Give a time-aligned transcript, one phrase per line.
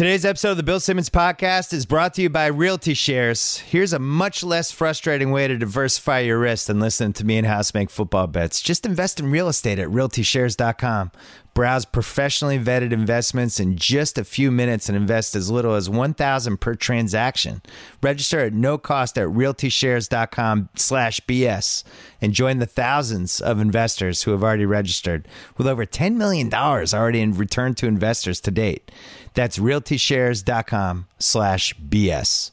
[0.00, 3.58] Today's episode of the Bill Simmons Podcast is brought to you by Realty Shares.
[3.58, 7.46] Here's a much less frustrating way to diversify your risk than listening to me and
[7.46, 8.62] House make football bets.
[8.62, 11.12] Just invest in real estate at realtyshares.com.
[11.54, 16.58] Browse professionally vetted investments in just a few minutes and invest as little as 1000
[16.58, 17.60] per transaction.
[18.02, 21.84] Register at no cost at realtyshares.com slash BS
[22.20, 27.20] and join the thousands of investors who have already registered with over $10 million already
[27.20, 28.90] in return to investors to date.
[29.34, 32.52] That's realtyshares.com slash BS.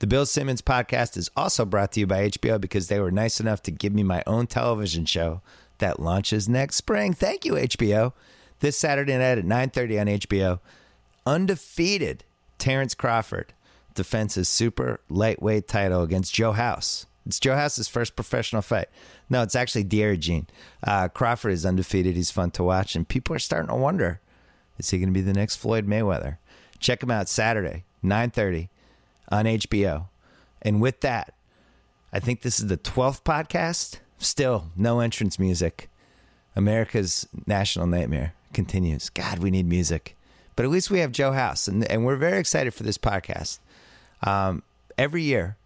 [0.00, 3.40] The Bill Simmons podcast is also brought to you by HBO because they were nice
[3.40, 5.40] enough to give me my own television show
[5.78, 7.12] that launches next spring.
[7.12, 8.12] Thank you, HBO.
[8.60, 10.60] This Saturday night at 9.30 on HBO,
[11.26, 12.24] undefeated
[12.58, 13.52] Terrence Crawford
[13.94, 17.06] defends his super lightweight title against Joe House.
[17.26, 18.88] It's Joe House's first professional fight.
[19.28, 20.46] No, it's actually Jean.
[20.82, 22.16] Uh, Crawford is undefeated.
[22.16, 24.20] He's fun to watch, and people are starting to wonder–
[24.78, 26.38] is he going to be the next Floyd Mayweather?
[26.78, 28.68] Check him out Saturday, 9:30
[29.30, 30.08] on HBO.
[30.62, 31.34] And with that,
[32.12, 33.98] I think this is the 12th podcast.
[34.24, 35.90] Still no entrance music.
[36.56, 39.10] America's national nightmare continues.
[39.10, 40.16] God, we need music.
[40.56, 43.58] But at least we have Joe House, and, and we're very excited for this podcast.
[44.22, 44.62] Um,
[44.96, 45.56] every year,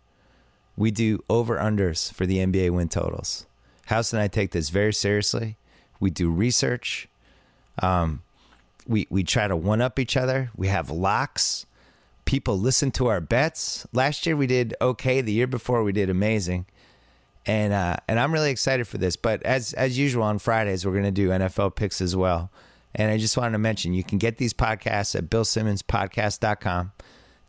[0.77, 3.47] we do over unders for the NBA win totals.
[3.87, 5.57] House and I take this very seriously.
[6.01, 7.09] We do research.
[7.81, 8.23] Um,
[8.87, 10.51] we we try to one up each other.
[10.57, 11.65] We have locks.
[12.25, 13.87] People listen to our bets.
[13.93, 15.21] Last year we did okay.
[15.21, 16.67] The year before we did amazing,
[17.49, 19.17] and uh, and I'm really excited for this.
[19.17, 22.53] But as as usual on Fridays we're going to do NFL picks as well.
[22.95, 26.93] And I just wanted to mention you can get these podcasts at BillSimmonsPodcast.com.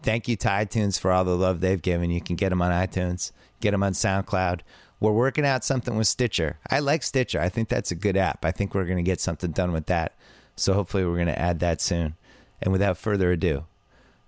[0.01, 2.11] Thank you to iTunes for all the love they've given.
[2.11, 4.61] You can get them on iTunes, get them on SoundCloud.
[4.99, 6.59] We're working out something with Stitcher.
[6.69, 7.39] I like Stitcher.
[7.39, 8.43] I think that's a good app.
[8.43, 10.15] I think we're going to get something done with that.
[10.55, 12.15] So hopefully we're going to add that soon.
[12.61, 13.65] And without further ado,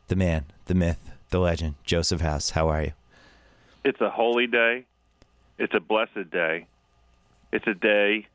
[0.08, 2.52] the man, the myth, the legend, Joseph House.
[2.52, 2.92] How are you?
[3.84, 4.86] It's a holy day.
[5.58, 6.68] It's a blessed day.
[7.52, 8.28] It's a day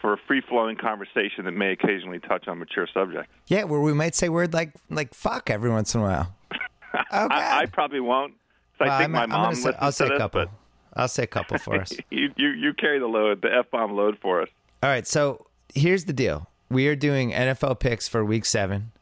[0.00, 3.30] for a free flowing conversation that may occasionally touch on mature subjects.
[3.48, 6.34] Yeah, where we might say word like like fuck every once in a while.
[6.52, 6.58] Oh,
[7.10, 8.34] I, I, probably won't.
[8.78, 10.46] Well, I think I'm, my mom say, I'll say a couple.
[10.94, 11.92] I'll say a couple for us.
[12.10, 14.48] you, you you carry the load, the f bomb load for us.
[14.82, 15.06] All right.
[15.06, 18.92] So here's the deal we are doing NFL picks for week seven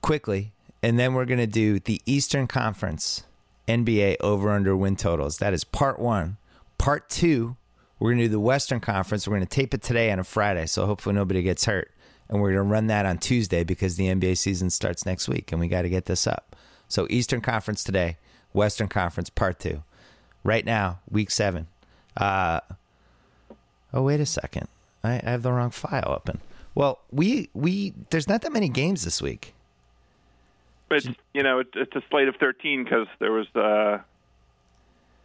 [0.00, 0.52] quickly,
[0.82, 3.24] and then we're going to do the Eastern Conference
[3.68, 5.38] NBA over under win totals.
[5.38, 6.36] That is part one.
[6.78, 7.56] Part two,
[7.98, 9.26] we're going to do the Western Conference.
[9.26, 11.90] We're going to tape it today on a Friday, so hopefully nobody gets hurt.
[12.28, 15.52] And we're going to run that on Tuesday because the NBA season starts next week,
[15.52, 16.56] and we got to get this up.
[16.88, 18.16] So Eastern Conference today,
[18.52, 19.82] Western Conference part two.
[20.44, 21.68] Right now, week seven.
[22.16, 22.60] Uh,
[23.94, 24.66] oh, wait a second.
[25.04, 26.40] I, I have the wrong file open.
[26.74, 29.54] Well, we we there's not that many games this week.
[30.92, 33.98] But you know, it, it's a slate of thirteen because there was uh,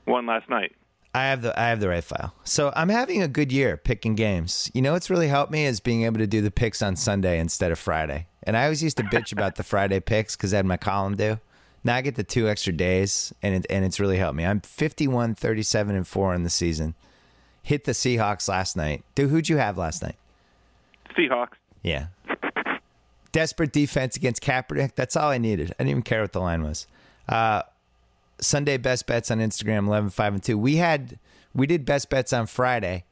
[0.05, 0.75] one last night.
[1.13, 2.33] I have the I have the right file.
[2.43, 4.71] So I'm having a good year picking games.
[4.73, 7.39] You know what's really helped me is being able to do the picks on Sunday
[7.39, 8.27] instead of Friday.
[8.43, 11.15] And I always used to bitch about the Friday picks because I had my column
[11.15, 11.39] due.
[11.83, 14.45] Now I get the two extra days, and it, and it's really helped me.
[14.45, 16.95] I'm 51, 37, and four in the season
[17.67, 19.03] hit the Seahawks last night.
[19.13, 20.15] Dude, who'd you have last night?
[21.17, 21.57] Seahawks.
[21.83, 22.07] Yeah.
[23.31, 24.95] Desperate defense against Kaepernick.
[24.95, 25.71] That's all I needed.
[25.71, 26.87] I didn't even care what the line was.
[27.27, 27.63] Uh,
[28.39, 30.57] Sunday best bets on Instagram 11, 5, and 2.
[30.57, 31.19] We had
[31.53, 33.03] we did best bets on Friday.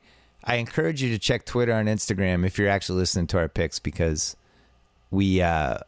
[0.43, 3.79] I encourage you to check Twitter and Instagram if you're actually listening to our picks
[3.79, 4.35] because
[5.09, 5.79] we uh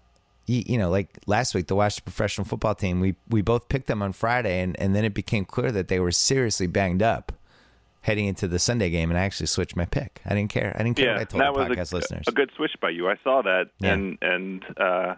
[0.47, 3.87] you, you know, like last week, the Washington professional football team, we we both picked
[3.87, 7.33] them on Friday, and, and then it became clear that they were seriously banged up
[8.01, 10.21] heading into the Sunday game, and I actually switched my pick.
[10.25, 10.75] I didn't care.
[10.75, 12.25] I didn't care yeah, what I told that the was podcast a, listeners.
[12.27, 13.09] A good switch by you.
[13.09, 13.93] I saw that yeah.
[13.93, 15.15] and and uh,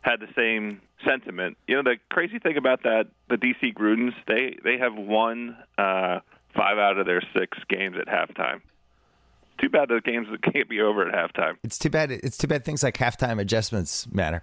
[0.00, 1.56] had the same sentiment.
[1.66, 6.20] You know, the crazy thing about that, the DC Grudens, they they have won uh,
[6.54, 8.60] five out of their six games at halftime.
[9.60, 11.56] Too bad the games can't be over at halftime.
[11.62, 12.10] It's too bad.
[12.10, 14.42] It's too bad things like halftime adjustments matter.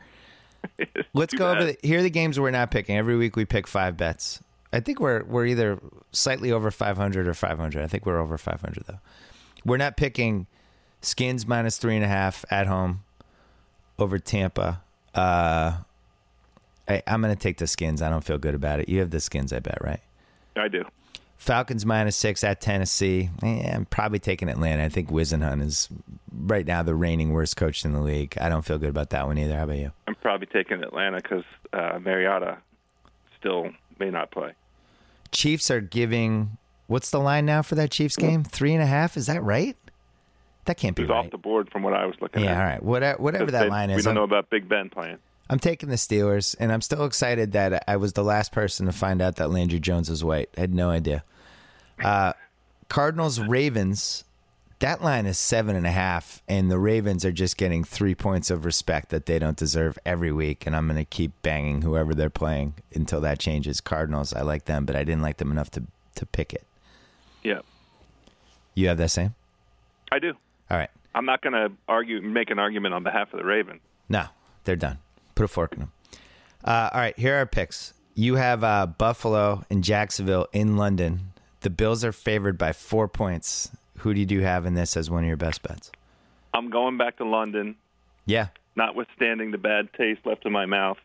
[1.13, 1.57] Let's go bad.
[1.57, 2.98] over the, here are the games we're not picking.
[2.98, 4.42] Every week we pick five bets.
[4.74, 5.80] I think we're we're either
[6.12, 7.84] slightly over 500 or 500.
[7.84, 9.00] I think we're over 500 though.
[9.64, 10.48] We're not picking
[11.02, 13.04] Skins minus three and a half at home
[14.00, 14.81] over Tampa.
[15.14, 15.78] Uh,
[16.88, 18.02] I, I'm going to take the Skins.
[18.02, 18.90] I don't feel good about it.
[18.90, 20.02] You have the Skins, I bet, right?
[20.56, 20.84] I do.
[21.38, 23.30] Falcons minus six at Tennessee.
[23.44, 24.84] Eh, I'm probably taking Atlanta.
[24.84, 25.90] I think Whisenhunt is
[26.31, 28.38] right now the reigning worst coach in the league.
[28.40, 29.56] I don't feel good about that one either.
[29.56, 29.92] How about you?
[30.08, 31.44] I'm probably taking Atlanta because
[31.74, 32.58] uh, Mariota
[33.38, 34.54] still may not play.
[35.33, 36.57] Chiefs are giving
[36.88, 38.44] what's the line now for that Chiefs game?
[38.44, 39.18] Three and a half.
[39.18, 39.75] Is that right?
[40.65, 41.25] That can't be It's right.
[41.25, 42.53] off the board from what I was looking yeah, at.
[42.53, 42.83] Yeah, all right.
[42.83, 43.97] Whatever, whatever that They- line is.
[43.97, 45.18] We don't I'm, know about Big Ben playing.
[45.50, 48.94] I'm taking the Steelers, and I'm still excited that I was the last person to
[48.94, 50.50] find out that Landry Jones was white.
[50.57, 51.24] I had no idea.
[52.01, 52.33] Uh,
[52.88, 54.24] Cardinals Ravens.
[54.83, 58.51] That line is seven and a half, and the Ravens are just getting three points
[58.51, 60.68] of respect that they don't deserve every week.
[60.68, 63.80] And I'm going to keep banging whoever they're playing until that changes.
[63.80, 65.83] Cardinals, I like them, but I didn't like them enough to
[66.15, 66.65] to pick it.
[67.44, 67.62] Yeah,
[68.75, 69.35] You have that same?
[70.12, 70.33] I do.
[70.69, 70.89] All right.
[71.15, 73.80] I'm not going to argue, make an argument on behalf of the Ravens.
[74.09, 74.25] No,
[74.65, 74.97] they're done.
[75.33, 75.91] Put a fork in them.
[76.62, 77.94] Uh, all right, here are our picks.
[78.15, 81.31] You have uh, Buffalo and Jacksonville in London.
[81.62, 83.71] The Bills are favored by four points.
[84.04, 85.92] Who do you have in this as one of your best bets?
[86.54, 87.76] I'm going back to London,
[88.26, 90.98] Yeah, notwithstanding the bad taste left in my mouth.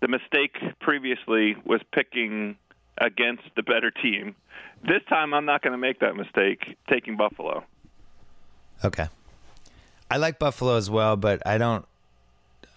[0.00, 2.56] The mistake previously was picking
[2.98, 4.34] against the better team.
[4.82, 7.64] This time, I'm not going to make that mistake, taking Buffalo.
[8.84, 9.08] okay.
[10.10, 11.86] I like Buffalo as well, but I don't.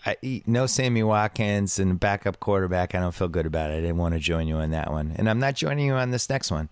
[0.05, 2.93] I eat no Sammy Watkins and backup quarterback.
[2.93, 3.75] I don't feel good about it.
[3.77, 6.11] I didn't want to join you on that one, and I'm not joining you on
[6.11, 6.69] this next one.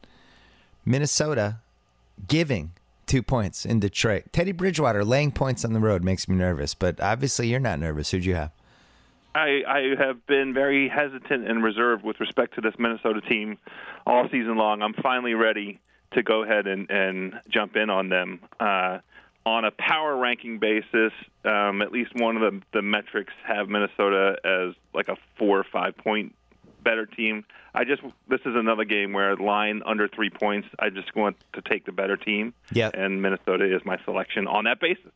[0.86, 1.58] Minnesota
[2.28, 2.72] giving
[3.06, 4.26] two points in Detroit.
[4.32, 8.12] Teddy Bridgewater laying points on the road makes me nervous, but obviously you're not nervous.
[8.12, 8.52] Who'd you have?
[9.36, 13.58] I, I have been very hesitant and reserved with respect to this Minnesota team
[14.06, 14.82] all season long.
[14.82, 15.80] I'm finally ready
[16.12, 18.42] to go ahead and, and jump in on them.
[18.60, 19.00] Uh,
[19.46, 21.12] on a power ranking basis,
[21.44, 25.66] um, at least one of the, the metrics have Minnesota as like a four or
[25.66, 26.34] five point
[26.84, 27.46] better team.
[27.74, 30.68] I just this is another game where line under three points.
[30.80, 32.54] I just want to take the better team.
[32.72, 32.94] Yep.
[32.96, 35.12] and Minnesota is my selection on that basis.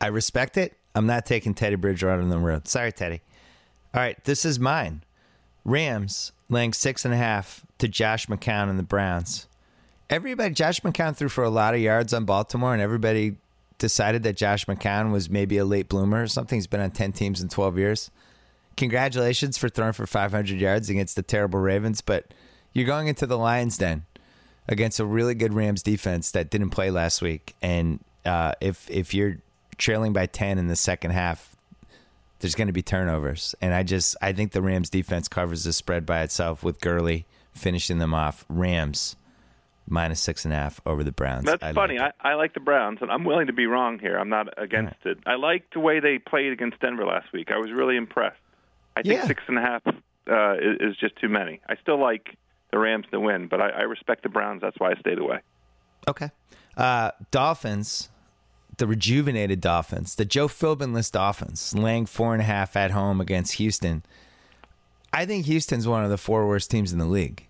[0.00, 0.76] I respect it.
[0.94, 2.68] I'm not taking Teddy Bridgewater on the road.
[2.68, 3.20] Sorry, Teddy.
[3.94, 5.02] All right, this is mine.
[5.64, 9.46] Rams laying six and a half to Josh McCown and the Browns.
[10.10, 13.36] Everybody, Josh McCown threw for a lot of yards on Baltimore, and everybody
[13.78, 16.56] decided that Josh McCown was maybe a late bloomer or something.
[16.56, 18.10] He's been on 10 teams in 12 years.
[18.78, 22.32] Congratulations for throwing for 500 yards against the terrible Ravens, but
[22.72, 24.06] you're going into the Lions den
[24.68, 27.56] against a really good Rams defense that didn't play last week.
[27.60, 29.38] And uh, if if you're
[29.78, 31.56] trailing by 10 in the second half,
[32.38, 33.52] there's going to be turnovers.
[33.60, 37.26] And I just I think the Rams defense covers the spread by itself with Gurley
[37.50, 38.44] finishing them off.
[38.48, 39.16] Rams
[39.88, 41.46] minus six and a half over the Browns.
[41.46, 41.98] That's I funny.
[41.98, 42.14] like.
[42.20, 44.16] I, I like the Browns, and I'm willing to be wrong here.
[44.16, 45.18] I'm not against it.
[45.26, 47.50] I like the way they played against Denver last week.
[47.50, 48.38] I was really impressed.
[48.98, 49.26] I think Yeah.
[49.26, 51.60] six and a half uh, is, is just too many.
[51.68, 52.36] I still like
[52.72, 54.60] the Rams to win, but I, I respect the Browns.
[54.60, 55.40] That's why I stayed away.
[56.06, 56.30] Okay.
[56.76, 58.10] Uh, Dolphins,
[58.76, 63.54] the rejuvenated Dolphins, the Joe Philbin-less Dolphins, laying four and a half at home against
[63.54, 64.02] Houston.
[65.12, 67.46] I think Houston's one of the four worst teams in the league.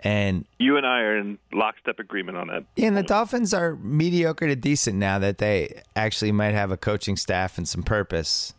[0.00, 2.64] And You and I are in lockstep agreement on that.
[2.76, 7.16] and the Dolphins are mediocre to decent now that they actually might have a coaching
[7.16, 8.54] staff and some purpose.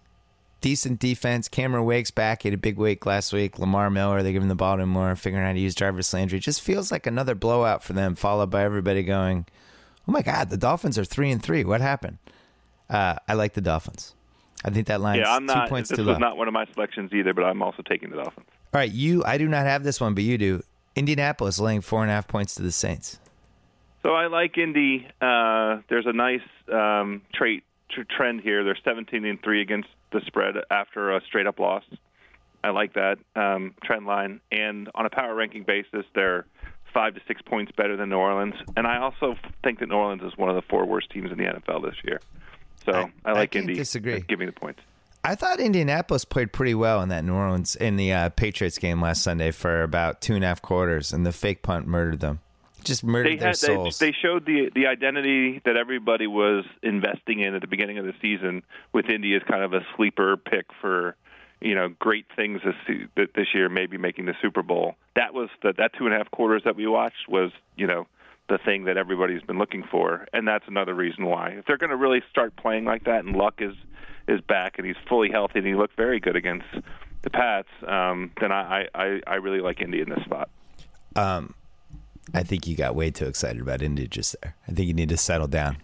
[0.61, 1.47] Decent defense.
[1.47, 2.41] Cameron Wake's back.
[2.41, 3.59] He had a big week last week.
[3.59, 6.11] Lamar Miller, they're giving the ball to him more, figuring out how to use Jarvis
[6.13, 6.39] Landry.
[6.39, 9.45] It just feels like another blowout for them, followed by everybody going,
[10.07, 11.63] Oh my God, the Dolphins are three and three.
[11.63, 12.17] What happened?
[12.89, 14.15] Uh, I like the Dolphins.
[14.63, 15.69] I think that line's Yeah, I'm two not.
[15.69, 16.19] points This too was low.
[16.19, 18.47] not one of my selections either, but I'm also taking the Dolphins.
[18.73, 19.23] All right, you.
[19.23, 20.63] I do not have this one, but you do.
[20.95, 23.19] Indianapolis laying four and a half points to the Saints.
[24.03, 25.07] So I like Indy.
[25.21, 26.41] Uh, there's a nice
[26.71, 28.63] um, trait tr- trend here.
[28.63, 31.83] They're 17 and three against the spread after a straight up loss.
[32.63, 34.41] I like that um, trend line.
[34.51, 36.45] And on a power ranking basis, they're
[36.93, 38.55] five to six points better than New Orleans.
[38.75, 41.37] And I also think that New Orleans is one of the four worst teams in
[41.37, 42.19] the NFL this year.
[42.85, 43.75] So I- I, I like can't Indy.
[43.75, 44.23] disagree.
[44.27, 44.79] me the points.
[45.23, 49.01] I thought Indianapolis played pretty well in that New Orleans in the uh, Patriots game
[49.01, 52.39] last Sunday for about two and a half quarters, and the fake punt murdered them.
[52.85, 53.99] Just murdered they their had they, souls.
[53.99, 58.13] they showed the the identity that everybody was investing in at the beginning of the
[58.21, 58.63] season
[58.93, 61.15] with Indy as kind of a sleeper pick for
[61.61, 64.95] you know great things this this year, maybe making the Super Bowl.
[65.15, 68.07] That was the that two and a half quarters that we watched was you know
[68.47, 71.89] the thing that everybody's been looking for, and that's another reason why if they're going
[71.89, 73.73] to really start playing like that, and Luck is
[74.27, 76.67] is back and he's fully healthy and he looked very good against
[77.23, 80.49] the Pats, um, then I, I I really like Indy in this spot.
[82.33, 84.55] I think you got way too excited about Indy just there.
[84.67, 85.77] I think you need to settle down.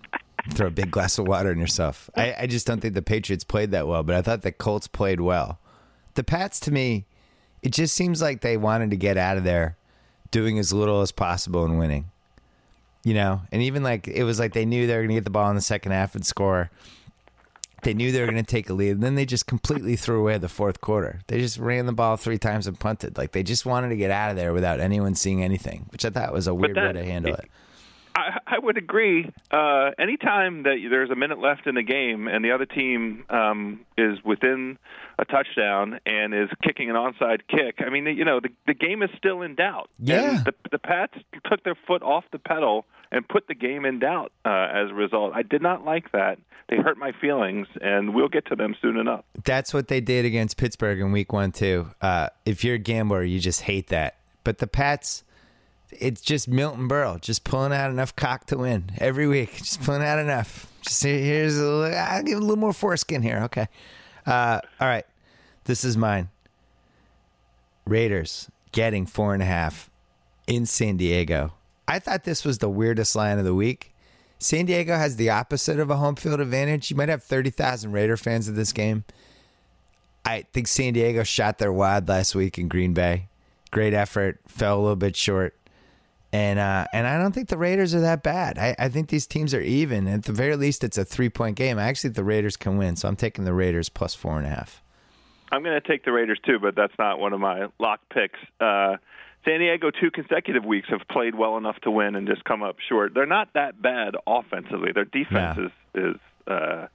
[0.54, 2.10] Throw a big glass of water on yourself.
[2.16, 4.88] I, I just don't think the Patriots played that well, but I thought the Colts
[4.88, 5.60] played well.
[6.16, 7.06] The Pats, to me,
[7.62, 9.78] it just seems like they wanted to get out of there
[10.32, 12.10] doing as little as possible and winning.
[13.04, 15.24] You know, and even like it was like they knew they were going to get
[15.24, 16.70] the ball in the second half and score.
[17.82, 20.20] They knew they were going to take a lead, and then they just completely threw
[20.20, 21.22] away the fourth quarter.
[21.28, 23.18] They just ran the ball three times and punted.
[23.18, 26.10] Like they just wanted to get out of there without anyone seeing anything, which I
[26.12, 27.50] thought was a weird way to handle it.
[28.16, 29.32] I, I would agree.
[29.52, 33.82] Uh, anytime that there's a minute left in the game and the other team um,
[33.98, 34.78] is within
[35.18, 39.02] a touchdown and is kicking an onside kick, I mean, you know, the, the game
[39.04, 39.90] is still in doubt.
[40.00, 40.38] Yeah.
[40.38, 41.14] And the, the Pats
[41.50, 44.94] took their foot off the pedal and put the game in doubt uh, as a
[44.94, 45.34] result.
[45.36, 46.38] I did not like that.
[46.70, 49.26] They hurt my feelings, and we'll get to them soon enough.
[49.44, 51.90] That's what they did against Pittsburgh in Week One too.
[52.02, 54.16] Uh, if you're a gambler, you just hate that.
[54.46, 55.24] But the Pats,
[55.92, 59.58] it's just Milton Berle just pulling out enough cock to win every week.
[59.58, 60.68] Just pulling out enough.
[60.82, 63.42] Just here's a little, I'll give a little more foreskin here.
[63.46, 63.68] Okay.
[64.26, 65.06] Uh, all right.
[65.66, 66.30] This is mine.
[67.86, 69.90] Raiders getting four and a half
[70.48, 71.54] in San Diego.
[71.88, 73.94] I thought this was the weirdest line of the week.
[74.40, 76.90] San Diego has the opposite of a home field advantage.
[76.90, 79.04] You might have 30,000 Raider fans at this game.
[80.26, 83.28] I think San Diego shot their wad last week in Green Bay.
[83.72, 85.56] Great effort, fell a little bit short.
[86.34, 88.58] And uh, and I don't think the Raiders are that bad.
[88.58, 90.08] I, I think these teams are even.
[90.08, 91.78] At the very least, it's a three point game.
[91.78, 94.48] I actually think the Raiders can win, so I'm taking the Raiders plus four and
[94.48, 94.82] a half.
[95.52, 98.40] I'm going to take the Raiders too, but that's not one of my lock picks.
[98.62, 98.96] Uh,
[99.44, 102.78] San Diego, two consecutive weeks, have played well enough to win and just come up
[102.88, 103.14] short.
[103.14, 104.94] They're not that bad offensively.
[104.94, 105.66] Their defense No.
[105.66, 105.72] is,
[106.16, 106.88] is uh,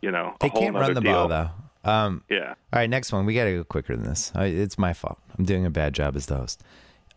[0.00, 1.26] you know, a They can't run the deal.
[1.26, 1.50] ball though.
[1.90, 2.50] Um, Yeah.
[2.50, 3.26] All right, next one.
[3.26, 4.30] We got to go quicker than this.
[4.36, 5.18] It's my fault.
[5.36, 6.62] I'm doing a bad job as the host.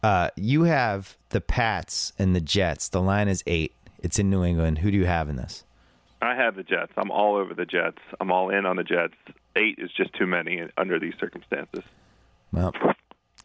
[0.02, 2.90] Uh, you have the Pats and the Jets.
[2.90, 3.74] The line is eight.
[4.02, 4.80] It's in New England.
[4.80, 5.64] Who do you have in this?
[6.22, 6.92] I have the Jets.
[6.98, 8.00] I'm all over the Jets.
[8.20, 9.14] I'm all in on the Jets.
[9.56, 11.84] Eight is just too many under these circumstances.
[12.52, 12.74] Well,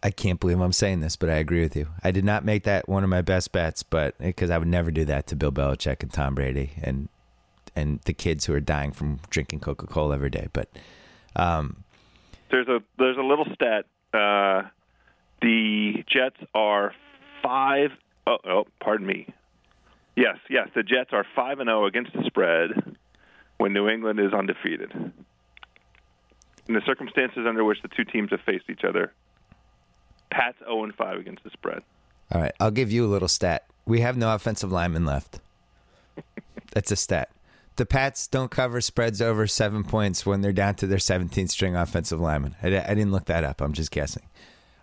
[0.02, 1.88] I can't believe I'm saying this, but I agree with you.
[2.02, 4.90] I did not make that one of my best bets, but because I would never
[4.90, 7.08] do that to Bill Belichick and Tom Brady and
[7.76, 10.48] and the kids who are dying from drinking Coca Cola every day.
[10.52, 10.68] But
[11.34, 11.84] um,
[12.50, 13.86] There's a there's a little stat.
[14.12, 14.68] Uh,
[15.44, 16.94] the Jets are
[17.42, 17.90] five
[18.26, 19.28] oh oh pardon me.
[20.16, 22.96] Yes, yes, the Jets are five and zero against the spread
[23.58, 24.90] when New England is undefeated.
[26.66, 29.12] In the circumstances under which the two teams have faced each other,
[30.30, 31.82] Pats zero and five against the spread.
[32.32, 33.66] All right, I'll give you a little stat.
[33.84, 35.40] We have no offensive linemen left.
[36.72, 37.28] That's a stat.
[37.76, 41.76] The Pats don't cover spreads over seven points when they're down to their 17th string
[41.76, 42.54] offensive lineman.
[42.62, 43.60] I, I didn't look that up.
[43.60, 44.22] I'm just guessing.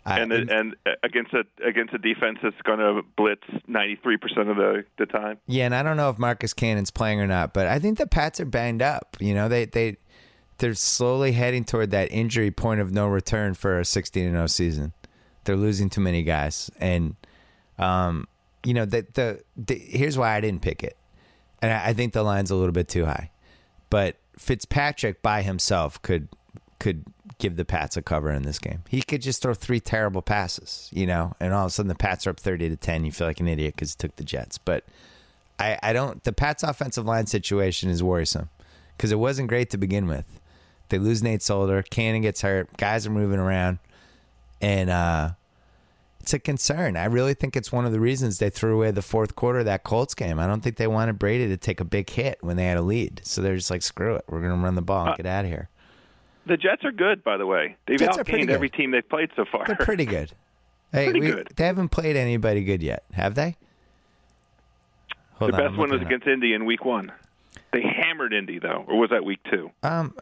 [0.06, 4.50] I- And the, and against a against a defense that's going to blitz 93 percent
[4.50, 5.38] of the the time.
[5.48, 8.08] yeah, and I don't know if Marcus Cannon's playing or not, but I think the
[8.08, 9.16] Pats are banged up.
[9.20, 9.98] You know, they they
[10.58, 14.48] they're slowly heading toward that injury point of no return for a 16 and 0
[14.48, 14.94] season.
[15.44, 17.16] They're losing too many guys, and
[17.80, 18.28] um,
[18.64, 20.98] you know the, the the here's why I didn't pick it,
[21.62, 23.32] and I, I think the line's a little bit too high,
[23.90, 26.28] but Fitzpatrick by himself could
[26.82, 27.06] could
[27.38, 28.84] give the Pats a cover in this game.
[28.90, 31.96] He could just throw three terrible passes, you know, and all of a sudden the
[31.96, 33.06] Pats are up thirty to ten.
[33.06, 34.84] You feel like an idiot because he took the Jets, but
[35.60, 36.24] I, I don't.
[36.24, 38.50] The Pats' offensive line situation is worrisome
[38.98, 40.26] because it wasn't great to begin with.
[40.90, 43.78] They lose Nate Solder, Cannon gets hurt, guys are moving around,
[44.60, 45.30] and uh,
[46.20, 46.98] it's a concern.
[46.98, 49.66] I really think it's one of the reasons they threw away the fourth quarter of
[49.66, 50.40] that Colts game.
[50.40, 52.82] I don't think they wanted Brady to take a big hit when they had a
[52.82, 55.16] lead, so they're just like, screw it, we're going to run the ball and Uh,
[55.16, 55.70] get out of here.
[56.46, 57.78] The Jets are good, by the way.
[57.86, 59.66] They've Jets outgained every team they've played so far.
[59.66, 60.32] They're pretty good.
[60.94, 61.54] Hey, Pretty we- good.
[61.56, 63.56] They haven't played anybody good yet, have they?
[65.36, 66.08] Hold the on, best one was up.
[66.08, 67.12] against Indy in Week One.
[67.72, 69.72] They hammered Indy though, or was that Week Two?
[69.84, 70.14] Um,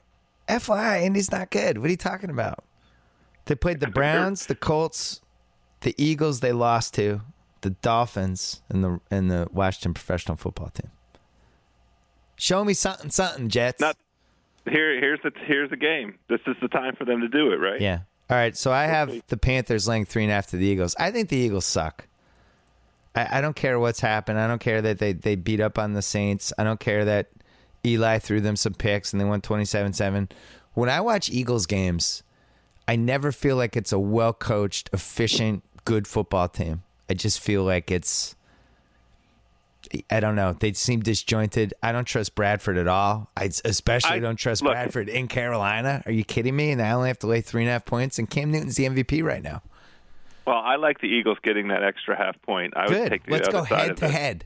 [0.48, 1.80] FYI, Indy's not good.
[1.80, 2.64] What are you talking about?
[3.46, 5.22] They played the Browns, the Colts,
[5.82, 6.42] the Eagles.
[6.42, 7.22] They lost to
[7.62, 10.92] the Dolphins and the and the Washington professional football team.
[12.36, 13.82] Show me something, something, Jets.
[13.82, 13.98] Not
[14.70, 15.00] here.
[15.00, 16.18] Here's the here's the game.
[16.28, 17.80] This is the time for them to do it, right?
[17.82, 18.00] yeah.
[18.30, 18.56] All right.
[18.56, 20.96] So I have the Panthers laying three and a half to the Eagles.
[21.00, 22.06] I think the Eagles suck.
[23.16, 24.40] I, I don't care what's happened.
[24.40, 26.54] I don't care that they, they beat up on the Saints.
[26.58, 27.30] I don't care that
[27.84, 30.30] Eli threw them some picks and they won 27 7.
[30.74, 32.22] When I watch Eagles games,
[32.88, 36.84] I never feel like it's a well coached, efficient, good football team.
[37.10, 38.36] I just feel like it's.
[40.12, 40.54] I don't know.
[40.54, 41.74] They seem disjointed.
[41.82, 43.30] I don't trust Bradford at all.
[43.38, 46.04] I especially I- don't trust look- Bradford in Carolina.
[46.06, 46.72] Are you kidding me?
[46.72, 48.20] And I only have to lay three and a half points.
[48.20, 49.62] And Cam Newton's the MVP right now.
[50.46, 52.74] Well, I like the Eagles getting that extra half point.
[52.76, 53.10] I would Good.
[53.10, 54.46] take the Let's other go side head to head.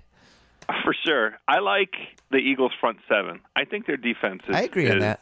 [0.83, 1.37] for sure.
[1.47, 1.93] I like
[2.29, 3.39] the Eagles front seven.
[3.55, 5.21] I think their defense is I agree is, on that.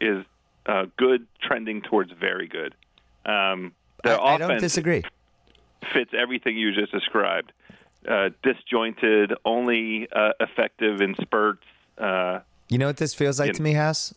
[0.00, 0.24] is
[0.66, 2.74] uh, good, trending towards very good.
[3.26, 3.72] Um,
[4.04, 5.02] I, their I offense don't disagree.
[5.92, 7.52] fits everything you just described.
[8.08, 11.64] Uh, disjointed, only uh, effective in spurts.
[11.96, 14.14] Uh, You know what this feels like to me, House?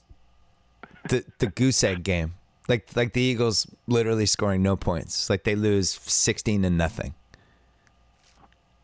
[1.09, 2.33] The the goose egg game.
[2.67, 5.29] Like like the Eagles literally scoring no points.
[5.29, 7.13] Like they lose sixteen to nothing.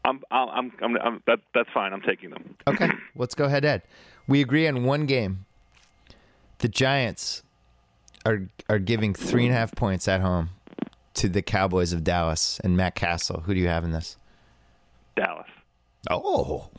[0.05, 1.93] I'm, I'm, I'm, I'm that, that's fine.
[1.93, 2.55] I'm taking them.
[2.67, 3.83] Okay, let's go ahead, Ed.
[4.27, 5.45] We agree on one game.
[6.59, 7.43] The Giants
[8.25, 10.49] are are giving three and a half points at home
[11.15, 13.41] to the Cowboys of Dallas and Matt Cassel.
[13.41, 14.17] Who do you have in this?
[15.15, 15.47] Dallas.
[16.09, 16.69] Oh,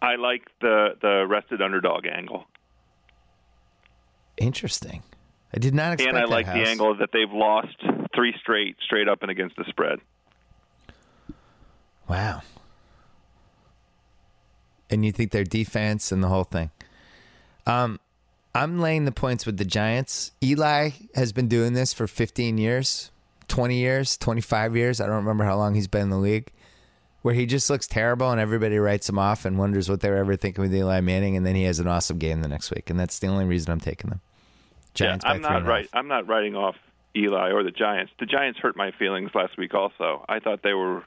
[0.00, 2.44] I like the the rested underdog angle,
[4.36, 5.02] interesting.
[5.54, 6.22] I did not expect that.
[6.22, 6.56] and I like House.
[6.56, 7.76] the angle that they've lost
[8.14, 9.98] three straight straight up and against the spread.
[12.08, 12.42] Wow.
[14.90, 16.70] And you think their defense and the whole thing.
[17.66, 18.00] Um,
[18.54, 20.32] I'm laying the points with the Giants.
[20.42, 23.10] Eli has been doing this for 15 years,
[23.48, 25.00] 20 years, 25 years.
[25.00, 26.52] I don't remember how long he's been in the league.
[27.22, 30.16] Where he just looks terrible and everybody writes him off and wonders what they were
[30.18, 32.90] ever thinking with Eli Manning, and then he has an awesome game the next week,
[32.90, 34.20] and that's the only reason I'm taking them.
[34.94, 35.88] Giants yeah, I'm not right.
[35.92, 36.76] I'm not writing off
[37.16, 38.12] Eli or the Giants.
[38.20, 39.74] The Giants hurt my feelings last week.
[39.74, 41.02] Also, I thought they were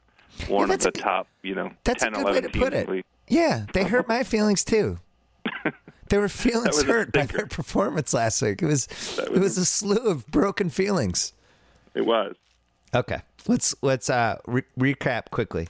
[0.49, 2.73] one that's of the top, you know, That's 10, a good way 11 to put
[2.73, 2.89] it.
[2.89, 3.05] league.
[3.29, 4.99] Yeah, they hurt my feelings too.
[6.09, 8.61] They were feelings hurt by their performance last week.
[8.61, 11.31] It was, That it was was a slew of broken feelings.
[11.93, 12.35] It was.
[12.93, 15.67] Okay, let's let's uh, re- recap quickly.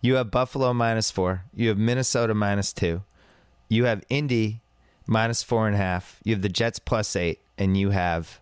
[0.00, 1.44] You have Buffalo minus four.
[1.54, 3.02] You have Minnesota minus two.
[3.68, 4.60] You have Indy
[5.06, 6.20] minus four and a half.
[6.24, 8.40] You have the Jets plus eight, and you have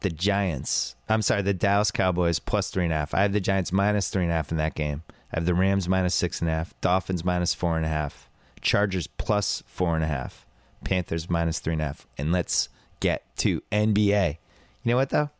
[0.00, 0.96] the Giants.
[1.08, 3.14] I'm sorry, the Dallas Cowboys plus three and a half.
[3.14, 5.02] I have the Giants minus three and a half in that game.
[5.32, 6.78] I have the Rams minus six and a half.
[6.80, 8.28] Dolphins minus four and a half.
[8.60, 10.46] Chargers plus four and a half.
[10.84, 12.06] Panthers minus three and a half.
[12.18, 12.68] And let's
[13.00, 14.38] get to NBA.
[14.82, 15.30] You know what though?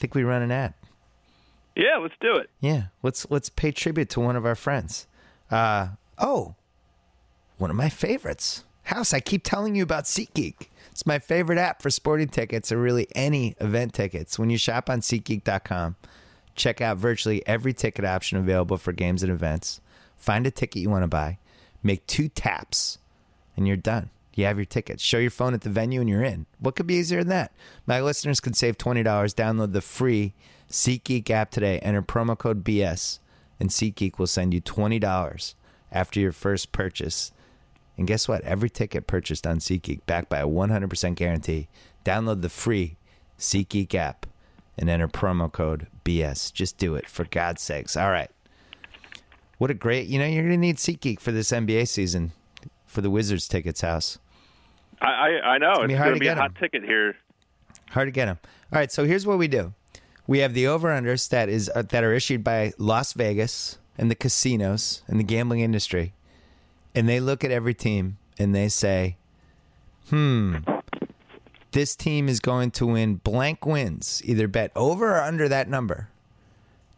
[0.00, 0.74] Think we run an ad.
[1.76, 2.50] Yeah, let's do it.
[2.60, 5.06] Yeah, let's let's pay tribute to one of our friends.
[5.50, 5.88] Uh,
[6.18, 6.56] oh,
[7.58, 8.64] one of my favorites.
[8.84, 10.68] House, I keep telling you about SeatGeek.
[10.90, 14.38] It's my favorite app for sporting tickets or really any event tickets.
[14.38, 15.96] When you shop on SeatGeek.com,
[16.56, 19.80] check out virtually every ticket option available for games and events.
[20.16, 21.38] Find a ticket you want to buy,
[21.82, 22.98] make two taps,
[23.56, 24.10] and you're done.
[24.34, 25.02] You have your tickets.
[25.02, 26.46] Show your phone at the venue and you're in.
[26.58, 27.52] What could be easier than that?
[27.86, 29.04] My listeners can save $20.
[29.04, 30.34] Download the free
[30.70, 31.78] SeatGeek app today.
[31.80, 33.18] Enter promo code BS,
[33.58, 35.54] and SeatGeek will send you $20
[35.90, 37.32] after your first purchase.
[37.98, 38.42] And guess what?
[38.42, 41.68] Every ticket purchased on SeatGeek backed by a 100% guarantee.
[42.04, 42.96] Download the free
[43.38, 44.26] SeatGeek app
[44.78, 46.52] and enter promo code BS.
[46.52, 47.96] Just do it, for God's sakes.
[47.96, 48.30] All right.
[49.58, 52.32] What a great, you know, you're going to need SeatGeek for this NBA season
[52.90, 54.18] for the Wizards tickets house.
[55.00, 56.38] I I, I know gonna be it's hard to be a 'em.
[56.38, 57.16] hot ticket here.
[57.90, 58.38] Hard to get them.
[58.72, 59.72] All right, so here's what we do.
[60.26, 64.14] We have the over-unders that is uh, that are issued by Las Vegas and the
[64.14, 66.12] casinos and the gambling industry,
[66.94, 69.16] and they look at every team and they say,
[70.08, 70.56] "Hmm,
[71.72, 74.20] this team is going to win blank wins.
[74.24, 76.08] Either bet over or under that number."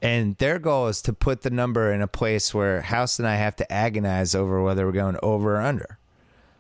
[0.03, 3.37] And their goal is to put the number in a place where House and I
[3.37, 5.97] have to agonize over whether we're going over or under.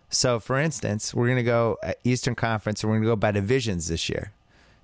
[0.09, 3.17] So, for instance, we're going to go at Eastern Conference, and we're going to go
[3.17, 4.33] by divisions this year.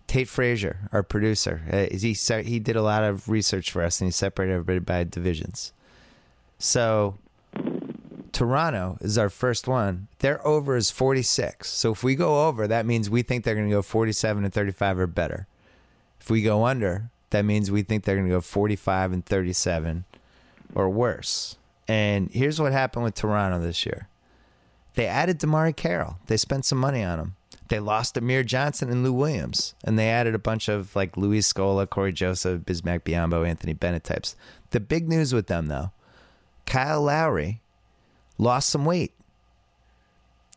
[0.09, 4.09] Tate Frazier, our producer, uh, he he did a lot of research for us, and
[4.09, 5.73] he separated everybody by divisions.
[6.59, 7.19] So,
[8.33, 10.09] Toronto is our first one.
[10.21, 11.69] Their over is 46.
[11.69, 14.53] So, if we go over, that means we think they're going to go 47 and
[14.53, 15.47] 35 or better.
[16.21, 20.05] If we go under, that means we think they're going to go 45 and 37
[20.75, 21.57] or worse.
[21.87, 24.09] And here's what happened with Toronto this year.
[24.95, 26.19] They added DeMarre Carroll.
[26.27, 27.37] They spent some money on him.
[27.69, 31.53] They lost Amir Johnson and Lou Williams, and they added a bunch of like Luis
[31.53, 34.37] Scola, Cory Joseph, Bismack Biyombo, Anthony Bennett types.
[34.71, 35.93] The big news with them though,
[36.65, 37.61] Kyle Lowry
[38.39, 39.13] lost some weight.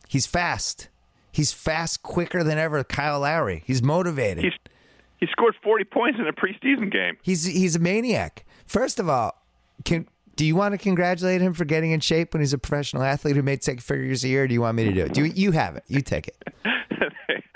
[0.08, 0.88] He's fast.
[1.30, 2.82] He's fast, quicker than ever.
[2.84, 3.62] Kyle Lowry.
[3.66, 4.44] He's motivated.
[4.44, 4.71] He's
[5.22, 7.16] he scored 40 points in a preseason game.
[7.22, 8.44] He's he's a maniac.
[8.66, 9.40] First of all,
[9.84, 13.04] can do you want to congratulate him for getting in shape when he's a professional
[13.04, 14.42] athlete who made six figures a year?
[14.42, 15.14] Or do you want me to do it?
[15.14, 15.84] Do you, you have it?
[15.86, 16.36] You take it.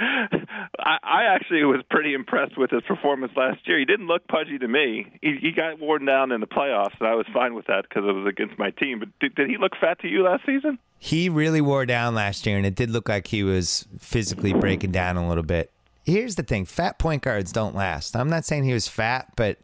[0.79, 3.81] I, I actually was pretty impressed with his performance last year.
[3.81, 5.18] He didn't look pudgy to me.
[5.20, 8.05] He, he got worn down in the playoffs, and I was fine with that because
[8.09, 9.00] it was against my team.
[9.00, 10.79] But did, did he look fat to you last season?
[11.00, 14.92] He really wore down last year, and it did look like he was physically breaking
[14.92, 15.72] down a little bit.
[16.07, 18.14] Here's the thing: fat point guards don't last.
[18.16, 19.59] I'm not saying he was fat, but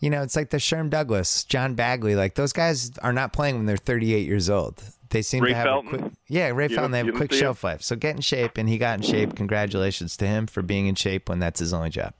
[0.00, 2.16] you know, it's like the Sherm Douglas, John Bagley.
[2.16, 4.82] Like those guys are not playing when they're 38 years old.
[5.10, 5.94] They seem Ray to have Felton?
[5.94, 6.90] a quick, yeah, Ray You Felton.
[6.90, 7.80] They have a quick shelf life.
[7.82, 9.36] So get in shape, and he got in shape.
[9.36, 12.12] Congratulations to him for being in shape when that's his only job.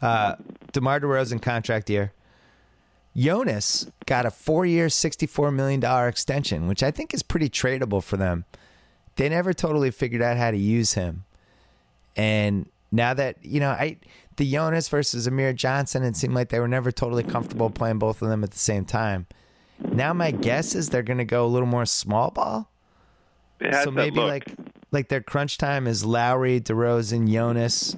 [0.00, 0.34] Uh,
[0.72, 2.12] Demar Derozan contract year.
[3.16, 8.16] Jonas got a four-year, sixty-four million dollar extension, which I think is pretty tradable for
[8.16, 8.46] them.
[9.14, 11.24] They never totally figured out how to use him,
[12.16, 13.96] and now that you know, I
[14.36, 18.22] the Jonas versus Amir Johnson, it seemed like they were never totally comfortable playing both
[18.22, 19.26] of them at the same time.
[19.80, 22.70] Now my guess is they're going to go a little more small ball.
[23.82, 24.54] so maybe like
[24.92, 27.96] like their crunch time is Lowry, DeRozan, Jonas,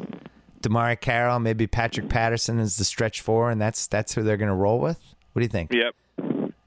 [0.62, 4.48] DeMarre Carroll, maybe Patrick Patterson is the stretch four, and that's that's who they're going
[4.48, 4.98] to roll with.
[5.32, 5.72] What do you think?
[5.72, 5.94] Yep.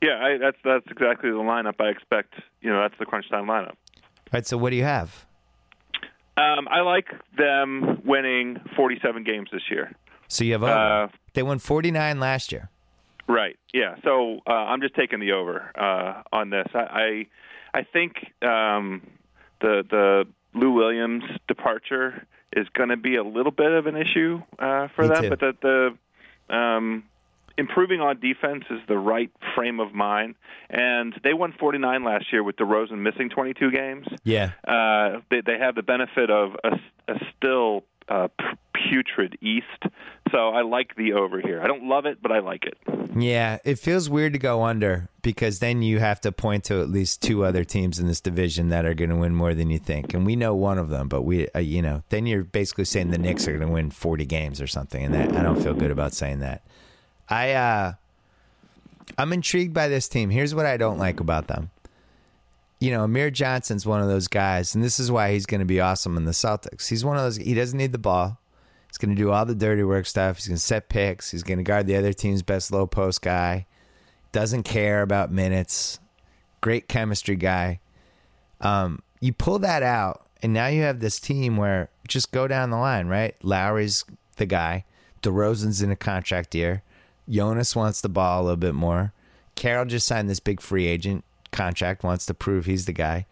[0.02, 2.36] Yeah, I, that's that's exactly the lineup I expect.
[2.62, 3.76] You know, that's the crunch time lineup.
[3.96, 4.46] All right.
[4.46, 5.26] So what do you have?
[6.38, 9.94] Um, I like them winning 47 games this year.
[10.28, 10.72] So you have over.
[10.72, 12.70] Uh, they won 49 last year.
[13.28, 13.58] Right.
[13.74, 13.96] Yeah.
[14.04, 16.68] So uh, I'm just taking the over uh, on this.
[16.74, 17.28] I
[17.74, 19.02] I, I think um,
[19.62, 24.42] the the Lou Williams departure is going to be a little bit of an issue
[24.60, 25.30] uh, for Me them, too.
[25.30, 25.62] but that
[26.50, 27.04] the um,
[27.58, 30.36] improving on defense is the right frame of mind.
[30.70, 34.08] And they won 49 last year with DeRozan missing 22 games.
[34.24, 34.52] Yeah.
[34.68, 38.28] Uh, they, they have the benefit of a, a still uh,
[38.74, 39.66] putrid East.
[40.32, 41.62] So I like the over here.
[41.62, 42.78] I don't love it, but I like it.
[43.18, 46.90] Yeah, it feels weird to go under because then you have to point to at
[46.90, 49.80] least two other teams in this division that are going to win more than you
[49.80, 51.08] think, and we know one of them.
[51.08, 53.90] But we, uh, you know, then you're basically saying the Knicks are going to win
[53.90, 56.64] 40 games or something, and that I don't feel good about saying that.
[57.30, 57.94] I, uh,
[59.18, 60.30] I'm intrigued by this team.
[60.30, 61.72] Here's what I don't like about them.
[62.80, 65.66] You know, Amir Johnson's one of those guys, and this is why he's going to
[65.66, 66.88] be awesome in the Celtics.
[66.88, 67.38] He's one of those.
[67.38, 68.40] He doesn't need the ball.
[68.88, 70.38] He's going to do all the dirty work stuff.
[70.38, 71.32] He's going to set picks.
[71.32, 73.66] He's going to guard the other team's best low post guy.
[74.32, 76.00] Doesn't care about minutes.
[76.62, 77.80] Great chemistry guy.
[78.62, 82.70] Um, you pull that out, and now you have this team where just go down
[82.70, 83.36] the line, right?
[83.42, 84.86] Lowry's the guy.
[85.24, 86.84] DeRozan's in a contract year.
[87.30, 89.14] Jonas wants the ball a little bit more.
[89.56, 93.26] Carroll just signed this big free agent contract, wants to prove he's the guy.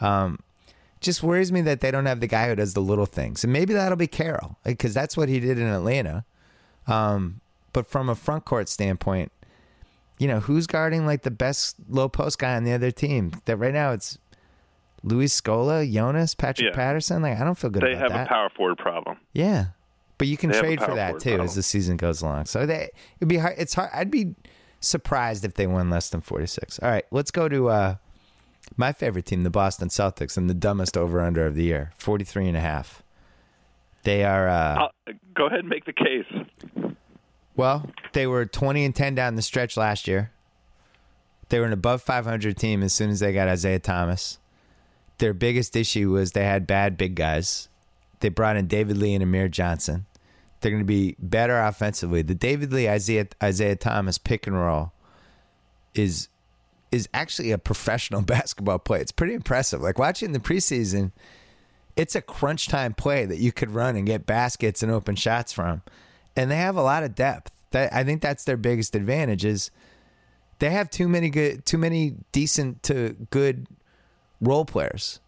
[0.00, 0.38] Um,
[1.00, 3.44] just worries me that they don't have the guy who does the little things.
[3.44, 6.24] And maybe that'll be Carroll because that's what he did in Atlanta.
[6.86, 7.40] Um,
[7.72, 9.30] but from a front court standpoint,
[10.18, 13.32] you know, who's guarding like the best low post guy on the other team?
[13.46, 14.18] That right now it's
[15.02, 16.74] Luis Scola, Jonas, Patrick Yeah.
[16.76, 17.20] Patterson.
[17.22, 18.26] Like I don't feel good They have that.
[18.26, 19.18] a power forward problem.
[19.32, 19.66] Yeah,
[20.18, 22.46] but you can They trade for that too as the season goes along.
[22.46, 23.54] So they, it'd be hard.
[23.58, 23.90] It's hard.
[23.92, 24.34] I'd be
[24.80, 26.78] surprised if they won less than forty six.
[26.80, 27.94] All right, let's go to uh,
[28.76, 32.48] my favorite team, the Boston Celtics, and the dumbest over under of the year, 43
[32.48, 33.02] and a half.
[34.04, 36.96] They are uh, Uh, go ahead and make the case.
[37.56, 40.30] well, they were twenty and ten down the stretch last year.
[41.48, 44.38] They were an above five hundred team as soon as they got Isaiah Thomas.
[45.18, 47.68] Their biggest issue was they had bad big guys.
[48.24, 50.06] They brought in David Lee and Amir Johnson.
[50.60, 52.22] They're going to be better offensively.
[52.22, 54.94] The David Lee Isaiah Isaiah Thomas pick and roll
[55.92, 56.28] is
[56.90, 59.02] is actually a professional basketball play.
[59.02, 59.82] It's pretty impressive.
[59.82, 61.12] Like watching the preseason,
[61.96, 65.52] it's a crunch time play that you could run and get baskets and open shots
[65.52, 65.82] from.
[66.34, 67.52] And they have a lot of depth.
[67.72, 69.70] That I think that's their biggest advantage is
[70.60, 73.66] they have too many good too many decent to good
[74.40, 75.20] role players.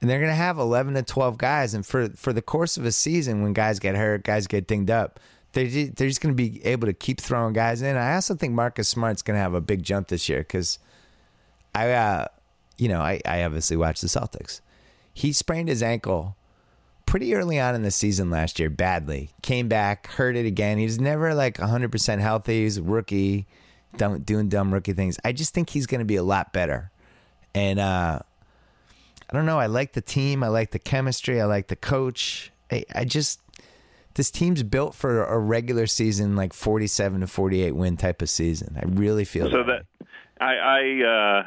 [0.00, 2.86] And they're going to have 11 to 12 guys and for for the course of
[2.86, 5.20] a season when guys get hurt, guys get dinged up,
[5.52, 7.96] they ju- they're just going to be able to keep throwing guys in.
[7.96, 10.78] I also think Marcus Smart's going to have a big jump this year cuz
[11.74, 12.26] I uh
[12.78, 14.60] you know, I I obviously watch the Celtics.
[15.12, 16.36] He sprained his ankle
[17.10, 19.30] pretty early on in the season last year badly.
[19.42, 20.78] Came back, hurt it again.
[20.78, 22.62] He was never like 100% healthy.
[22.62, 23.48] He's a rookie,
[23.96, 25.18] dumb, doing dumb rookie things.
[25.24, 26.92] I just think he's going to be a lot better.
[27.52, 28.20] And uh,
[29.30, 29.58] I don't know.
[29.58, 30.42] I like the team.
[30.42, 31.40] I like the chemistry.
[31.40, 32.50] I like the coach.
[32.72, 33.40] I, I just,
[34.14, 38.76] this team's built for a regular season, like 47 to 48 win type of season.
[38.76, 39.84] I really feel So that.
[40.00, 40.06] that
[40.40, 41.46] I I uh,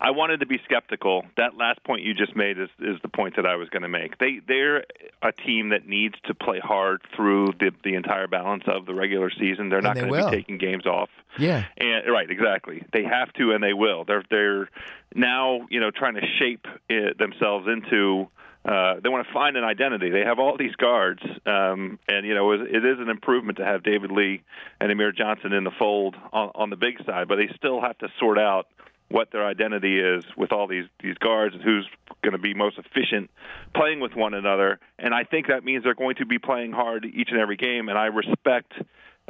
[0.00, 1.26] I wanted to be skeptical.
[1.36, 3.88] That last point you just made is is the point that I was going to
[3.88, 4.16] make.
[4.18, 4.84] They they're
[5.22, 9.30] a team that needs to play hard through the the entire balance of the regular
[9.30, 9.68] season.
[9.68, 11.10] They're not they going to be taking games off.
[11.38, 11.64] yeah.
[11.76, 12.82] And right, exactly.
[12.92, 14.04] They have to, and they will.
[14.04, 14.70] They're they're
[15.14, 18.28] now you know trying to shape it themselves into.
[18.62, 20.10] Uh, they want to find an identity.
[20.10, 23.64] They have all these guards, um, and you know it, it is an improvement to
[23.64, 24.42] have David Lee
[24.80, 27.28] and Amir Johnson in the fold on, on the big side.
[27.28, 28.66] But they still have to sort out
[29.10, 31.86] what their identity is with all these these guards and who's
[32.22, 33.30] going to be most efficient
[33.74, 34.78] playing with one another.
[34.98, 37.88] And I think that means they're going to be playing hard each and every game.
[37.88, 38.72] And I respect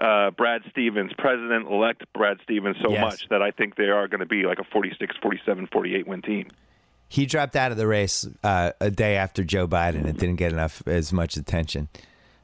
[0.01, 3.01] uh, Brad Stevens, President elect Brad Stevens, so Yes.
[3.01, 6.23] much that I think they are going to be like a 46, 47, 48 win
[6.23, 6.49] team.
[7.09, 10.07] He dropped out of the race uh, a day after Joe Biden.
[10.07, 11.89] It didn't get enough as much attention.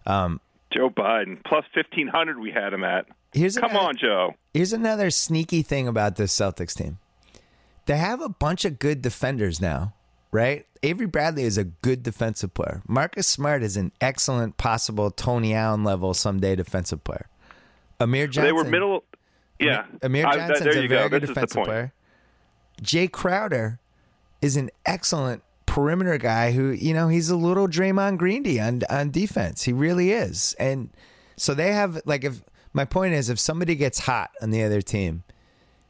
[0.06, 0.40] Um,
[0.72, 3.06] Joe Biden plus 1500 we had him at.
[3.32, 4.34] here's Come another- on, Joe.
[4.52, 6.98] Here's another sneaky thing about this Celtics team.
[7.86, 9.94] They have a bunch of good defenders now.
[10.32, 10.66] right?
[10.82, 12.82] Avery Bradley is a good defensive player.
[12.86, 17.26] Marcus Smart is an excellent, possible Tony Allen level someday defensive player.
[17.98, 18.44] Amir Johnson.
[18.44, 19.02] They were middle.
[19.58, 21.08] Yeah, Amir I- Johnson's there a very go.
[21.08, 21.92] good This defensive player.
[22.82, 23.78] Jae Crowder
[24.42, 29.10] is an excellent perimeter guy who, you know, he's a little Draymond Greendy on on
[29.10, 29.62] defense.
[29.62, 30.54] He really is.
[30.58, 30.90] And
[31.36, 32.42] so they have like if
[32.74, 35.22] my point is if somebody gets hot on the other team,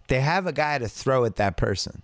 [0.09, 2.03] they have a guy to throw at that person.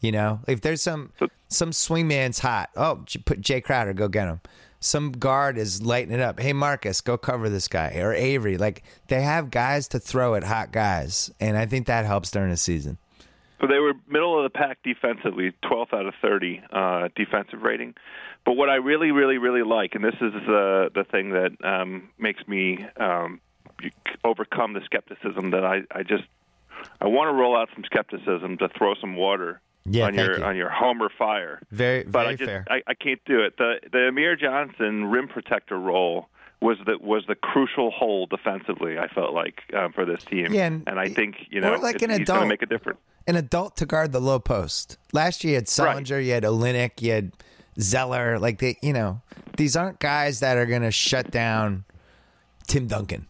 [0.00, 1.12] You know, if there's some
[1.48, 4.40] some swingman's hot, oh, put Jae Crowder, go get him.
[4.80, 6.38] Some guard is lighting it up.
[6.38, 8.58] Hey, Marcus, go cover this guy or Avery.
[8.58, 12.50] Like they have guys to throw at hot guys, and I think that helps during
[12.50, 12.98] the season.
[13.60, 17.94] So they were middle of the pack defensively, 12th out of 30 uh, defensive rating.
[18.44, 22.10] But what I really, really, really like, and this is the the thing that um,
[22.18, 23.40] makes me um,
[24.22, 26.24] overcome the skepticism that I, I just
[27.00, 30.44] I want to roll out some skepticism to throw some water Yeah, on your you.
[30.44, 31.60] on your homer fire.
[31.70, 32.64] Very, but very I just fair.
[32.70, 33.56] I, I can't do it.
[33.58, 36.28] The the Amir Johnson rim protector role
[36.60, 38.98] was the was the crucial hole defensively.
[38.98, 40.52] I felt like um, for this team.
[40.54, 42.40] Yeah, and- I think you know like it's- an he's going adult.
[42.42, 42.98] to make a difference.
[43.26, 44.98] An adult to guard the low post.
[45.14, 47.32] Last year you had Sullinger, you had Olynyk, you had
[47.80, 48.38] Zeller.
[48.38, 49.22] Like they, you know,
[49.56, 51.84] these aren't guys that are going to shut down
[52.66, 53.26] Tim Duncan.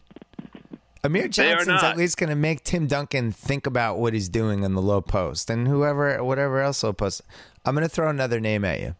[1.05, 4.73] Amir Johnson's at least going to make Tim Duncan think about what he's doing in
[4.73, 7.21] the low post and whoever, whatever else low post.
[7.63, 8.95] I'm going to throw another name at you.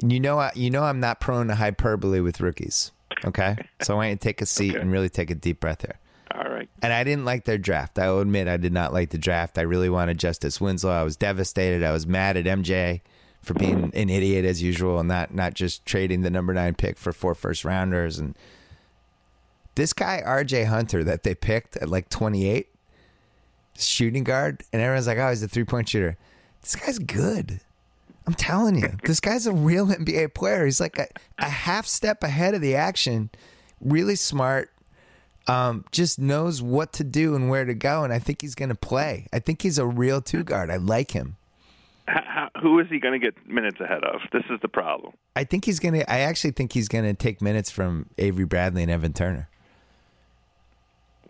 [0.00, 2.92] You know, I, you know, I'm not prone to hyperbole with rookies.
[3.24, 4.80] Okay, so I want you to take a seat Okay.
[4.80, 5.98] and really take a deep breath here.
[6.32, 6.68] All right.
[6.82, 7.98] And I didn't like their draft.
[7.98, 9.58] I will admit I did not like the draft.
[9.58, 10.92] I really wanted Justice Winslow.
[10.92, 11.82] I was devastated.
[11.82, 13.00] I was mad at MJ
[13.42, 16.96] for being an idiot as usual and not not just trading the number nine pick
[16.98, 18.18] for four first rounders.
[18.18, 18.36] And
[19.78, 22.68] this guy RJ Hunter that they picked at like twenty eight,
[23.78, 26.18] shooting guard, and everyone's like, "Oh, he's a three point shooter."
[26.60, 27.60] This guy's good.
[28.26, 30.66] I'm telling you, this guy's a real NBA player.
[30.66, 31.06] He's like a,
[31.38, 33.30] a half step ahead of the action.
[33.80, 34.70] Really smart
[35.46, 38.68] um, just knows what to do and where to go, and I think he's going
[38.68, 39.28] to play.
[39.32, 40.70] I think he's a real two guard.
[40.70, 41.36] I like him.
[42.08, 44.22] How, who is he going to get minutes ahead of?
[44.32, 45.14] This is the problem.
[45.36, 46.12] I think he's going to.
[46.12, 49.48] I actually think he's going to take minutes from Avery Bradley and Evan Turner.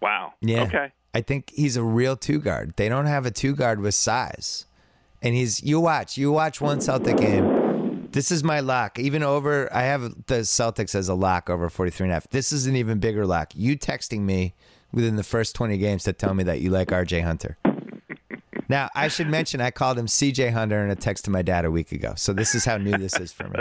[0.00, 0.34] Wow.
[0.40, 0.62] Yeah.
[0.64, 0.92] Okay.
[1.14, 2.74] I think he's a real two guard.
[2.76, 4.66] They don't have a two guard with size,
[5.22, 5.62] and he's.
[5.62, 6.16] You watch.
[6.16, 8.08] You watch one Celtic game.
[8.12, 8.98] This is my lock.
[8.98, 12.28] Even over, I have the Celtics as a lock over 43 and a half.
[12.30, 13.52] This is an even bigger lock.
[13.54, 14.54] You texting me
[14.92, 17.58] within the first 20 games to tell me that you like RJ Hunter.
[18.68, 21.64] Now, I should mention I called him CJ Hunter in a text to my dad
[21.64, 22.14] a week ago.
[22.16, 23.60] So this is how new this is for me.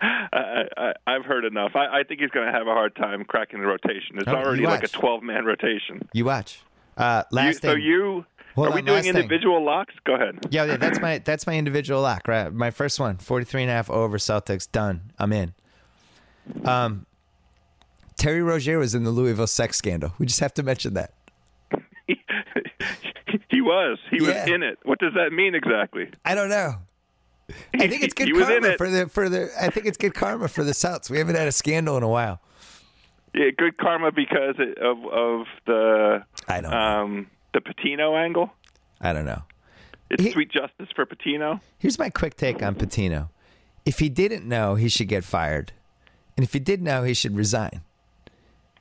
[0.32, 1.72] I, I, I've heard enough.
[1.74, 4.18] I, I think he's going to have a hard time cracking the rotation.
[4.18, 6.08] It's Oh, already like a 12 man rotation.
[6.12, 6.60] You watch.
[6.96, 9.16] Uh, You, last so you Hold are we on, doing last thing.
[9.16, 9.94] individual locks?
[10.04, 10.38] Go ahead.
[10.50, 12.50] Yeah, yeah, that's my that's my individual lock, right?
[12.52, 15.12] My first one, 43 and a half over Celtics, done.
[15.18, 15.52] I'm in.
[16.64, 17.04] Um
[18.16, 20.12] Terry Rozier was in the Louisville sex scandal.
[20.18, 21.12] We just have to mention that.
[23.50, 23.98] he was.
[24.10, 24.78] He was in it.
[24.84, 26.08] What does that mean exactly?
[26.24, 26.76] I don't know.
[27.74, 28.78] I think it's good He was in karma it.
[28.78, 31.08] for the for the I think it's good karma for the Celts.
[31.10, 32.40] We haven't had a scandal in a while.
[33.34, 36.76] Yeah, good karma because of of the I don't know.
[36.76, 38.50] um, the Pitino angle.
[39.00, 39.42] I don't know.
[40.10, 41.60] It's He- sweet justice for Pitino.
[41.78, 43.28] Here's my quick take on Pitino.
[43.84, 45.72] If he didn't know, he should get fired.
[46.36, 47.82] And if he did know, he should resign.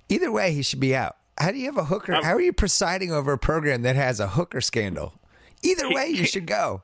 [0.10, 1.18] Either way, he should be out.
[1.38, 2.14] How do you have a hooker?
[2.16, 5.14] Um, How are you presiding over a program that has a hooker scandal?
[5.64, 6.82] Either way, you should go.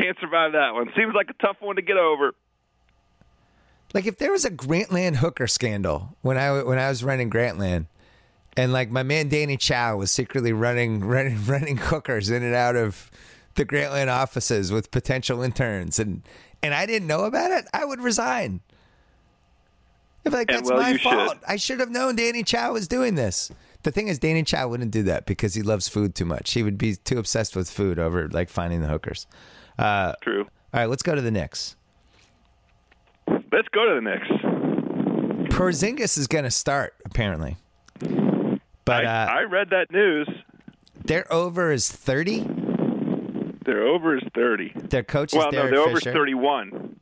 [0.00, 0.90] Can't survive that one.
[0.96, 2.32] Seems like a tough one to get over.
[3.92, 7.86] Like if there was a Grantland hooker scandal when I when I was running Grantland,
[8.56, 12.76] and like my man Danny Chau was secretly running running running hookers in and out
[12.76, 13.10] of
[13.56, 16.22] the Grantland offices with potential interns, and
[16.62, 18.60] and I didn't know about it, I would resign.
[20.24, 21.38] If like that's well, my fault, should.
[21.46, 23.50] I should have known Danny Chau was doing this.
[23.82, 26.52] The thing is, Danny Chau wouldn't do that because he loves food too much.
[26.52, 29.26] He would be too obsessed with food over like finding the hookers.
[29.80, 30.42] Uh, True.
[30.42, 31.76] all right, let's go to the Knicks.
[33.28, 35.50] Let's go to the Knicks.
[35.54, 37.56] Porzingis is going to start apparently,
[38.84, 40.28] but I, uh, I read that news.
[41.04, 42.46] their over is thirty.
[43.66, 44.72] Their over is 30.
[44.88, 46.02] Their coach is Well, no, Derek their over is.
[46.04, 46.96] 31.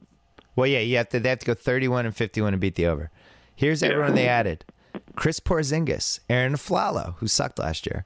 [0.57, 1.21] Well, yeah, you have to.
[1.21, 3.11] They have to go thirty-one and fifty-one to beat the over.
[3.55, 3.91] Here's Yeah.
[3.91, 4.65] everyone they added:
[5.17, 8.05] Chris Porzingis, Arron Afflalo, who sucked last year,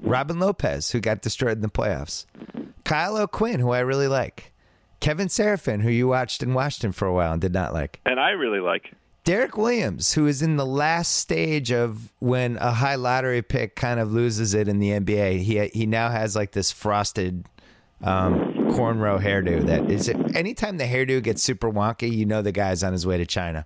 [0.00, 2.26] Robin Lopez, who got destroyed in the playoffs,
[2.84, 4.52] Kyle O'Quinn, who I really like,
[5.00, 8.00] Kevin Seraphin, who you watched in Washington for a while and did not like.
[8.04, 8.92] And I really like.
[9.24, 13.98] Derrick Williams, who is in the last stage of when a high lottery pick kind
[13.98, 15.40] of loses it in the NBA.
[15.40, 17.46] He he now has like this frosted
[18.02, 19.64] um, cornrow hairdo.
[19.64, 20.36] That is it.
[20.36, 23.64] Anytime the hairdo gets super wonky, you know the guy's on his way to China.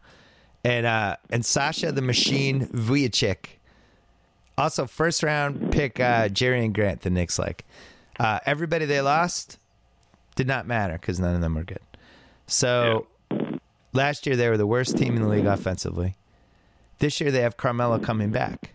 [0.62, 3.58] And uh, and Sasha the Machine Vujacic.
[4.56, 7.64] Also, first round pick uh, Jerian Grant, the Knicks like.
[8.18, 9.58] Uh, everybody they lost
[10.34, 11.80] did not matter because none of them were good.
[12.46, 13.06] So
[13.92, 16.16] last year they were the worst team in the league offensively.
[16.98, 18.72] This year they have Carmelo coming back.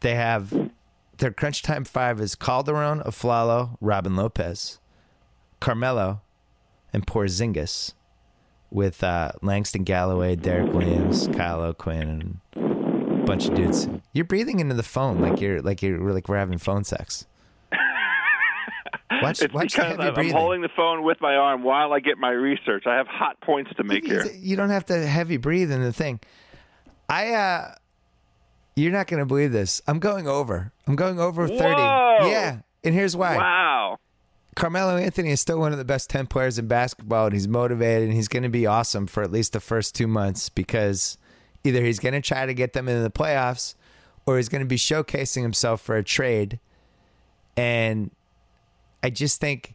[0.00, 0.70] They have
[1.18, 4.78] their crunch time five is Calderon, Afflalo, Robin Lopez,
[5.60, 6.22] Carmelo,
[6.92, 7.92] and Porzingis,
[8.70, 13.88] with uh, Langston Galloway, Derrick Williams, Kyle O'Quinn, and a bunch of dudes.
[14.12, 17.26] You're breathing into the phone like you're like you're like we're having phone sex.
[19.10, 20.34] Watch, It's watch because I'm, breathing.
[20.36, 22.86] holding the phone with my arm while I get my research.
[22.86, 24.26] I have hot points to make here.
[24.32, 26.20] You don't have to heavy breathe in the thing.
[27.08, 27.74] I uh
[28.76, 29.82] you're not going to believe this.
[29.88, 30.72] I'm going over.
[30.86, 31.58] I'm going over 30.
[31.62, 32.18] Whoa!
[32.30, 32.58] Yeah.
[32.84, 33.36] And here's why.
[33.36, 33.96] Wow.
[34.54, 38.04] Carmelo Anthony is still one of the best 10 players in basketball and he's motivated
[38.04, 41.16] and he's going to be awesome for at least the first 2 months because
[41.64, 43.74] either he's going to try to get them into the playoffs
[44.26, 46.58] or he's going to be showcasing himself for a trade.
[47.56, 48.10] And
[49.02, 49.74] I just think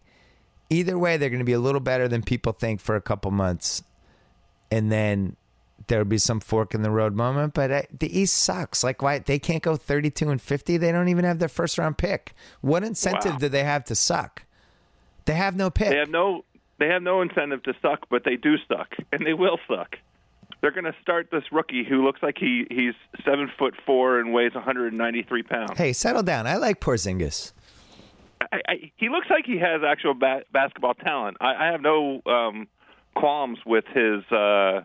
[0.70, 3.32] either way they're going to be a little better than people think for a couple
[3.32, 3.84] months.
[4.72, 5.36] And then
[5.88, 8.84] there'll be some fork in the road moment, but I, the East sucks.
[8.84, 10.78] Like why they can't go 32 and 50?
[10.78, 12.34] They don't even have their first round pick.
[12.62, 13.38] What incentive Wow.
[13.40, 14.44] do they have to suck?
[15.26, 15.90] They have no pick.
[15.90, 16.44] They have no
[16.80, 19.96] they have no incentive to suck, but they do suck, and they will suck.
[20.60, 24.34] They're going to start this rookie who looks like he he's seven foot four and
[24.34, 25.78] weighs 193 pounds.
[25.78, 26.48] hey, settle down.
[26.48, 27.54] I like Porzingis.
[28.52, 31.38] I, I, he looks like he has actual ba- basketball talent.
[31.42, 32.68] I, I have no um,
[33.16, 34.24] qualms with his.
[34.32, 34.82] Uh,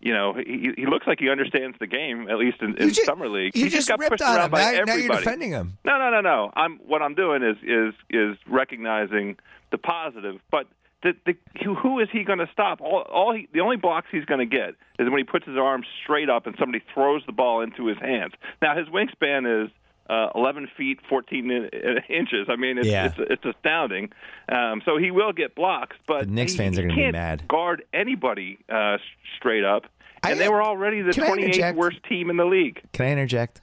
[0.00, 3.04] you know, he, he looks like he understands the game at least in, in ju-
[3.04, 3.52] summer league.
[3.54, 4.50] He just got ripped pushed on around him.
[4.50, 5.02] by Now, now everybody.
[5.04, 5.78] you're defending him.
[5.84, 6.50] No, no, no, no.
[6.56, 9.36] I'm what I'm doing is is is recognizing
[9.70, 10.66] the positive, but
[11.04, 12.80] the, the who, who is he going to stop?
[12.80, 15.56] All, all he, the only blocks he's going to get is when he puts his
[15.56, 18.32] arms straight up and somebody throws the ball into his hands.
[18.60, 19.70] Now his wingspan is
[20.10, 21.70] uh, 11 feet 14 in,
[22.08, 22.48] inches.
[22.48, 23.06] I mean, it's Yeah.
[23.06, 24.10] it's, it's astounding.
[24.48, 27.46] Um, so he will get blocks, but The Knicks he, fans are gonna be mad.
[27.48, 28.98] Guard anybody uh,
[29.38, 29.84] straight up,
[30.22, 32.80] and I- they were already the 28th worst team in the league.
[32.92, 33.60] Can I interject?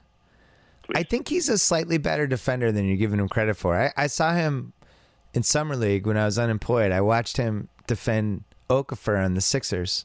[0.94, 3.76] I think he's a slightly better defender than you're giving him credit for.
[3.80, 4.72] I, I saw him
[5.32, 6.90] in summer league when I was unemployed.
[6.90, 10.04] I watched him defend Okafor on the Sixers,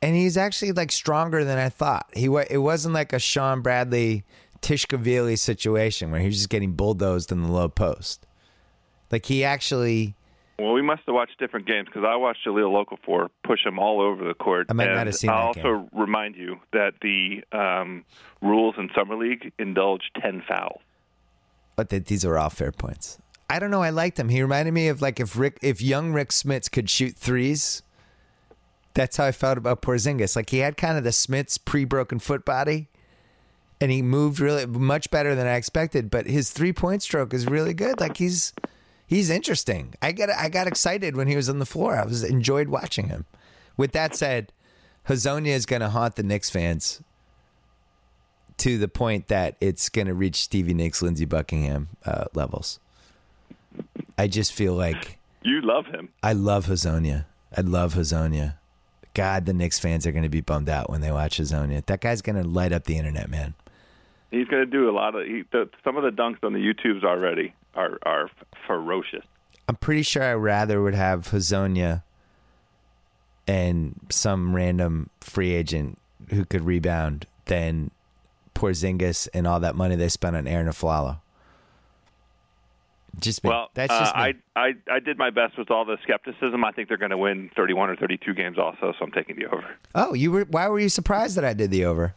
[0.00, 2.06] and he's actually like stronger than I thought.
[2.14, 4.24] He it wasn't like a Shawn Bradley
[4.62, 8.26] Tskitishvili situation where he was just getting bulldozed in the low post.
[9.10, 10.14] Like he actually,
[10.58, 14.00] Well, we must have watched different games because I watched Jahlil Okafor push him all
[14.00, 14.68] over the court.
[14.70, 18.04] I might and not have seen I'll also remind you that the um,
[18.40, 20.80] rules in summer league indulge ten fouls.
[21.76, 23.18] but that these are all fair points.
[23.50, 23.82] I don't know.
[23.82, 24.30] I liked him.
[24.30, 27.82] He reminded me of like if Rick, if young Rick Smits could shoot threes.
[28.94, 30.36] That's how I felt about Porzingis.
[30.36, 32.88] Like he had kind of the Smits pre-broken foot body,
[33.82, 36.08] and he moved really much better than I expected.
[36.08, 37.98] But his three-point stroke is really good.
[37.98, 38.52] Like he's
[39.06, 39.94] he's interesting.
[40.00, 41.96] I got I got excited when he was on the floor.
[41.96, 43.26] I was enjoyed watching him.
[43.76, 44.52] With that said,
[45.08, 47.02] Hezonja is going to haunt the Knicks fans
[48.58, 52.78] to the point that it's going to reach Stevie Nicks, Lindsey Buckingham uh, levels.
[54.16, 56.10] I just feel like You love him.
[56.22, 57.24] I love Hezonja.
[57.56, 58.54] I love Hezonja.
[59.14, 61.84] God, the Knicks fans are going to be bummed out when they watch Hezonja.
[61.86, 63.54] That guy's going to light up the internet, man.
[64.32, 66.58] He's going to do a lot of he, the, some of the dunks on the
[66.58, 68.30] YouTubes already are are
[68.66, 69.24] ferocious.
[69.68, 72.02] I'm pretty sure I rather would have Hezonja
[73.46, 75.98] and some random free agent
[76.30, 77.90] who could rebound than
[78.54, 81.20] Porzingis and all that money they spent on Arron Afflalo.
[83.20, 83.50] Just me.
[83.50, 84.22] Well, That's uh, just me.
[84.22, 86.64] I, I I did my best with all the skepticism.
[86.64, 89.46] I think they're going to win 31 or 32 games also, so I'm taking the
[89.46, 89.76] over.
[89.94, 90.44] oh, you were?
[90.44, 92.14] Why were you surprised that I did the over?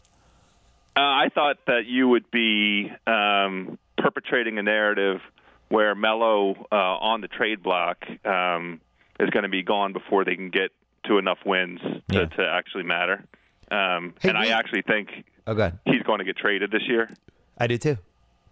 [0.96, 5.20] Uh, I thought that you would be um, perpetrating a narrative
[5.68, 8.80] where Melo uh, on the trade block um,
[9.20, 10.70] is going to be gone before they can get
[11.06, 12.24] to enough wins to, Yeah.
[12.26, 13.24] to actually matter.
[13.70, 15.10] Um, Hey, and I actually think
[15.46, 15.78] Oh, God.
[15.84, 17.10] he's going to get traded this year.
[17.58, 17.98] I do too.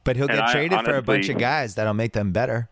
[0.02, 2.68] But he'll And get I traded for a bunch of guys that'll make them better.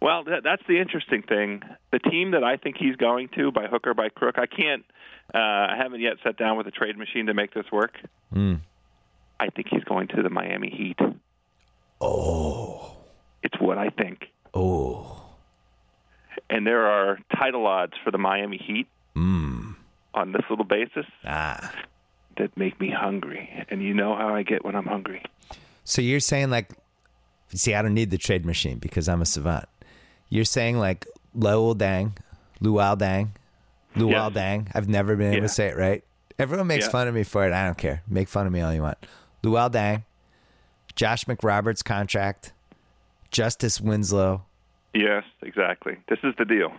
[0.00, 1.62] Well, that, that's the interesting thing.
[1.90, 4.84] The team that I think he's going to, by hook or by crook, I can't.
[5.34, 7.94] Uh, I haven't yet sat down with a trade machine to make this work.
[8.34, 8.60] Mm.
[9.40, 10.98] I think he's going to the Miami Heat.
[12.00, 12.96] Oh,
[13.42, 14.24] It's what I think.
[14.52, 15.22] oh,
[16.50, 19.74] And there are title odds for the Miami Heat mm.
[20.14, 21.72] on this little basis ah.
[22.38, 23.48] that make me hungry.
[23.70, 25.22] And you know how I get when I'm hungry.
[25.84, 26.70] So you're saying like,
[27.54, 29.66] see, I don't need the trade machine because I'm a savant.
[30.28, 31.06] You're saying like
[31.38, 32.12] Luol Deng,
[32.62, 33.28] Luol Deng,
[33.96, 34.32] Luol Yes.
[34.32, 34.68] Deng.
[34.74, 35.42] I've never been able Yeah.
[35.42, 36.02] to say it right.
[36.38, 36.90] Everyone makes Yeah.
[36.90, 37.52] fun of me for it.
[37.52, 38.02] I don't care.
[38.08, 38.98] Make fun of me all you want.
[39.44, 40.04] Luol Deng,
[40.96, 42.52] Josh McRoberts contract,
[43.30, 44.44] Justice Winslow.
[44.94, 45.96] Yes, exactly.
[46.08, 46.72] This is the deal.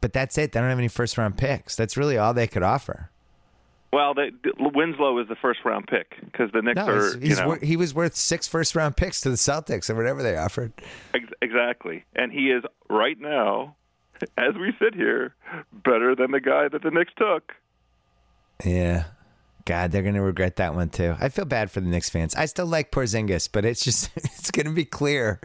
[0.00, 0.52] But that's it.
[0.52, 1.74] They don't have any first round picks.
[1.76, 3.10] That's really all they could offer.
[3.92, 7.46] Well, they, Winslow is the first round pick because the Knicks No, are, you know,
[7.46, 10.72] wor- he was worth six first round picks to the Celtics or whatever they offered.
[11.14, 13.76] ex- exactly, and he is right now,
[14.36, 15.34] as we sit here,
[15.72, 17.52] better than the guy that the Knicks took.
[18.64, 19.04] Yeah.
[19.66, 21.16] God, they're gonna regret that one too.
[21.20, 22.34] I feel bad for the Knicks fans.
[22.34, 25.40] I still like Porzingis, but it's just it's gonna be clear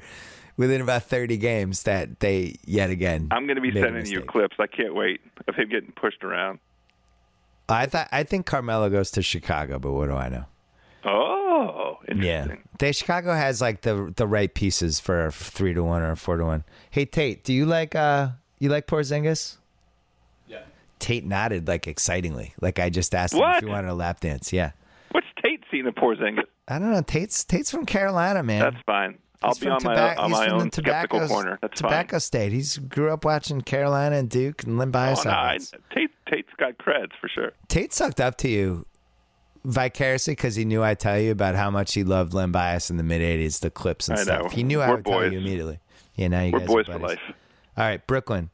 [0.57, 3.29] within about thirty games that they yet again.
[3.31, 4.57] I'm going to be sending you clips.
[4.59, 6.59] I can't wait of him getting pushed around.
[7.67, 10.45] I thought I think Carmelo goes to Chicago, but what do I know?
[11.03, 16.03] Oh, Yeah, they Chicago has like the the right pieces for a three to one
[16.03, 16.63] or a four to one.
[16.91, 19.57] Hey Tate, do you like uh you like Porzingis?
[21.01, 23.57] Tate nodded like excitingly, like I just asked him What?
[23.57, 24.53] if he wanted a lap dance.
[24.53, 24.71] Yeah,
[25.11, 26.43] What's Tate seen of Porzingis?
[26.69, 27.01] I don't know.
[27.01, 28.61] Tate's Tate's from Carolina, man.
[28.61, 29.17] That's fine.
[29.43, 31.59] I'll He's be from on my tobac- on he's my from the skeptical tobacco- corner.
[31.61, 32.51] That's tobacco state.
[32.53, 35.23] He's grew up watching Carolina and Duke and Len Bias.
[35.23, 35.33] fine.
[35.33, 35.57] Oh, no, I.
[35.95, 37.51] Tate Tate's got creds for sure.
[37.67, 38.85] Tate sucked up to you
[39.65, 42.97] vicariously because he knew I'd tell you about how much he loved Len Bias in
[42.97, 44.43] the mid '80s, the clips and I stuff.
[44.43, 44.49] know.
[44.49, 45.79] He knew I We're would tell you immediately.
[46.15, 47.19] Yeah, now you We're guys boys are for life.
[47.77, 48.49] All right, Brooklyn.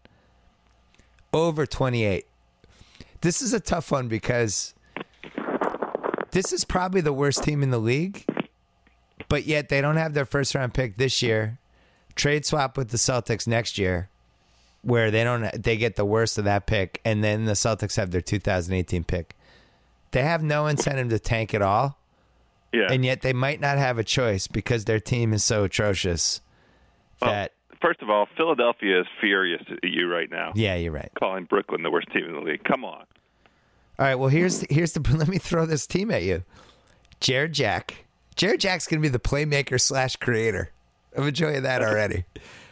[1.34, 2.26] Over 28.
[3.28, 4.74] This is a tough one because
[6.32, 8.24] this is probably the worst team in the league,
[9.28, 11.60] but yet they don't have their first round pick this year.
[12.16, 14.08] Trade swap with the Celtics next year,
[14.82, 18.12] where they don't they get the worst of that pick, and then the Celtics have
[18.12, 19.36] their 2018 pick.
[20.12, 22.00] They have no incentive to tank at all,
[22.72, 22.88] Yeah.
[22.90, 26.40] and yet they might not have a choice because their team is so atrocious
[27.22, 27.52] Well, that
[27.82, 31.12] First of all, Philadelphia is furious at you right now, yeah, you're right.
[31.20, 32.64] calling Brooklyn the worst team in the league.
[32.64, 33.04] Come on.
[34.00, 34.16] All right.
[34.16, 35.00] Well, here's here's the.
[35.18, 36.44] Let me throw this team at you.
[37.20, 38.06] Jarrett Jack.
[38.36, 40.72] Jarrett Jack's gonna be the playmaker slash creator.
[41.18, 42.26] I'm enjoying that already.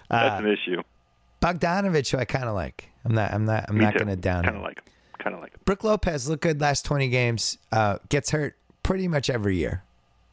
[0.10, 0.82] That's Uh, an issue.
[1.42, 2.90] Bogdanovich, who I kind of like.
[3.04, 3.34] I'm not.
[3.34, 3.66] I'm not.
[3.70, 4.00] I'm Me not too.
[4.00, 4.62] gonna down Kind him.
[4.62, 4.84] of like him.
[5.20, 5.60] Kind of like him.
[5.66, 7.58] Brook Lopez looked good last 20 games.
[7.72, 9.84] Uh, gets hurt pretty much every year.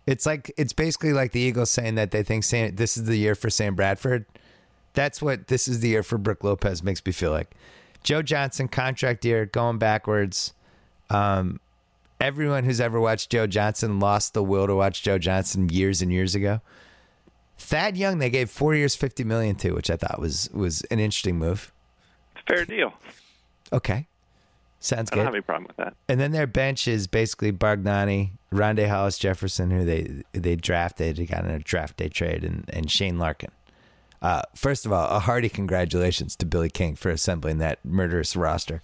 [0.07, 3.17] It's like it's basically like the Eagles saying that they think Sam, this is the
[3.17, 4.27] year for Sam Bradford.
[4.95, 7.51] That's what this is the year for Brook Lopez makes me feel like.
[8.03, 10.53] Joe Johnson contract year going backwards.
[11.11, 11.61] Um,
[12.21, 16.13] everyone who's ever watched Joe Johnson lost the will to watch Joe Johnson years and
[16.13, 16.61] years ago.
[17.59, 20.99] Thad Young, they gave four years, fifty million to, which I thought was was an
[20.99, 21.73] interesting move.
[22.47, 22.95] Fair deal.
[23.73, 24.07] Okay,
[24.81, 25.21] sounds good.
[25.21, 25.95] I don't have any problem with that.
[26.09, 31.27] And then their bench is basically Bargnani, Rondae Hollis Jefferson, who they they drafted, he
[31.27, 33.51] got in a draft day trade, and, and Shane Larkin.
[34.21, 38.81] Uh, first of all, a hearty congratulations to Billy King for assembling that murderous roster.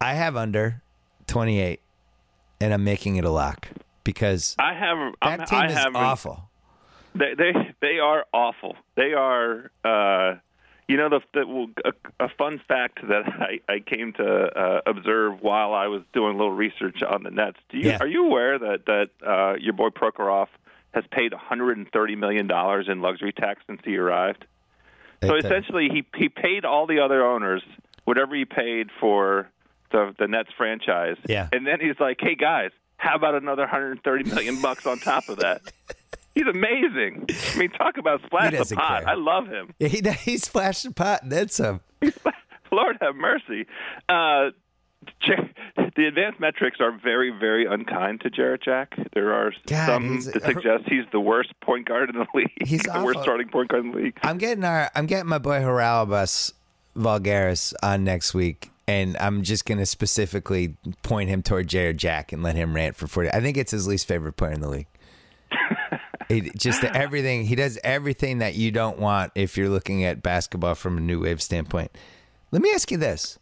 [0.00, 0.82] I have under
[1.26, 1.80] 28,
[2.60, 3.68] and I'm making it a lock
[4.04, 5.14] because I have.
[5.22, 6.48] I'm, that team I is have awful.
[7.14, 8.76] They they they are awful.
[8.96, 9.70] They are.
[9.84, 10.38] Uh,
[10.86, 15.40] you know, the, the a, a fun fact that I, I came to uh, observe
[15.40, 17.56] while I was doing a little research on the Nets.
[17.70, 17.98] Do you Yeah.
[18.00, 20.48] are you aware that that uh, your boy Prokhorov
[20.92, 24.44] has paid 130 million dollars in luxury tax since he arrived?
[25.22, 27.62] So essentially, he he paid all the other owners
[28.04, 29.48] whatever he paid for
[29.94, 31.16] the the Nets franchise.
[31.26, 31.48] Yeah.
[31.52, 35.38] And then he's like, "Hey guys, how about another 130 million bucks on top of
[35.38, 35.62] that?"
[36.34, 37.26] He's amazing.
[37.54, 39.02] I mean, talk about splash the pot.
[39.04, 39.08] care.
[39.08, 39.72] I love him.
[39.78, 41.80] he he splashed the pot and then some.
[42.72, 43.66] Lord have mercy.
[44.08, 44.50] Uh,
[45.96, 48.96] the advanced metrics are very, very unkind to Jarrett Jack.
[49.12, 52.50] There are God, some that suggest he's the worst point guard in the league.
[52.66, 54.18] He's the worst starting point guard in the league.
[54.24, 56.52] I'm getting our I'm getting my boy Haralabos
[56.96, 62.42] Voulgaris on next week, and I'm just gonna specifically point him toward Jarrett Jack and
[62.42, 63.30] let him rant for 40.
[63.30, 64.86] I think it's his least favorite player in the league.
[66.28, 70.74] he, just everything he does everything that you don't want if you're looking at basketball
[70.74, 71.90] from a new wave standpoint.
[72.50, 73.38] Let me ask you this: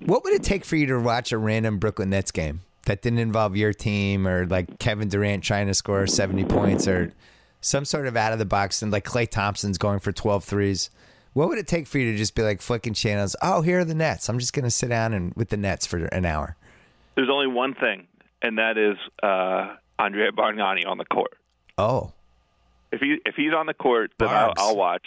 [0.00, 3.18] What would it take for you to watch a random Brooklyn Nets game that didn't
[3.18, 7.12] involve your team or like Kevin Durant trying to score 70 points or
[7.60, 10.90] some sort of out of the box and like Klay Thompson's going for 12 threes?
[11.36, 13.36] What would it take for you to just be like flicking channels?
[13.42, 14.30] Oh, here are the Nets.
[14.30, 16.56] I'm just going to sit down and with the Nets for an hour.
[17.14, 18.06] There's only one thing,
[18.40, 21.36] and that is uh, Andrea Bargnani on the court.
[21.76, 22.14] Oh,
[22.90, 25.06] If he if he's on the court, then I'll, I'll watch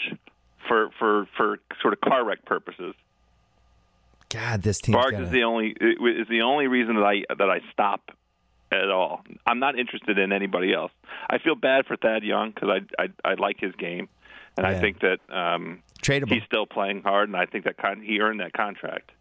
[0.68, 2.94] for for for sort of car wreck purposes.
[4.30, 4.94] God, this team.
[4.94, 5.26] Barks gonna...
[5.26, 8.12] is the only is the only reason that I that I stop
[8.72, 9.24] at all.
[9.48, 10.92] I'm not interested in anybody else.
[11.28, 14.10] I feel bad for Thad Young because I, I I like his game,
[14.58, 14.78] and Yeah.
[14.78, 16.30] I think that um, Tradable.
[16.34, 19.12] he's still playing hard, and I think that con- he earned that contract.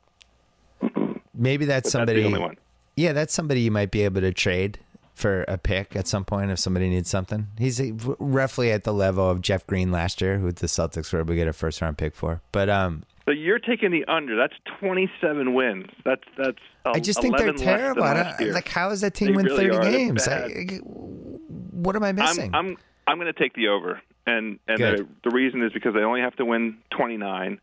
[1.34, 2.22] Maybe that's But somebody.
[2.22, 2.56] that's the only one.
[2.96, 4.78] Yeah, that's somebody you might be able to trade
[5.14, 7.48] for a pick at some point if somebody needs something.
[7.58, 7.80] He's
[8.18, 11.34] roughly at the level of Jeff Green last year, who the Celtics were able to
[11.36, 12.40] get a first round pick for.
[12.52, 14.36] But um, So you're taking the under.
[14.36, 15.86] That's 27 wins.
[16.04, 16.58] That's that's.
[16.84, 18.02] I just think they're 11 less than terrible.
[18.04, 18.54] I last don't, year.
[18.54, 20.28] like, how is that team They win really 30 games?
[20.28, 20.48] I,
[20.82, 22.50] what am I missing?
[22.54, 22.76] I'm I'm
[23.08, 26.20] I'm going to take the over, and and the, the reason is because they only
[26.20, 27.60] have to win 29,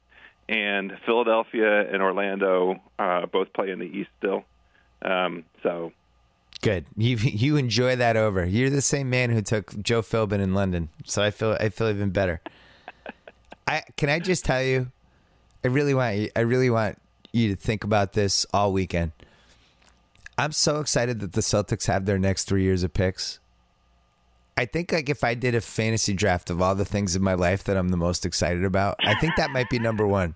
[0.50, 4.44] and Philadelphia and Orlando uh, both play in the East still.
[5.02, 5.92] Um, so
[6.62, 6.86] Good.
[6.98, 8.46] You you enjoy that over.
[8.46, 11.90] You're the same man who took Joe Philbin in London, so I feel I feel
[11.90, 12.42] even better.
[13.68, 14.92] I can I just tell you,
[15.64, 17.00] I really want you, I really want
[17.34, 19.12] you to think about this all weekend.
[20.38, 23.40] I'm so excited that the Celtics have their next three years of picks.
[24.58, 27.34] I think like if I did a fantasy draft of all the things in my
[27.34, 30.36] life that I'm the most excited about, I think that might be number one.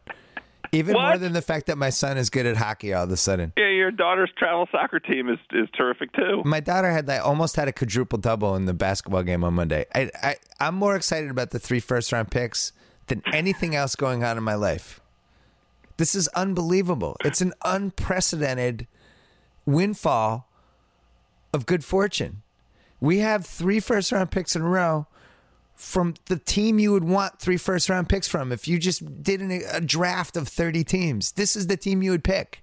[0.71, 3.17] Even more than the fact that my son is good at hockey all of a
[3.17, 3.53] sudden.
[3.57, 6.43] yeah, your daughter's travel soccer team is is terrific too.
[6.45, 9.85] My daughter had like almost had a quadruple double in the basketball game on Monday.
[9.95, 12.71] I, I I'm more excited about the three first round picks
[13.07, 14.99] than anything else going on in my life.
[15.97, 17.17] This is unbelievable.
[17.25, 18.85] It's an unprecedented
[19.65, 20.47] windfall
[21.51, 22.43] of good fortune.
[23.01, 25.07] We have three first round picks in a row
[25.75, 29.39] from the team you would want three first round picks from if you just did
[29.41, 31.31] an, a draft of 30 teams.
[31.33, 32.61] This is the team you would pick.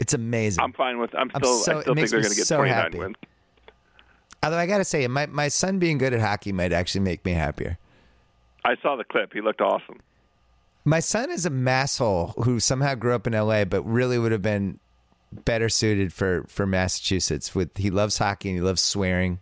[0.00, 0.62] It's amazing.
[0.62, 1.14] I'm fine with.
[1.14, 1.58] I'm I'm still.
[1.58, 2.98] so- I still think they're going to get so 29 happy.
[2.98, 3.16] wins.
[4.42, 7.24] Although I got to say, my, my son being good at hockey might actually make
[7.24, 7.78] me happier.
[8.64, 9.32] I saw the clip.
[9.32, 10.00] He looked awesome.
[10.84, 14.42] My son is a masshole who somehow grew up in LA, but really would have
[14.42, 14.78] been
[15.32, 17.54] better suited for, for Massachusetts.
[17.54, 19.40] With he loves hockey and he loves swearing,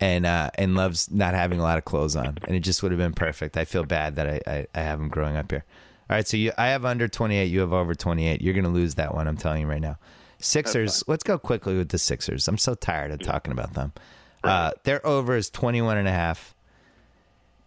[0.00, 2.92] and uh, and loves not having a lot of clothes on, and it just would
[2.92, 3.56] have been perfect.
[3.56, 5.64] I feel bad that I, I, I have him growing up here.
[6.10, 7.46] All right, so you, I have under twenty eight.
[7.46, 8.42] You have over twenty eight.
[8.42, 9.28] You're going to lose that one.
[9.28, 9.98] I'm telling you right now.
[10.38, 11.04] Sixers.
[11.06, 12.48] Let's go quickly with the Sixers.
[12.48, 13.92] I'm so tired of talking about them.
[14.42, 16.54] Uh, their over is 21 and a half.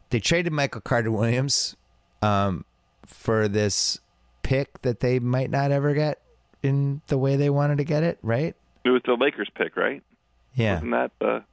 [0.09, 1.76] They traded Michael Carter Williams
[2.22, 2.66] um,
[3.05, 3.99] for this
[4.43, 6.20] pick that they might not ever get
[6.66, 8.55] in the way they wanted to get it, right?
[8.84, 10.01] It was the Lakers pick, right?
[10.55, 10.76] Yeah.
[10.76, 11.43] Wasn't that the?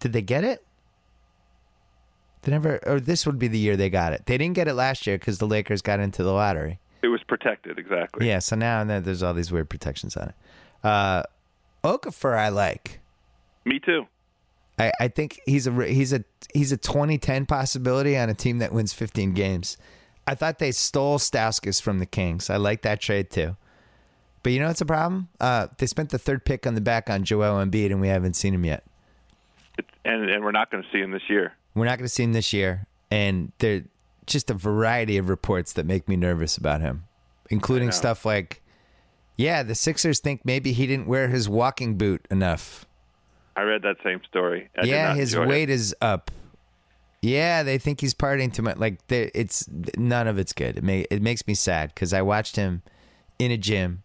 [0.00, 0.64] Did they get it?
[2.42, 4.26] They never, or this would be the year they got it.
[4.26, 6.78] They didn't get it last year because the Lakers got into the lottery.
[7.02, 8.26] It was protected exactly.
[8.26, 10.34] Yeah, so now and then there's all these weird protections on it.
[10.84, 11.22] Uh,
[11.84, 13.00] Okafor, I like.
[13.64, 14.06] Me too.
[14.78, 18.72] I, I think he's a he's a he's a 2010 possibility on a team that
[18.72, 19.76] wins 15 games.
[20.26, 22.50] I thought they stole Stauskas from the Kings.
[22.50, 23.56] I like that trade too.
[24.42, 25.28] But you know what's the problem?
[25.40, 28.34] Uh, they spent the third pick on the back on Joel Embiid, and we haven't
[28.34, 28.84] seen him yet.
[29.76, 31.54] It's, and and we're not going to see him this year.
[31.74, 33.84] We're not going to see him this year, and there
[34.28, 37.04] just a variety of reports that make me nervous about him,
[37.50, 38.62] including stuff like,
[39.36, 42.84] yeah, the Sixers think maybe he didn't wear his walking boot enough.
[43.56, 44.68] I read that same story.
[44.80, 46.30] I yeah, his weight is up.
[47.22, 48.76] Yeah, they think he's partying too much.
[48.76, 50.76] Like it's none of it's good.
[50.76, 52.82] It may, it makes me sad because I watched him
[53.40, 54.04] in a gym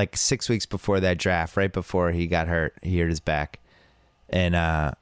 [0.00, 2.72] like six weeks before that draft, right before he got hurt.
[2.82, 3.58] He hurt his back,
[4.30, 4.92] and uh,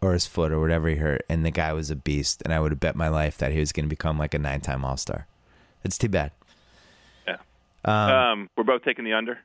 [0.00, 2.42] or his foot or whatever he hurt, and the guy was a beast.
[2.44, 4.38] And I would have bet my life that he was going to become like a
[4.38, 5.26] nine-time All Star.
[5.84, 6.32] It's too bad.
[7.28, 7.36] Yeah.
[7.84, 9.38] Um, Um, we're both taking the under.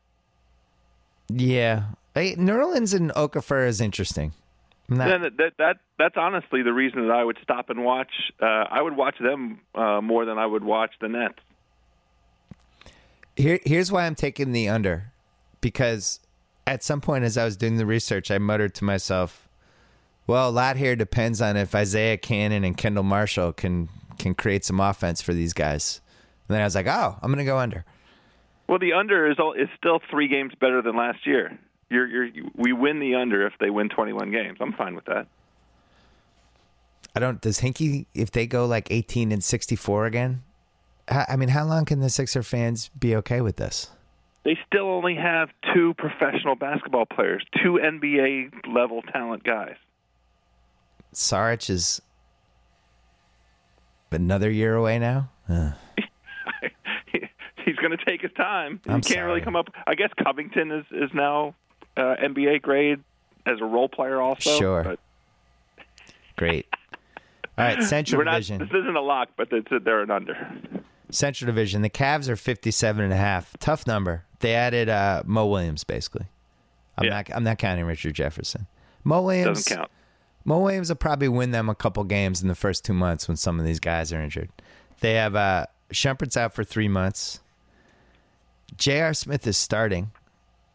[1.30, 1.84] yeah,
[2.16, 4.34] hey, Nerlens and Okafor is interesting.
[4.90, 8.12] Not- that, that that that's honestly the reason that I would stop and watch.
[8.42, 11.40] Uh, I would watch them uh, more than I would watch the Nets.
[13.36, 15.12] Here, here's why I'm taking the under,
[15.62, 16.20] because
[16.68, 19.48] at some point as I was doing the research, I muttered to myself,
[20.28, 24.66] "Well, a lot here depends on if Isaiah Canaan and Kendall Marshall can can create
[24.66, 26.02] some offense for these guys."
[26.48, 27.86] And then I was like, "Oh, I'm going to go under."
[28.68, 31.60] Well, the under is all, is still three games better than last year.
[31.90, 34.60] You're, you're, we win the under if they win 21 games.
[34.62, 35.28] I'm fine with that.
[37.14, 37.42] I don't.
[37.42, 40.44] Does Hinkie if they go like 18 and 64 again?
[41.08, 43.90] I mean, how long can the Sixer fans be okay with this?
[44.44, 49.76] They still only have two professional basketball players, two NBA level talent guys.
[51.14, 52.02] Saric is
[54.12, 55.30] another year away now.
[55.50, 55.74] Ugh.
[57.66, 58.82] He's going to take his time.
[58.88, 59.26] I'm he can't sorry.
[59.28, 59.68] really come up.
[59.86, 61.54] I guess Covington is is now
[61.96, 63.00] uh, NBA grade
[63.46, 64.58] as a role player also.
[64.58, 64.84] Sure.
[64.84, 65.00] But
[66.38, 66.66] Great.
[67.58, 68.32] All right, Central we're not.
[68.38, 68.60] Division.
[68.60, 70.36] This isn't a lock, but it's, they're an under.
[71.12, 71.82] Central Division.
[71.82, 73.56] The Cavs are 57 and a half.
[73.60, 74.24] Tough number.
[74.40, 76.26] They added uh, Mo Williams basically.
[76.98, 77.10] I'm Yeah.
[77.12, 78.68] not I'm not counting Richard Jefferson.
[79.04, 79.92] Mo Williams Doesn't count.
[80.46, 83.38] Mo Williams will probably win them a couple games in the first two months when
[83.38, 84.50] some of these guys are injured.
[85.02, 87.42] They have uh, Shumpert's out for three months.
[88.78, 89.14] J.R.
[89.14, 90.12] Smith is starting.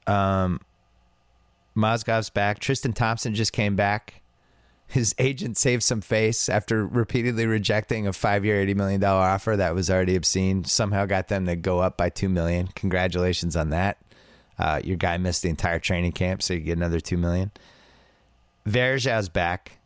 [0.07, 0.61] Um,
[1.77, 2.59] Mozgov's back.
[2.61, 4.23] Tristan Thompson just came back.
[4.89, 9.75] His agent saved some face after repeatedly rejecting a five-year, eighty million dollar offer that
[9.75, 10.65] was already obscene.
[10.65, 12.69] Somehow got them to go up by two million.
[12.69, 13.99] Congratulations on that.
[14.59, 17.51] Uh, your guy missed the entire training camp, so you get another two million.
[18.67, 19.79] Varejão's back,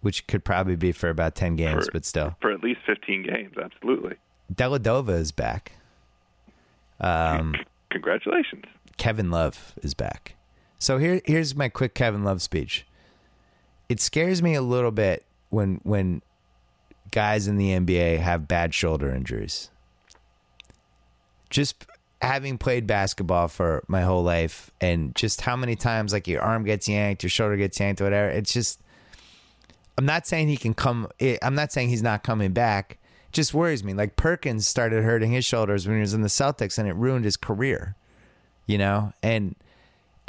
[0.00, 2.36] which could probably be for about ten games, For- but still.
[2.40, 3.54] for at least 15 games.
[3.56, 4.16] Absolutely.
[4.52, 5.72] Dellavedova is back.
[7.00, 7.54] Um,
[7.90, 8.64] Congratulations.
[8.96, 10.34] Kevin Love is back.
[10.78, 12.84] So here here's my quick Kevin Love speech.
[13.90, 16.22] It scares me a little bit when when
[17.10, 19.68] guys in the NBA have bad shoulder injuries.
[21.50, 21.86] Just
[22.22, 26.62] having played basketball for my whole life and just how many times like your arm
[26.62, 28.30] gets yanked, your shoulder gets yanked, whatever.
[28.30, 28.80] It's just
[29.98, 32.96] I'm not saying he can come eh, I'm not saying he's not coming back.
[33.26, 33.92] It just worries me.
[33.92, 37.24] Like Perkins started hurting his shoulders when he was in the Celtics and it ruined
[37.24, 37.96] his career.
[38.66, 39.12] You know?
[39.20, 39.56] And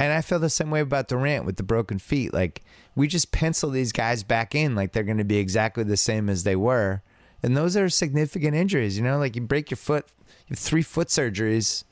[0.01, 2.33] and I feel the same way about Durant with the broken feet.
[2.33, 2.61] Like
[2.95, 6.29] we just pencil these guys back in like they're going to be exactly the same
[6.29, 7.01] as they were.
[7.43, 10.05] And those are significant injuries, you know, like you break your foot,
[10.47, 11.83] you have three foot surgeries.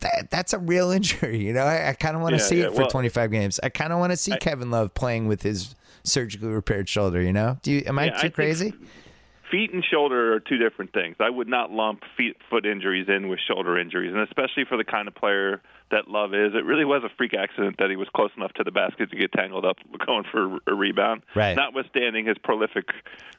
[0.00, 1.62] That, that's a real injury, you know.
[1.64, 3.58] I, I kind of want to Yeah, see yeah, it for well- 25 games.
[3.62, 5.74] I kind of want to see Kevin Love playing with his
[6.04, 7.58] surgically repaired shoulder, you know?
[7.62, 8.74] Do you am I Yeah, I too think crazy?
[9.50, 11.16] Feet and shoulder are two different things.
[11.20, 14.84] I would not lump feet foot injuries in with shoulder injuries, and especially for the
[14.84, 18.08] kind of player that Love is, it really was a freak accident that he was
[18.14, 19.76] close enough to the basket to get tangled up
[20.06, 21.22] going for a rebound.
[21.34, 21.54] Right.
[21.56, 22.88] Notwithstanding his prolific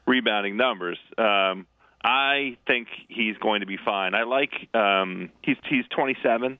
[0.06, 1.66] rebounding numbers, um,
[2.02, 4.14] I think he's going to be fine.
[4.14, 6.58] I like um, he's he's 27,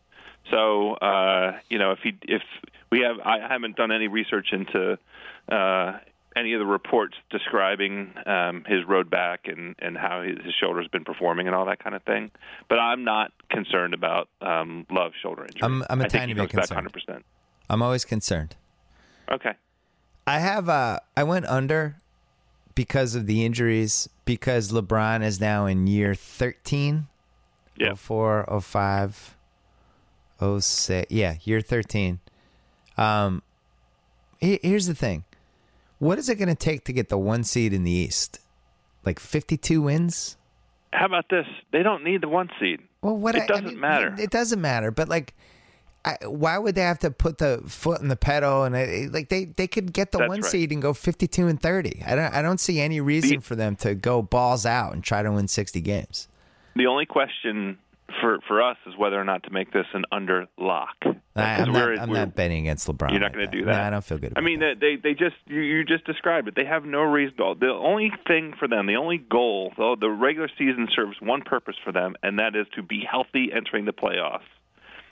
[0.51, 2.43] so uh, you know if he if
[2.91, 4.99] we have I haven't done any research into
[5.51, 5.99] uh,
[6.39, 10.89] any of the reports describing um, his road back and, and how his, his shoulder's
[10.89, 12.31] been performing and all that kind of thing.
[12.69, 15.63] But I'm not concerned about um, Love's shoulder injury.
[15.63, 16.93] I'm- I'm a I think tiny bit concerned.
[16.93, 17.23] 100%.
[17.71, 18.57] I'm always concerned.
[19.31, 19.53] Okay.
[20.27, 21.97] I have uh I went under
[22.75, 27.07] because of the injuries because LeBron is now in year 13
[27.77, 27.95] Yeah.
[27.95, 29.37] 04 05
[30.61, 32.21] 06 yeah year 13
[32.97, 33.43] um
[34.41, 35.25] here's the thing
[35.99, 38.41] what is it going to take to get the one seed in the east
[39.05, 40.37] like 52 wins
[40.93, 41.47] How about this?
[41.73, 42.81] They don't need the one seed.
[43.03, 44.15] well what It I- I doesn't mean, matter.
[44.19, 45.35] it doesn't matter but like
[46.05, 49.29] I, why would they have to put the foot in the pedal and it, like
[49.29, 50.51] they, they could get the That's one right.
[50.51, 53.57] seed and go 52 and 30 I don't I don't see any reason The- for
[53.57, 56.29] them to go balls out and try to win 60 games
[56.77, 57.79] The only question
[58.21, 60.97] for for us is whether or not to make this an under lock.
[61.37, 63.73] I, I'm, not, I'm not betting against LeBron You're not like going to do No,
[63.73, 63.85] that.
[63.85, 64.81] I don't feel good I mean, that.
[64.81, 66.55] they they just you, you just described it.
[66.57, 67.37] They have no reason.
[67.39, 71.77] The only thing for them, the only goal, though, the regular season serves one purpose
[71.85, 74.41] for them, and that is to be healthy entering the playoffs.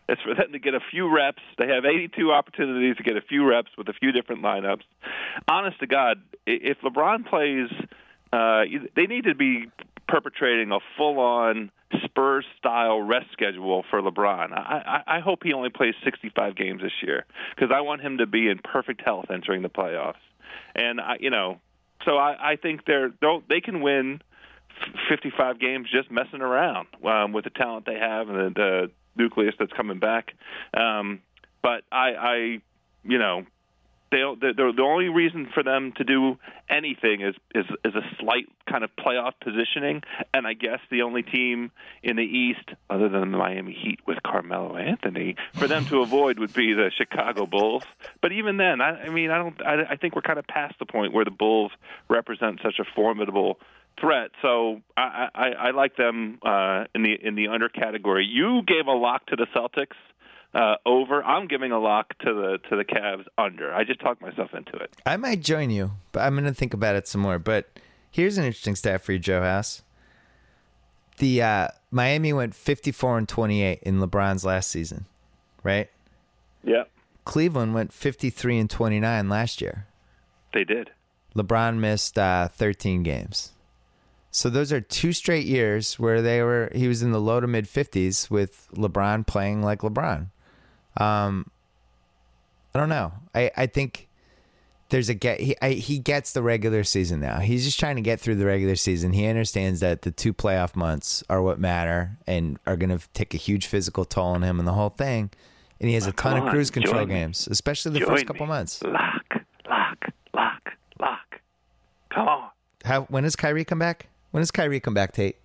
[0.09, 1.43] It's for them to get a few reps.
[1.59, 4.83] They have 82 opportunities to get a few reps with a few different lineups.
[5.49, 7.69] Honest to God, if LeBron plays,
[8.33, 8.65] uh,
[8.95, 9.67] they need to be
[10.09, 11.71] perpetrating a full-on
[12.05, 14.53] Spurs-style rest schedule for LeBron.
[14.53, 17.25] I, I, I hope he only plays 65 games this year
[17.55, 20.15] because I want him to be in perfect health entering the playoffs.
[20.75, 21.61] And I, you know,
[22.05, 23.11] so I, I think they're
[23.49, 24.21] they can win
[25.09, 29.55] 55 games just messing around um, with the talent they have and the, the nucleus
[29.59, 30.33] that's coming back.
[30.75, 31.21] Um,
[31.63, 32.37] but I, I,
[33.05, 33.47] you know,
[34.11, 36.39] they the, the the only reason for them to do
[36.69, 40.03] anything is is is a slight kind of playoff positioning,
[40.33, 44.23] and I guess the only team in the East, other than the Miami Heat with
[44.23, 47.85] Carmelo Anthony, for them to avoid would be the Chicago Bulls.
[48.21, 49.61] But even then, I, I mean, I don't.
[49.65, 51.73] I, I think we're kind of past the point where the Bulls
[52.09, 53.59] represent such a formidable
[54.01, 54.31] threat.
[54.43, 58.25] So I, I, I like them uh, in the in the under category.
[58.25, 59.97] You gave a lock to the Celtics
[60.57, 61.23] uh, over.
[61.23, 63.73] I'm giving a lock to the to the Cavs under.
[63.73, 64.91] I just talked myself into it.
[65.05, 67.39] I might join you, but I'm going to think about it some more.
[67.39, 67.69] But
[68.11, 69.83] here's an interesting stat for you, Joe House.
[71.19, 75.07] The uh, Miami went 54 and 28 in LeBron's last season,
[75.63, 75.91] right?
[76.65, 76.85] Yeah,
[77.25, 79.87] Cleveland went 53 and 29 last year.
[80.55, 80.91] they did.
[81.35, 83.53] LeBron missed uh, 13 games.
[84.31, 87.47] So those are two straight years where they were he was in the low to
[87.47, 90.29] mid 50s with LeBron playing like LeBron.
[90.97, 91.51] Um
[92.75, 93.13] I don't know.
[93.35, 94.09] I I think
[94.89, 97.41] there's a get he I, he gets the regular season now.
[97.41, 99.13] He's just trying to get through the regular season.
[99.13, 103.35] He understands that the two playoff months are what matter and are going to take
[103.35, 105.31] a huge physical toll on him and the whole thing.
[105.81, 107.15] And he has a ton of on, cruise control me.
[107.15, 108.27] games, especially the Join first me.
[108.27, 108.83] couple months.
[108.83, 111.41] Lock, lock, lock, lock.
[112.11, 112.51] Come on.
[112.85, 114.07] How when does Kyrie come back?
[114.31, 115.37] When does Kyrie come back, Tate?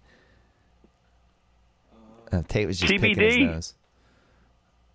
[2.31, 3.73] Uh, Tate was just picking his nose.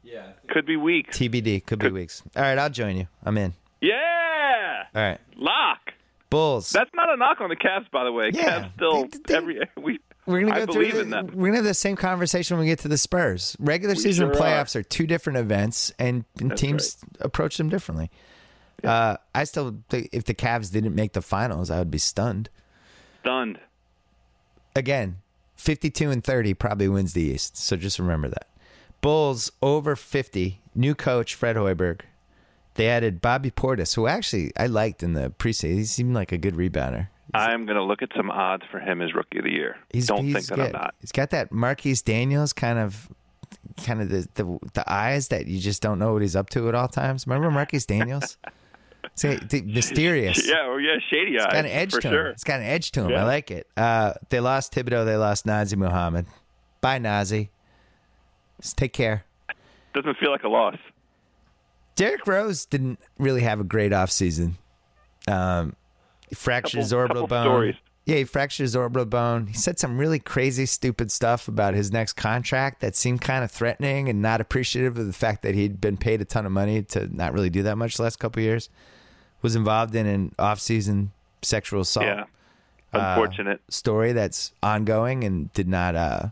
[0.07, 0.33] Yeah.
[0.49, 1.19] Could be weeks.
[1.19, 2.23] TBD could be weeks.
[2.37, 3.09] All right, I'll join you.
[3.25, 3.53] I'm in.
[3.81, 5.93] Yeah, All right, lock.
[6.31, 6.71] Bulls.
[6.71, 8.31] That's not a knock on the Cavs, by the way.
[8.33, 9.99] Yeah, Cavs still they- they- every we.
[10.27, 10.83] we're gonna I go through.
[10.83, 11.27] believe The, in them.
[11.35, 13.57] we're gonna have the same conversation when we get to the Spurs.
[13.61, 14.83] Regular We season sure playoffs are.
[14.83, 18.11] two different events, and, and That's teams approach them differently.
[18.85, 22.49] Uh, I still, think if the Cavs didn't make the finals, I would be stunned.
[23.23, 23.59] Stunned.
[24.75, 25.17] again,
[25.57, 27.57] 52 and 30 probably wins the East.
[27.57, 28.47] So just remember that.
[29.07, 30.61] Bulls over 50.
[30.75, 32.01] New coach, Fred Hoiberg.
[32.75, 35.75] They added Bobby Portis, who actually I liked in the preseason.
[35.75, 37.07] He seemed like a good rebounder.
[37.33, 39.77] I'm going to look at some odds for him as rookie of the year.
[39.93, 40.67] He's, Don't he's think that good.
[40.75, 40.95] I'm not.
[41.01, 43.09] He's got that Marquis Daniels kind of,
[43.85, 46.69] kind of the, the the eyes that you just don't know what he's up to
[46.69, 47.29] at all times.
[47.29, 48.39] Remember Marquis Daniels?
[49.15, 50.45] Say mysterious.
[50.49, 51.45] Yeah, oh yeah, shady eyes.
[51.45, 52.27] It's got an edge to sure.
[52.27, 52.33] him.
[52.33, 53.15] It's got an edge to him.
[53.15, 53.69] I like it.
[53.77, 55.05] Uh, they lost Thibodeau.
[55.05, 56.27] They lost Nazr Mohammed.
[56.81, 57.51] Bye, Nazi.
[58.61, 59.25] Just take care.
[59.95, 60.77] Doesn't feel like a loss.
[61.95, 64.53] Derrick Rose didn't really have a great offseason.
[65.29, 65.75] Um,
[66.29, 67.45] he fractured his orbital couple bone.
[67.47, 67.75] stories.
[68.05, 69.47] Yeah, he fractured his orbital bone.
[69.49, 73.51] He said some really crazy, stupid stuff about his next contract that seemed kind of
[73.51, 76.83] threatening and not appreciative of the fact that he'd been paid a ton of money
[76.85, 78.69] to not really do that much the last couple of years.
[79.43, 82.25] Was involved in an off-season sexual assault Yeah.
[82.93, 83.61] Uh, Unfortunate.
[83.69, 86.29] story that's ongoing and did not uh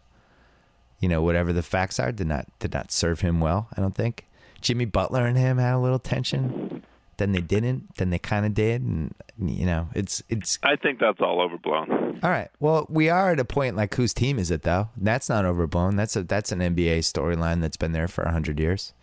[1.04, 3.94] you know whatever the facts are did not did not serve him well i don't
[3.94, 4.24] think.
[4.62, 6.82] Jimmy butler and him had a little tension.
[7.18, 10.98] Then they didn't then they kind of did and you know it's it's I think
[10.98, 12.20] that's all overblown.
[12.22, 12.48] all right.
[12.58, 14.88] Well we are at a point like whose team is it though?
[14.96, 15.96] That's not overblown.
[15.96, 18.94] That's a that's an nba storyline that's been there for 100 years.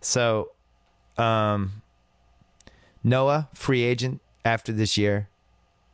[0.00, 0.52] So
[1.18, 1.82] um
[3.02, 5.28] noah free agent after this year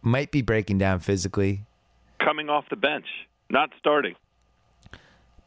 [0.02, 1.62] might be breaking down physically.
[2.22, 3.06] Coming off the bench,
[3.50, 4.14] not starting.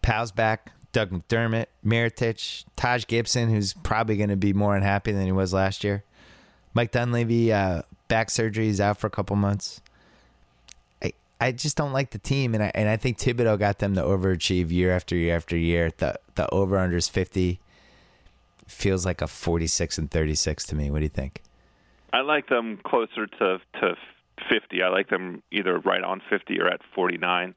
[0.10, 5.24] Powell's back, Doug McDermott, Mirotic, Taj Gibson, who's probably going to be more unhappy than
[5.24, 6.04] he was last year.
[6.74, 9.82] Mike Dunleavy, uh, back surgery, is out for a couple months.
[11.04, 13.94] I I just don't like the team, and I and I think Thibodeau got them
[13.94, 15.92] to overachieve year after year after year.
[15.96, 17.60] The the over under is fifty.
[18.66, 20.90] Feels like a forty six and thirty six to me.
[20.90, 21.44] What do you think?
[22.12, 23.96] I like them closer to to
[24.50, 24.82] 50.
[24.82, 27.54] I like them either right on 50 or at 49,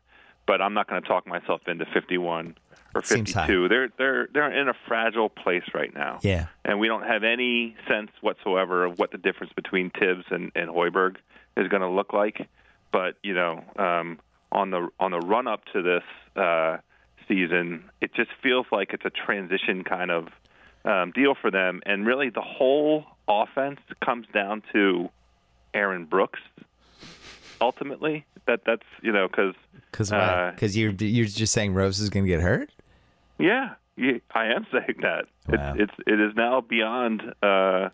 [0.46, 2.56] but I'm not going to talk myself into 51
[2.94, 3.68] or 52.
[3.68, 6.18] They're they're they're in a fragile place right now.
[6.22, 10.52] Yeah, and we don't have any sense whatsoever of what the difference between Tibbs and,
[10.54, 11.16] and Hoiberg
[11.56, 12.48] is going to look like.
[12.92, 14.18] But you know, um,
[14.50, 16.04] on the on the run up to this
[16.36, 16.78] uh,
[17.28, 20.28] season, it just feels like it's a transition kind of
[20.84, 25.08] um, deal for them, and really the whole offense comes down to
[25.72, 26.40] Aaron Brooks.
[27.62, 29.54] Ultimately, that that's you know because
[29.90, 32.70] because Uh, because you're you're just saying Rose is going to get hurt.
[33.38, 35.26] Yeah, yeah, I am saying that.
[35.48, 35.74] Wow.
[35.78, 37.90] It's, it's it is now beyond uh, uh,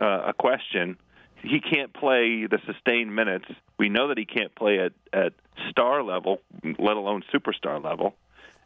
[0.00, 0.96] a question.
[1.42, 3.46] He can't play the sustained minutes.
[3.78, 5.32] We know that he can't play at at
[5.70, 8.14] star level, let alone superstar level.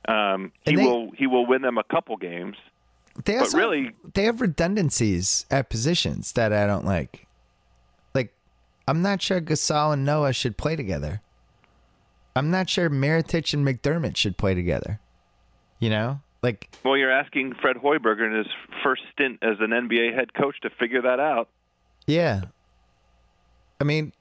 [0.08, 2.56] Um, he they- will he will win them a couple games.
[3.24, 7.23] They But really- they have redundancies at positions that I don't like.
[8.86, 11.20] I'm not sure Gasol and Noah should play together.
[12.36, 15.00] I'm not sure Mirotic and McDermott should play together.
[15.78, 18.46] You know, like Well, you're asking Fred Hoiberger in his
[18.82, 21.48] first stint as an NBA head coach to figure that out.
[22.06, 22.42] yeah.
[23.80, 24.12] I mean,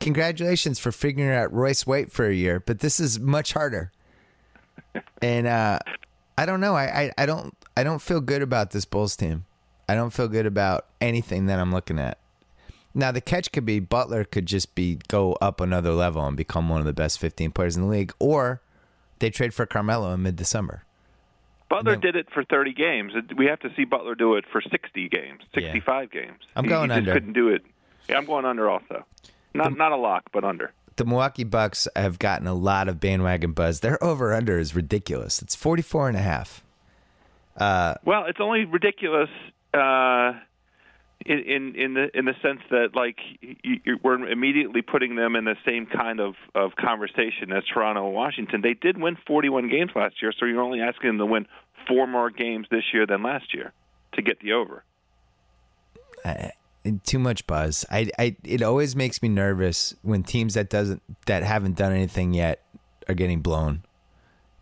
[0.00, 3.92] congratulations for figuring out Royce White for a year, but this is much harder.
[5.20, 5.78] And uh,
[6.38, 6.74] I don't know.
[6.74, 9.44] I, I, I don't I don't feel good about this Bulls team.
[9.88, 12.18] I don't feel good about anything that I'm looking at.
[12.96, 16.68] Now the catch could be Butler could just be go up another level and become
[16.70, 18.62] one of the best 15 players in the league, or
[19.18, 20.82] they trade for Carmelo in mid December.
[21.68, 22.00] Butler No.
[22.00, 23.12] did it for 30 games.
[23.36, 26.38] We have to see Butler do it for 60 games, 65 games.
[26.54, 27.12] I'm He- going he just under.
[27.12, 27.64] couldn't do it.
[28.08, 29.04] Yeah, I'm going under also.
[29.52, 30.72] Not not a lock, but under.
[30.96, 33.80] The Milwaukee Bucks have gotten a lot of bandwagon buzz.
[33.80, 35.42] Their over under is ridiculous.
[35.42, 36.62] It's 44 and a half.
[37.58, 39.28] Well, it's only ridiculous
[39.74, 40.32] uh,
[41.26, 45.34] in, in in the in the sense that like you, you, we're immediately putting them
[45.36, 48.60] in the same kind of of conversation as Toronto and Washington.
[48.62, 51.46] They did win 41 games last year, so you're only asking them to win
[51.88, 53.72] four more games this year than last year
[54.14, 54.84] to get the over.
[57.04, 57.84] too much buzz.
[57.90, 62.34] I, I it always makes me nervous when teams that doesn't that haven't done anything
[62.34, 62.62] yet
[63.08, 63.82] are getting blown.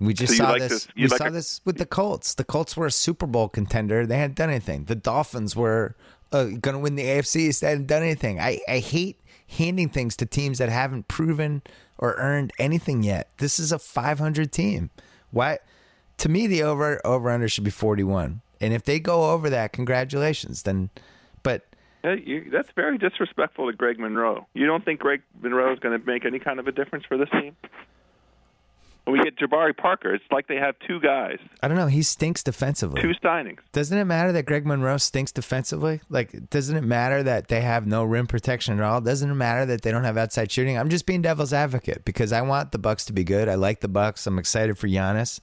[0.01, 0.71] We just So saw like this.
[0.71, 2.35] this- we like saw a- this with the Colts.
[2.35, 4.07] The Colts were a Super Bowl contender.
[4.07, 4.85] They hadn't done anything.
[4.85, 5.95] The Dolphins were
[6.35, 7.59] uh, going to win the AFC.
[7.61, 8.41] They hadn't done anything.
[8.41, 11.63] I, I hate handing things to teams that haven't proven
[11.97, 13.31] or earned anything yet.
[13.39, 14.91] This is a 500 team.
[15.31, 15.59] Why?
[16.19, 18.41] To me, the over over under should be 41.
[18.61, 20.63] And if they go over that, congratulations.
[20.63, 20.91] Then,
[21.43, 21.67] but
[22.03, 24.47] Yeah, you, that's very disrespectful to Greg Monroe.
[24.55, 27.17] You don't think Greg Monroe is going to make any kind of a difference for
[27.17, 27.57] this team?
[29.05, 31.89] When we get Jabari Parker, it's like they have two guys, I don't know.
[31.89, 33.03] He stinks defensively.
[33.03, 33.59] two signings.
[33.73, 36.01] Doesn't it matter that Greg Monroe stinks defensively?
[36.09, 39.03] Like, doesn't it matter that they have no rim protection at all?
[39.03, 40.79] Doesn't it matter that they don't have outside shooting?
[40.79, 43.47] I'm just being devil's advocate because I want the Bucks to be good.
[43.47, 44.27] I like the Bucks.
[44.27, 45.39] I'm excited for Giannis.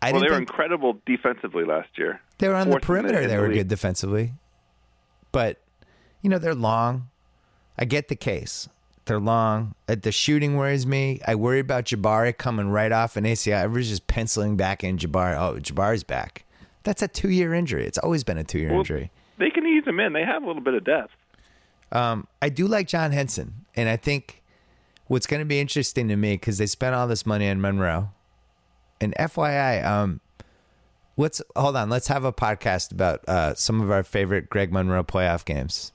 [0.00, 2.18] I Well, they were think incredible defensively last year.
[2.38, 3.20] they were on the fourth the- perimeter.
[3.20, 3.58] in They were league.
[3.58, 4.32] good defensively,
[5.32, 5.58] but
[6.22, 7.08] you know they're long.
[7.78, 8.68] I get the case.
[9.04, 9.74] They're long.
[9.86, 11.20] The shooting worries me.
[11.26, 13.62] I worry about Jabari coming right off an ACL.
[13.62, 15.36] Everybody's just penciling back in Jabari.
[15.36, 16.44] Oh, Jabari's back.
[16.84, 17.84] That's a two-year injury.
[17.84, 19.10] It's always been a two-year Well, injury.
[19.38, 20.12] They can ease him in.
[20.12, 21.12] They have a little bit of depth.
[21.90, 24.42] Um, I do like John Henson, and I think
[25.08, 28.10] what's going to be interesting to me because they spent all this money on Monroe.
[29.00, 30.20] And FYI, um,
[31.16, 31.90] let's hold on.
[31.90, 35.92] Let's have a podcast about uh, some of our favorite Greg Monroe playoff games.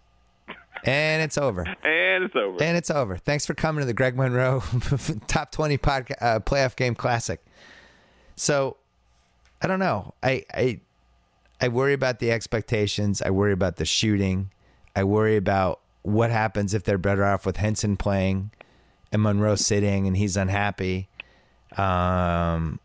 [0.88, 1.62] And it's over.
[1.84, 2.64] And it's over.
[2.64, 3.18] And it's over.
[3.18, 4.62] Thanks for coming to the Greg Monroe
[5.28, 7.44] Top 20 podcast, uh, Playoff Game Classic.
[8.36, 8.78] So,
[9.62, 10.14] I don't know.
[10.24, 10.80] I, I
[11.60, 13.22] I worry about the expectations.
[13.22, 14.52] I worry about the shooting.
[14.96, 18.52] I worry about what happens if they're better off with Henson playing
[19.12, 21.10] and Monroe sitting and he's unhappy.
[21.76, 22.80] Um,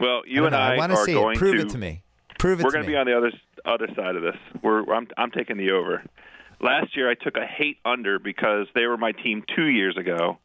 [0.00, 0.58] well, you I and know.
[0.58, 1.36] I, I want to see it.
[1.36, 2.02] Prove to it to me.
[2.38, 3.30] Prove it we're going to be on the other
[3.64, 4.36] other side of this.
[4.62, 6.02] We're I'm I'm taking the over.
[6.62, 10.38] Last year I took a hate under because they were my team 2 years ago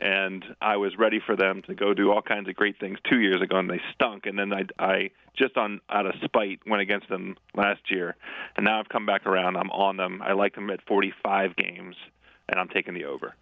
[0.00, 3.20] and I was ready for them to go do all kinds of great things 2
[3.20, 6.82] years ago and they stunk and then I I just on out of spite went
[6.82, 8.16] against them last year.
[8.56, 9.56] And now I've come back around.
[9.56, 10.20] I'm on them.
[10.22, 11.94] I like them at 45 games
[12.48, 13.34] and I'm taking the over.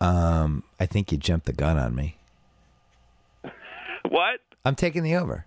[0.00, 2.16] um, I think you jumped the gun on me.
[4.08, 4.38] What?
[4.64, 5.46] I'm taking the over.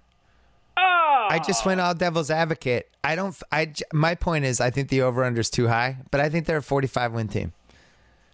[0.80, 1.28] Oh!
[1.30, 2.90] I just went all devil's advocate.
[3.04, 3.36] I don't.
[3.52, 6.46] I my point is, I think the over under is too high, but I think
[6.46, 7.54] they're a 45 win team.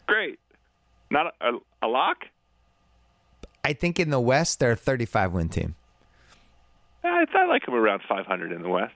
[0.08, 0.40] Great.
[1.10, 2.26] Not a, a, a lock?
[3.64, 5.76] I think in the West they're a 35 win team.
[7.04, 8.94] Eh, I, I like them around 500 in the West.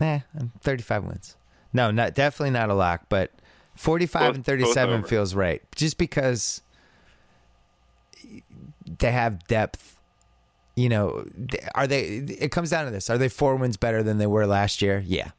[0.00, 0.20] Nah,
[0.60, 1.36] 35 wins.
[1.72, 3.32] No, not definitely not a lock, but
[3.76, 5.62] 45 Both- and 37 feels right.
[5.74, 6.62] Just because
[8.98, 9.95] they have depth.
[10.76, 11.26] You know,
[11.74, 12.04] are they?
[12.38, 15.02] It comes down to this: Are they four wins better than they were last year?
[15.06, 15.30] Yeah,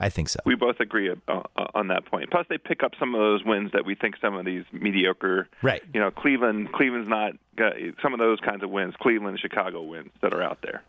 [0.00, 0.40] I think so.
[0.46, 2.30] We both agree uh, uh, on that point.
[2.30, 5.48] Plus, they pick up some of those wins that we think some of these mediocre,
[5.62, 5.82] Right.
[5.92, 6.72] You know, Cleveland.
[6.72, 8.94] Cleveland's not got some of those kinds of wins.
[9.00, 10.82] Cleveland, Chicago wins that are out there.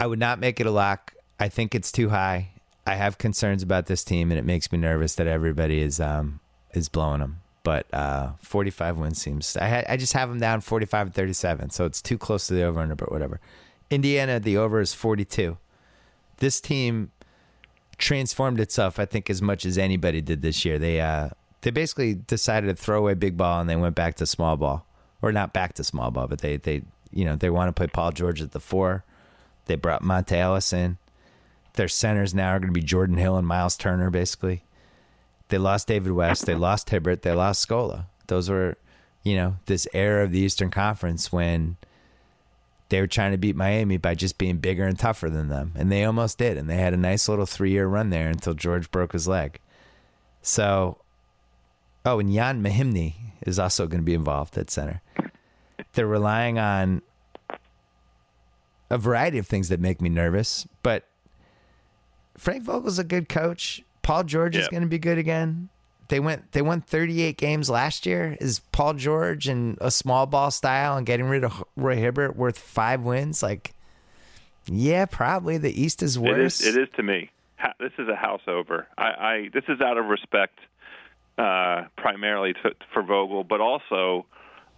[0.00, 1.14] I would not make it a lock.
[1.38, 2.50] I think it's too high.
[2.86, 6.40] I have concerns about this team, and it makes me nervous that everybody is um
[6.72, 7.40] is blowing them.
[7.64, 9.56] But uh, 45 wins seems.
[9.56, 12.62] I I just have them down 45 and 37, so it's too close to the
[12.62, 12.94] over under.
[12.94, 13.40] But whatever.
[13.90, 15.56] Indiana, the over is 42.
[16.38, 17.10] This team
[17.98, 20.78] transformed itself, I think, as much as anybody did this year.
[20.78, 21.30] They uh
[21.62, 24.86] they basically decided to throw away big ball and they went back to small ball,
[25.22, 27.86] or not back to small ball, but they they you know they want to play
[27.86, 29.04] Paul George at the four.
[29.66, 30.98] They brought Monta Ellis in.
[31.74, 34.62] Their centers now are going to be Jordan Hill and Miles Turner, basically.
[35.48, 36.46] They lost David West.
[36.46, 37.22] They lost Hibbert.
[37.22, 38.06] They lost Scola.
[38.26, 38.76] Those were,
[39.22, 41.76] you know, this era of the Eastern Conference when
[42.88, 45.72] they were trying to beat Miami by just being bigger and tougher than them.
[45.76, 46.56] And they almost did.
[46.56, 49.58] And they had a nice little three year run there until George broke his leg.
[50.42, 50.98] So,
[52.04, 55.00] oh, and Ian Mahinmi is also going to be involved at center.
[55.94, 57.02] They're relying on
[58.90, 61.08] a variety of things that make me nervous, but
[62.36, 63.82] Frank Vogel's a good coach.
[64.04, 65.68] Paul George is going to be good again.
[66.08, 68.36] They went they won 38 games last year.
[68.40, 72.58] Is Paul George and a small ball style and getting rid of Roy Hibbert worth
[72.58, 73.74] 5 wins like
[74.66, 76.60] yeah, probably the East is worse.
[76.60, 76.76] is.
[76.76, 77.30] It is to me.
[77.80, 78.86] This is a house over.
[78.96, 80.58] I, I this is out of respect,
[81.38, 84.26] uh, primarily to, for Vogel, but also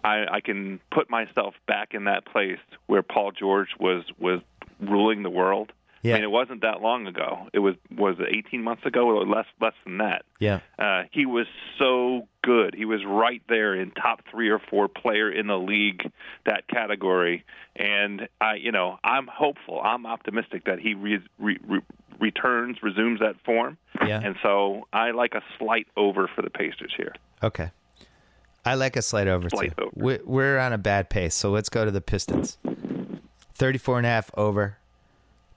[0.03, 4.41] I, I can put myself back in that place where Paul George was was
[4.79, 5.73] ruling the world.
[6.03, 6.13] Yeah.
[6.13, 7.47] I mean, it wasn't that long ago.
[7.53, 10.23] It was was it 18 months ago or less less than that.
[10.39, 10.59] Yeah.
[10.77, 11.47] Uh, he was
[11.79, 12.75] so good.
[12.75, 16.11] He was right there in top three or four player in the league
[16.45, 17.43] that category.
[17.75, 19.81] And I, you know, I'm hopeful.
[19.83, 21.81] I'm optimistic that he re- re- re-
[22.19, 23.77] returns, resumes that form.
[24.05, 24.21] Yeah.
[24.23, 27.13] And so I like a slight over for the Pacers here.
[27.43, 27.69] Okay.
[28.65, 29.83] I like a slight over Slight too.
[29.83, 29.91] over.
[29.95, 32.57] We- We're on a bad pace, so let's go to the Pistons.
[33.55, 34.77] 34 and a half over.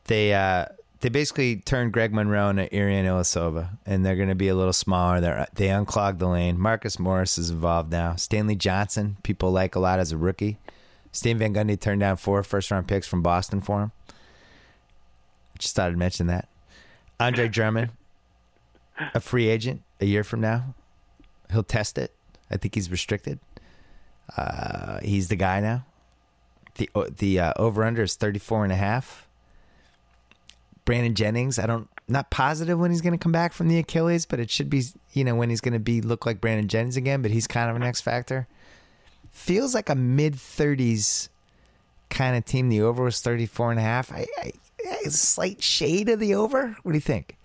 [0.05, 0.67] They uh
[1.01, 4.73] they basically turned Greg Monroe into Ersan Ilyasova, and they're going to be a little
[4.73, 5.21] smaller.
[5.21, 6.59] They they unclogged the lane.
[6.59, 8.17] Marcus Morris is involved now.
[8.17, 10.59] Stanley Johnson, people like a lot as a rookie.
[11.13, 13.93] Stan Van Gundy turned down four first round picks from Boston for him.
[15.59, 16.49] Just thought I'd mention that.
[17.19, 17.91] Andre Drummond,
[19.15, 20.75] a free agent a year from now.
[21.51, 22.15] He'll test it.
[22.51, 23.39] I think he's restricted.
[24.37, 25.85] Uh, he's the guy now.
[26.77, 29.27] The the uh, over under is 34 and a half.
[30.85, 34.27] Brandon Jennings, I don't not positive when he's going to come back from the Achilles,
[34.27, 36.97] but it should be, you know, when he's going to be look like Brandon Jennings
[36.97, 38.49] again, but he's kind of an X factor.
[39.31, 41.29] Feels like a mid 30s
[42.09, 42.69] kind of team.
[42.69, 44.13] The over was 34 and a half.
[44.13, 44.53] I, I,
[45.07, 46.77] a slight shade of the over.
[46.83, 47.37] What do you think?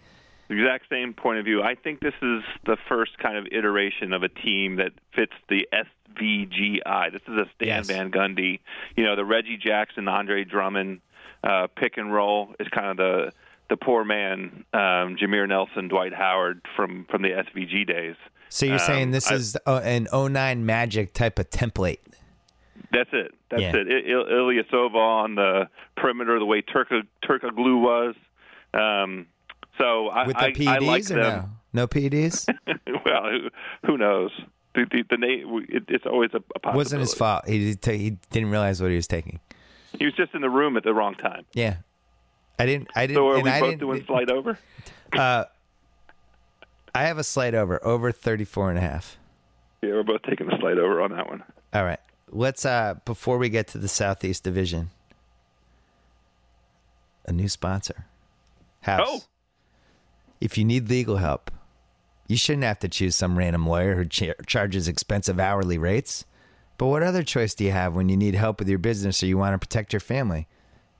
[0.49, 1.63] exact same point of view.
[1.63, 5.67] I think this is the first kind of iteration of a team that fits the
[5.73, 7.11] SVGI.
[7.11, 7.88] This is a Stan Yes.
[7.88, 8.59] Van Gundy.
[8.95, 11.01] You know, the Reggie Jackson, Andre Drummond
[11.46, 13.32] uh, pick and roll is kind of the
[13.70, 18.16] the poor man, um, Jameer Nelson, Dwight Howard from from the SVG days.
[18.50, 21.98] So you're Um, saying this I- is uh, an 09 Magic type of template?
[22.91, 23.34] That's it.
[23.50, 23.76] That's Yeah.
[23.76, 23.88] it.
[23.88, 25.68] I- Il- Ilyasova on the
[25.98, 28.16] perimeter, the way Turka Turkoglu was.
[28.74, 29.26] Um,
[29.78, 31.50] so I, With the I, PEDs I like or them.
[31.74, 31.82] no?
[31.82, 32.48] No PEDs?
[33.06, 33.50] well, who,
[33.86, 34.32] who knows?
[34.76, 36.78] The, the, the name, it, it's always a, a possibility.
[36.78, 37.48] Wasn't his fault.
[37.48, 39.39] He, he didn't realize what he was taking.
[39.98, 41.46] He was just in the room at the wrong time.
[41.54, 41.78] Yeah.
[42.58, 42.89] I didn't.
[42.96, 43.18] I didn't.
[43.18, 44.58] So are and we I both doing slide over?
[45.12, 45.46] Uh,
[46.93, 49.18] I have a slight over, over 34 and a half.
[49.82, 51.43] Yeah, we're both taking the slide over on that one.
[51.74, 52.00] All right.
[52.32, 54.89] Let's uh before we get to the Southeast Division.
[57.26, 58.06] A new sponsor.
[58.82, 59.08] House.
[59.08, 59.24] Oh.
[60.39, 61.52] If you need legal help,
[62.28, 66.26] you shouldn't have to choose some random lawyer who cha- charges expensive hourly rates.
[66.78, 69.28] But what other choice do you have when you need help with your business or
[69.28, 70.47] you want to protect your family?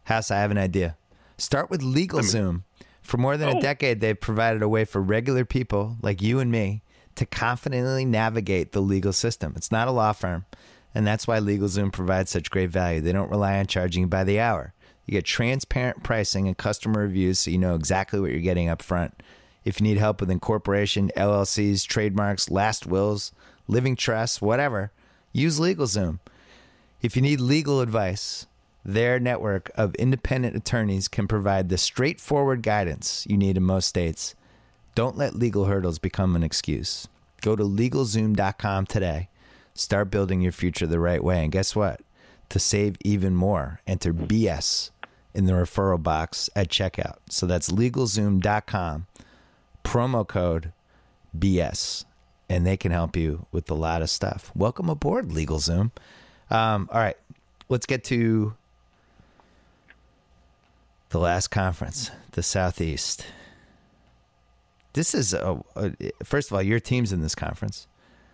[0.05, 0.95] House, I have an idea.
[1.38, 2.63] Start with LegalZoom.
[3.01, 3.61] For more than a Oh.
[3.61, 6.82] decade, they've provided a way for regular people like you and me
[7.15, 9.53] to confidently navigate the legal system.
[9.55, 10.45] It's not a law firm,
[10.93, 13.01] and that's why LegalZoom provides such great value.
[13.01, 14.73] They don't rely on charging you by the hour.
[15.05, 18.82] You get transparent pricing and customer reviews so you know exactly what you're getting up
[18.82, 19.21] front.
[19.63, 23.32] If you need help with incorporation, LLCs, trademarks, last wills,
[23.67, 24.91] living trusts, whatever,
[25.36, 26.19] use LegalZoom.
[27.01, 28.47] If you need legal advice,
[28.83, 34.36] their network of independent attorneys can provide the straightforward guidance you need in most states.
[34.93, 37.07] Don't let legal hurdles become an excuse.
[37.41, 39.27] Go to LegalZoom.com today.
[39.73, 41.43] Start building your future the right way.
[41.43, 41.99] And guess what?
[42.49, 44.91] To save even more, enter BS
[45.33, 47.17] in the referral box at checkout.
[47.29, 49.07] So that's LegalZoom.com,
[49.83, 50.71] promo code
[51.38, 52.05] BS,
[52.50, 54.52] and they can help you with a lot of stuff.
[54.56, 55.91] Welcome aboard, LegalZoom.
[56.50, 57.18] Um, all right,
[57.70, 58.54] let's get to
[61.10, 63.26] the last conference, the Southeast.
[64.93, 65.91] This is a, a
[66.24, 67.88] first of all, your team's in this conference.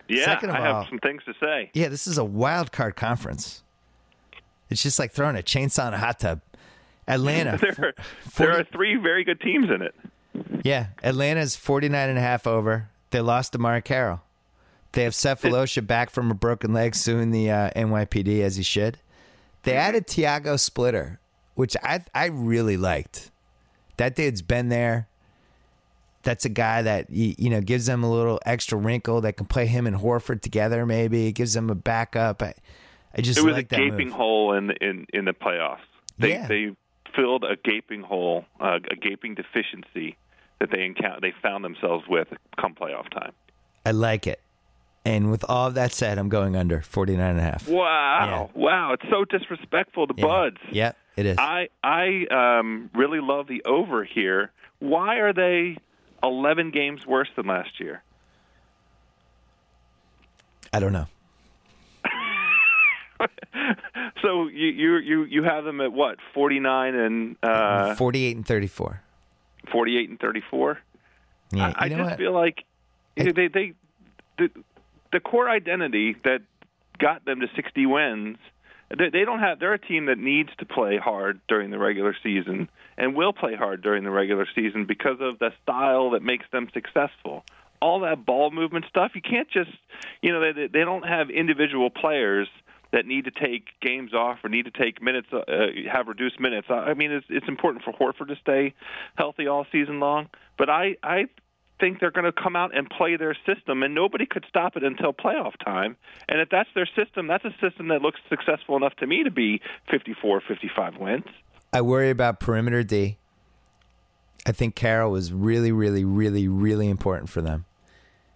[0.07, 1.71] Yeah, Second of I have some things to say.
[1.73, 3.63] Yeah, this is a wild card conference.
[4.69, 6.41] It's just like throwing a chainsaw in a hot tub.
[7.07, 7.57] Atlanta.
[7.61, 7.93] There, are,
[8.29, 9.95] 40 there are three very good teams in it.
[10.63, 12.89] Yeah, Atlanta's 49 and a half over.
[13.11, 14.21] They lost DeMarre Carroll.
[14.93, 18.97] They have Sefolosha back from a broken leg suing the uh, NYPD as he should.
[19.63, 21.19] They added Tiago Splitter,
[21.55, 23.31] which I I really liked.
[23.97, 25.07] That dude's been there.
[26.23, 29.21] That's a guy that you, you know gives them a little extra wrinkle.
[29.21, 30.85] That can play him and Horford together.
[30.85, 32.41] Maybe it gives them a backup.
[32.41, 32.53] I,
[33.15, 34.13] I just It was a gaping move.
[34.17, 35.79] hole in in in the playoffs.
[36.17, 36.47] They Yeah.
[36.47, 36.75] they
[37.15, 40.17] filled a gaping hole, uh, a gaping deficiency
[40.61, 42.27] that they encounter they found themselves with
[42.59, 43.33] come playoff time.
[43.85, 44.39] I like it.
[45.03, 47.67] And with all of that said, I'm going under 49 and a half.
[47.67, 48.93] Wow, wow!
[48.93, 50.23] It's so disrespectful to Yeah.
[50.23, 50.57] Buds.
[50.71, 51.37] Yep, it is.
[51.39, 54.51] I I um, really love the over here.
[54.77, 55.77] Why are they
[56.21, 58.03] 11 games worse than last year?
[60.71, 61.07] I don't know.
[64.21, 69.01] So you you you you have them at what 49 and uh, 48 and 34.
[69.71, 70.79] 48 and 34.
[71.53, 72.17] Yeah, I, I just what?
[72.17, 72.63] feel like
[73.15, 73.73] they they
[74.37, 74.49] the
[75.11, 76.41] the core identity that
[76.97, 78.37] got them to 60 wins.
[78.97, 79.59] They, they don't have.
[79.59, 83.55] They're a team that needs to play hard during the regular season and will play
[83.55, 87.43] hard during the regular season because of the style that makes them successful.
[87.81, 89.71] All that ball movement stuff, you can't just,
[90.21, 92.47] you know, they they don't have individual players
[92.91, 95.41] that need to take games off or need to take minutes, uh,
[95.91, 96.67] have reduced minutes.
[96.69, 98.73] I mean, it's it's important for Horford to stay
[99.15, 101.25] healthy all season long, but I I
[101.81, 104.83] think they're going to come out and play their system, and nobody could stop it
[104.83, 105.97] until playoff time.
[106.29, 109.31] And if that's their system, that's a system that looks successful enough to me to
[109.31, 111.25] be 54, 55 wins.
[111.73, 113.17] I worry about perimeter D.
[114.45, 117.65] I think Carroll was really, really, really, really important for them.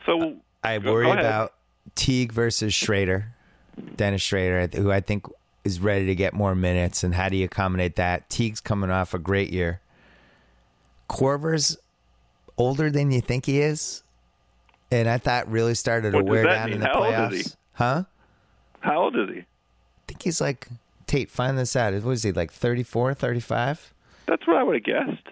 [0.06, 1.54] So I worry about
[1.96, 3.28] Teague versus Schröder,
[3.96, 5.26] Dennis Schröder, who I think
[5.64, 7.04] is ready to get more minutes.
[7.04, 8.30] And how do you accommodate that?
[8.30, 9.82] Teague's coming off a great year.
[11.10, 11.78] Korver's
[12.58, 14.04] older than you think he is,
[14.92, 17.32] and I thought really started to wear down in the How old playoffs.
[17.34, 17.54] is he?
[17.74, 18.04] Huh?
[18.80, 19.40] how old is he?
[19.42, 19.46] I
[20.08, 20.68] think he's like
[21.08, 21.30] Tate.
[21.30, 21.94] Find this out.
[22.04, 22.52] What is he like?
[22.52, 23.94] 34, 35?
[24.28, 25.28] That's what I would have guessed.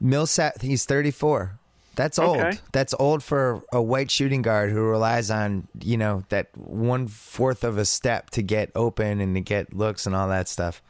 [0.00, 1.58] Millsap, he's 34.
[1.96, 2.38] That's old.
[2.38, 2.58] Okay.
[2.72, 7.62] That's old for a white shooting guard who relies on, you know, that one fourth
[7.64, 10.82] of a step to get open and to get looks and all that stuff.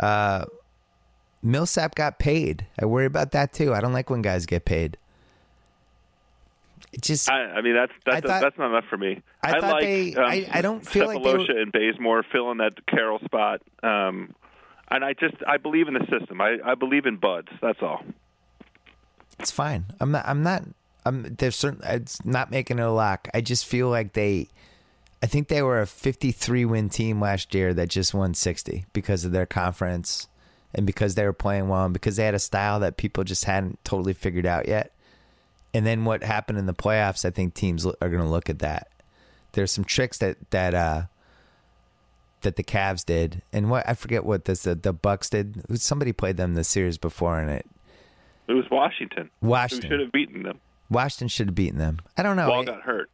[0.00, 0.44] Uh,
[1.42, 2.66] Millsap got paid.
[2.80, 3.74] I worry about that too.
[3.74, 4.96] I don't like when guys get paid.
[6.92, 9.22] It just, I, I mean, that's I that's, thought- that's not enough for me.
[9.42, 12.58] I thought like they- um, I- I don't feel like they were- and Bazemore filling
[12.58, 13.62] that Carroll spot.
[13.82, 14.34] Um,
[14.90, 16.40] and I just I believe in the system.
[16.40, 17.48] I, I believe in buds.
[17.62, 18.02] That's all.
[19.42, 19.86] It's fine.
[20.00, 20.62] I'm not, I'm not,
[21.04, 23.28] I'm, there's certain, it's not making it a lock.
[23.34, 24.48] I just feel like they,
[25.22, 29.24] I think they were a 53 win team last year that just won 60 because
[29.24, 30.28] of their conference
[30.74, 33.44] and because they were playing well and because they had a style that people just
[33.44, 34.92] hadn't totally figured out yet.
[35.74, 38.60] And then what happened in the playoffs, I think teams are going to look at
[38.60, 38.88] that.
[39.52, 41.02] There's some tricks that that uh
[42.40, 45.62] that the Cavs did, and what I forget what this the, the Bucks did.
[45.78, 47.66] Somebody played them the series before, and it
[48.48, 49.30] It was Washington.
[49.40, 49.90] Washington.
[49.90, 50.60] Who should have beaten them.
[50.90, 52.00] Washington should have beaten them.
[52.16, 52.48] I don't know.
[52.50, 53.08] Wall I- got hurt.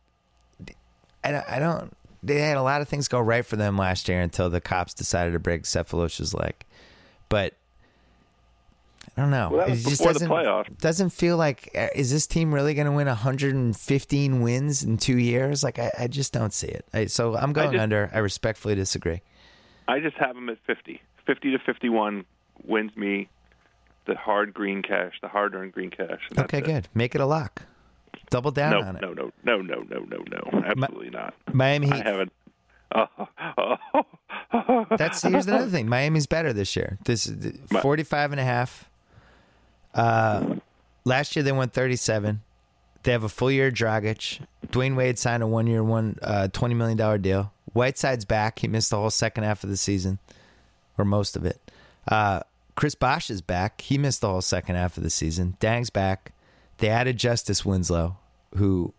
[1.25, 1.97] I don't, I don't.
[2.23, 4.95] They had a lot of things go right for them last year until the cops
[4.95, 6.55] decided to break Sefolosha's leg.
[7.29, 7.55] But
[9.17, 9.51] I don't know.
[9.51, 12.53] Well, that was it just before the doesn't doesn't feel like uh, is this team
[12.55, 15.63] really going to win 115 wins in two years?
[15.63, 16.85] Like I, I just don't see it.
[16.93, 18.11] I, so I'm going just- under.
[18.13, 19.21] I respectfully disagree.
[19.87, 21.01] I just have them at 50.
[21.27, 22.25] 50 to 51
[22.65, 23.29] wins me
[24.09, 26.21] the hard green cash, the hard earned green cash.
[26.37, 26.65] Okay, it.
[26.65, 26.89] good.
[26.95, 27.63] Make it a lock.
[28.31, 29.03] Double down No, on it.
[29.03, 30.63] no, no, no, no, no, no, no.
[30.65, 31.35] Absolutely not.
[31.53, 32.33] Miami I haven't.
[32.95, 33.07] Oh,
[33.59, 33.77] oh,
[34.53, 34.87] oh.
[34.97, 35.89] That's here's another thing.
[35.89, 36.99] Miami's better this year.
[37.05, 38.89] This is 45 and a half.
[39.95, 40.57] Uh,
[41.05, 42.41] last year they won 37.
[43.03, 44.41] They have a full year of Dragic.
[44.69, 47.53] Dwyane Wade signed a one year, one uh, $20 million deal.
[47.75, 48.59] Whiteside's back.
[48.61, 50.19] He missed the whole second half of the season,
[50.97, 51.61] or most of it.
[52.07, 52.41] Uh,
[52.79, 53.81] Chris Bosh is back.
[53.81, 55.57] He missed the whole second half of the season.
[55.59, 56.33] Deng's back.
[56.77, 58.19] They added Justice Winslow,
[58.55, 58.95] who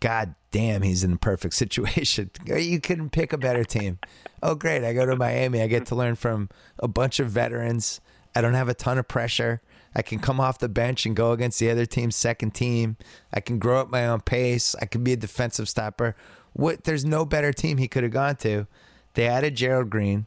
[0.00, 2.32] God damn, he's in the perfect situation.
[2.44, 4.00] You couldn't pick a better team.
[4.42, 4.82] Oh, great.
[4.82, 5.62] I go to Miami.
[5.62, 6.48] I get to learn from
[6.80, 8.00] a bunch of veterans.
[8.34, 9.62] I don't have a ton of pressure.
[9.94, 12.96] I can come off the bench and go against the other team's second team.
[13.32, 14.74] I can grow at my own pace.
[14.82, 16.16] I can be a defensive stopper.
[16.54, 16.82] What?
[16.82, 18.66] There's no better team he could have gone to.
[19.14, 20.26] They added Gerald Green,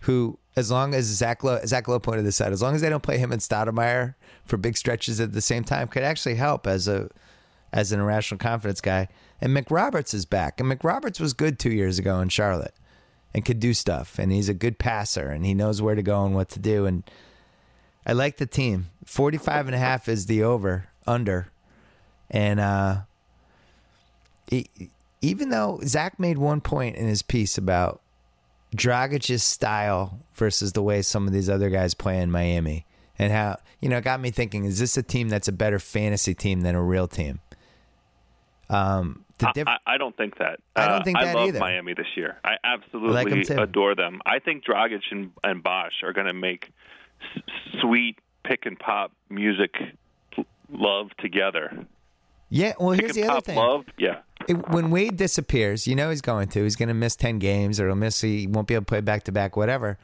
[0.00, 2.90] who, as long as Zach Lowe, Zach Lowe pointed this out, as long as they
[2.90, 6.66] don't play him and Stoudemire for big stretches at the same time, could actually help
[6.66, 7.08] as a
[7.72, 9.08] as an irrational confidence guy.
[9.40, 10.60] And McRoberts is back.
[10.60, 12.74] And McRoberts was good two years ago in Charlotte
[13.32, 14.18] and could do stuff.
[14.18, 16.84] And he's a good passer and he knows where to go and what to do.
[16.84, 17.02] And
[18.06, 18.88] I like the team.
[19.06, 21.48] 45 and a half is the over, under.
[22.30, 22.96] And uh,
[25.22, 28.01] even though Zach made one point in his piece about
[28.76, 32.86] Dragic's style versus the way some of these other guys play in Miami.
[33.18, 35.78] And how, you know, it got me thinking, is this a team that's a better
[35.78, 37.40] fantasy team than a real team?
[38.70, 40.60] Um, the I, diff- I, I don't think that.
[40.74, 41.58] I don't Uh, think I that love either.
[41.60, 42.38] Miami this year.
[42.44, 44.20] I I absolutely like adore them.
[44.24, 46.70] I think Dragic and, and Bosh are going to make
[47.36, 47.42] s-
[47.80, 49.74] sweet pick and pop music
[50.70, 51.86] love together.
[52.48, 53.56] yeah, well, Pick here's and the other thing.
[53.56, 54.20] love, yeah.
[54.48, 56.62] It- when Wade disappears, you know he's going to.
[56.62, 59.00] He's going to miss 10 games or he'll miss, he won't be able to play
[59.00, 59.98] back to back, whatever.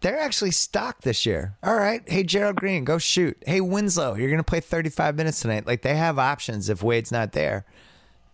[0.00, 1.54] They're actually stocked this year.
[1.62, 2.02] All right.
[2.08, 3.40] Hey, Gerald Green, go shoot.
[3.46, 5.66] Hey, Winslow, you're going to play 35 minutes tonight.
[5.66, 7.64] Like they have options if Wade's not there.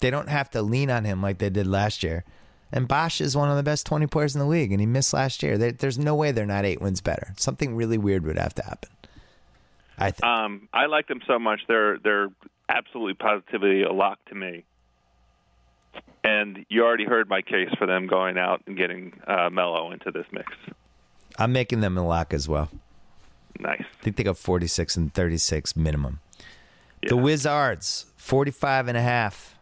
[0.01, 2.25] They don't have to lean on him like they did last year.
[2.73, 5.13] And Bosh is one of the best 20 players in the league, and he missed
[5.15, 5.57] last year.
[5.57, 7.33] There there's no way they're not eight wins better.
[7.39, 8.91] Something really weird would have to happen.
[9.99, 10.25] I think.
[10.25, 11.61] Um, I like them so much.
[11.67, 12.29] They're they're
[12.69, 14.65] absolutely positively a lock to me.
[16.25, 20.11] And you already heard my case for them going out and getting uh, Melo into
[20.11, 20.53] this mix.
[21.39, 22.71] I'm making them a lock as well.
[23.61, 23.83] Nice.
[23.83, 26.21] I think they got 46 and 36 minimum.
[27.03, 27.11] Yeah.
[27.11, 29.57] The Wizards, 45 and a half.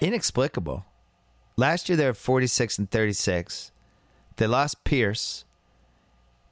[0.00, 0.84] Inexplicable.
[1.56, 3.72] Last year they were 46 and 36.
[4.36, 5.43] They lost Pierce.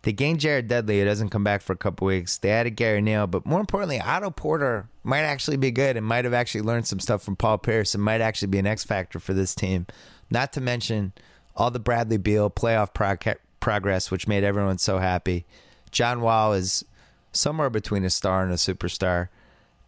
[0.03, 2.39] They gained Jared Dudley, who doesn't come back for a couple weeks.
[2.39, 6.25] They added Gary Neal, but more importantly, Otto Porter might actually be good and might
[6.25, 9.21] have actually learned some stuff from Paul Pierce and might actually be an X factor
[9.21, 9.87] for this team.
[10.29, 11.13] Not to mention
[11.55, 15.45] all the Bradley Beal playoff prog- progress, which made everyone so happy.
[15.93, 16.85] John Wall is
[17.31, 19.29] somewhere between a star and a superstar,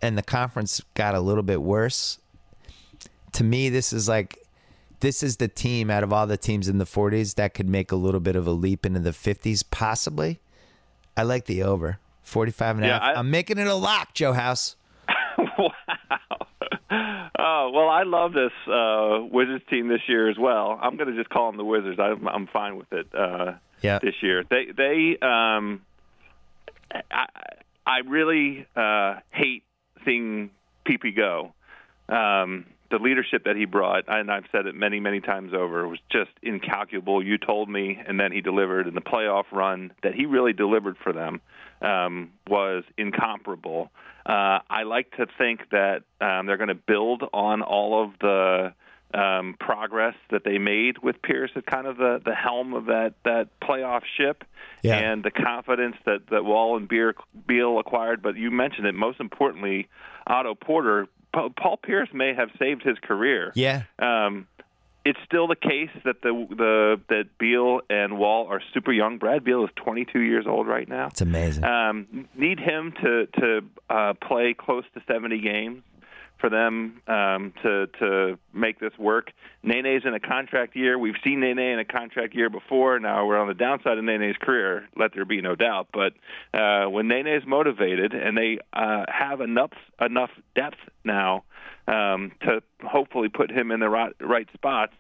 [0.01, 2.19] and the conference got a little bit worse.
[3.33, 4.39] To me, this is like
[5.05, 7.93] this is the team out of all the teams in the 40s that could make
[7.93, 10.41] a little bit of a leap into the 50s, possibly.
[11.15, 13.03] I like the over 45 and a Yeah, half.
[13.17, 14.77] I- I'm making it a lock, Joe House.
[15.59, 15.69] wow.
[17.39, 20.79] Oh well, I love this uh, Wizards team this year as well.
[20.81, 21.99] I'm going to just call them the Wizards.
[22.01, 23.99] I'm, I'm fine with it uh, Yeah.
[23.99, 24.45] this year.
[24.49, 25.83] They they um,
[27.11, 27.27] I
[27.87, 29.65] I really uh, hate
[30.07, 30.51] seeing
[30.89, 31.53] PP go.
[32.09, 35.99] Um, the leadership that he brought, and I've said it many, many times over, was
[36.11, 37.25] just incalculable.
[37.25, 38.87] You told me, and then he delivered.
[38.87, 41.41] And the playoff run that he really delivered for them
[41.81, 43.91] um, was incomparable.
[44.27, 48.73] Uh, I like to think that um, they're going to build on all of the
[49.19, 53.15] um, progress that they made with Pierce at kind of the, the helm of that,
[53.25, 54.45] that playoff ship
[54.83, 54.97] Yeah.
[54.99, 57.15] and the confidence that, that Wall and Beer,
[57.47, 58.23] Beal acquired.
[58.23, 59.89] But you mentioned it, most importantly,
[60.27, 61.07] Otto Porter.
[61.35, 63.53] Pa- Paul Pierce may have saved his career.
[63.55, 63.83] Yeah.
[63.99, 64.47] Um,
[65.05, 69.19] it's still the case that the the that Beal and Wall are super young.
[69.19, 71.09] Brad Beal is 22 years old right now.
[71.09, 71.65] It's amazing.
[71.65, 75.83] Um, need him to to uh, play close to 70 games
[76.45, 79.33] for them um, to to make this work.
[79.63, 80.99] Nene's in a contract year.
[80.99, 83.01] We've seen Nene in a contract year before.
[83.01, 84.87] Now we're on the downside of Nene's career.
[84.95, 85.89] Let there be no doubt.
[85.91, 86.13] But
[86.53, 91.45] uh, when Nene is motivated and they uh, have enough enough depth now
[91.89, 94.93] um, to hopefully put him in the right, right spots,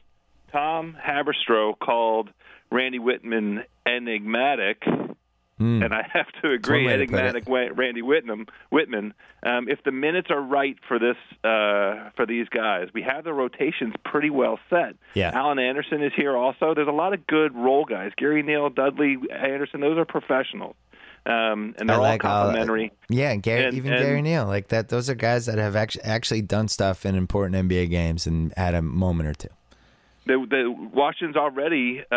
[0.51, 2.31] Tom Haberstroh called
[2.71, 4.83] Randy Wittman enigmatic.
[5.65, 5.85] Mm.
[5.85, 8.49] And I have to agree, one way to put enigmatic Randy Wittman.
[8.73, 9.13] Wittman.
[9.45, 13.33] Um, if the minutes are right for this, uh, for these guys, we have the
[13.33, 14.95] rotations pretty well set.
[15.15, 15.31] Yeah.
[15.35, 16.75] Alan Anderson is here also.
[16.75, 18.13] There's a lot of good role guys.
[18.17, 19.81] Gary Neal, Dudley Anderson.
[19.81, 20.77] Those are professionals,
[21.27, 22.93] um, and they're I like all- complimentary.
[23.09, 24.89] Yeah, and Gary, And- even and- Gary Neal, like that.
[24.89, 28.75] Those are guys that have actually actually done stuff in important NBA games and had
[28.75, 29.49] a moment or two.
[30.27, 32.15] The, the Washington's already uh,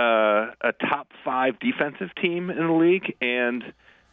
[0.62, 3.64] a top five defensive team in the league, and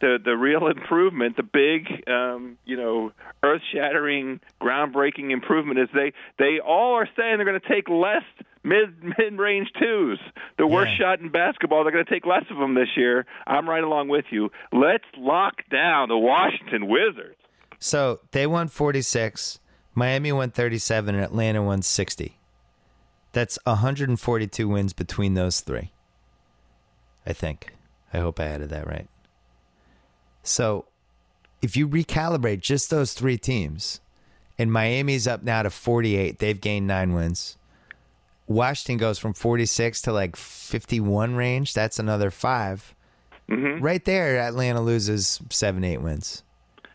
[0.01, 3.11] the the real improvement, the big, um, you know,
[3.43, 8.23] earth-shattering, groundbreaking improvement is they they all are saying they're going to take less
[8.63, 10.19] mid mid range twos.
[10.57, 11.11] The worst Yeah.
[11.15, 13.25] shot in basketball, they're going to take less of them this year.
[13.47, 14.51] I'm right along with you.
[14.73, 17.37] Let's lock down the Washington Wizards.
[17.79, 19.59] So they won 46,
[19.93, 22.37] Miami won 37, and Atlanta won 60.
[23.35, 25.91] That's 142 wins between those three.
[27.25, 27.73] I think.
[28.13, 29.09] I hope I added that right.
[30.41, 30.85] So
[31.61, 33.99] if you recalibrate just those three teams,
[34.57, 37.57] and Miami's up now to 48, they've gained nine wins.
[38.47, 41.73] Washington goes from 46 to like 51 range.
[41.73, 42.95] That's another 5
[43.49, 43.79] Mhm.
[43.81, 46.41] Right there, Atlanta loses seven, eight wins.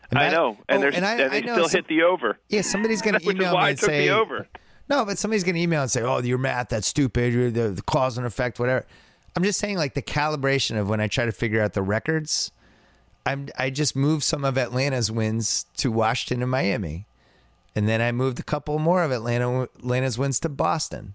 [0.09, 1.87] And I that- know, and, oh, there's, and I, and they I still some- hit
[1.87, 2.37] the over.
[2.49, 4.47] yeah, somebody's Which is email me and say the over.
[4.89, 7.33] No, but somebody's gonna email and say, "Oh, your math that's stupid.
[7.33, 8.85] You're the, the cause and effect, whatever."
[9.35, 12.51] I'm just saying, like the calibration of when I try to figure out the records.
[13.25, 17.05] I'm I just moved some of Atlanta's wins to Washington and Miami,
[17.75, 21.13] and then I moved a couple more of Atlanta Atlanta's wins to Boston,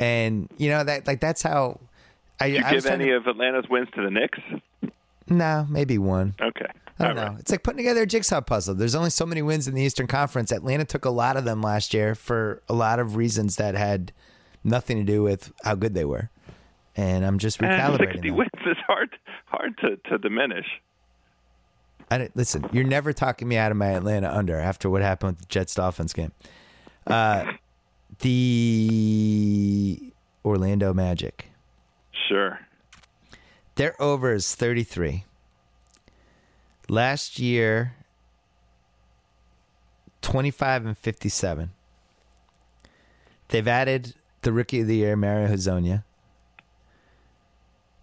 [0.00, 1.80] and you know that like that's how.
[2.40, 4.40] I, Did you I give any to, of Atlanta's wins to the Knicks?
[5.28, 6.34] no, maybe one.
[6.40, 6.66] Okay.
[6.98, 7.30] I don't All know.
[7.32, 7.40] right.
[7.40, 8.74] It's like putting together a jigsaw puzzle.
[8.74, 10.52] There's only so many wins in the Eastern Conference.
[10.52, 14.12] Atlanta took a lot of them last year for a lot of reasons that had
[14.62, 16.30] nothing to do with how good they were.
[16.94, 17.70] And I'm just recalibrating.
[17.70, 18.12] And recalibrating.
[18.12, 18.36] 60 them.
[18.36, 19.16] wins is hard
[19.46, 20.66] hard to, to diminish.
[22.10, 25.38] I listen, you're never talking me out of my Atlanta under after what happened with
[25.40, 26.32] the Jets Dolphins game.
[27.06, 27.52] Uh,
[28.20, 30.12] the
[30.44, 31.46] Orlando Magic.
[32.28, 32.60] Sure.
[33.76, 35.24] Their over is 33.
[36.92, 37.94] Last year,
[40.20, 41.70] 25 and 57.
[43.48, 44.12] They've added
[44.42, 46.04] the rookie of the year, Mario Hezonja.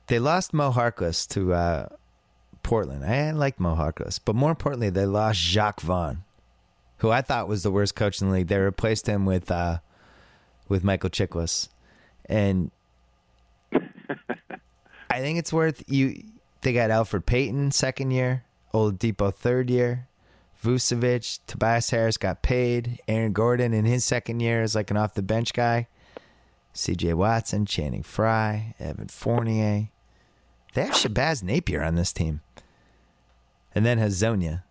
[0.08, 1.90] They lost Mo Harkless to uh,
[2.64, 3.06] Portland.
[3.06, 6.24] I like Mo Harkless, but more importantly, they lost Jacque Vaughn,
[6.98, 8.48] who I thought was the worst coach in the league.
[8.48, 9.82] They replaced him with uh,
[10.68, 11.70] with Michael Chiklis,
[12.26, 12.72] and
[13.72, 16.24] I think it's worth you.
[16.62, 20.08] They got Elfrid Payton second year, Oladipo third year,
[20.64, 23.00] Vucevic, Tobias Harris got paid.
[23.08, 25.88] Aaron Gordon in his second year is like an off the bench guy.
[26.74, 27.14] C.J.
[27.14, 29.90] Watson, Channing Frye, Evan Fournier.
[30.74, 32.42] They have Shabazz Napier on this team,
[33.74, 34.64] and then Hezonja.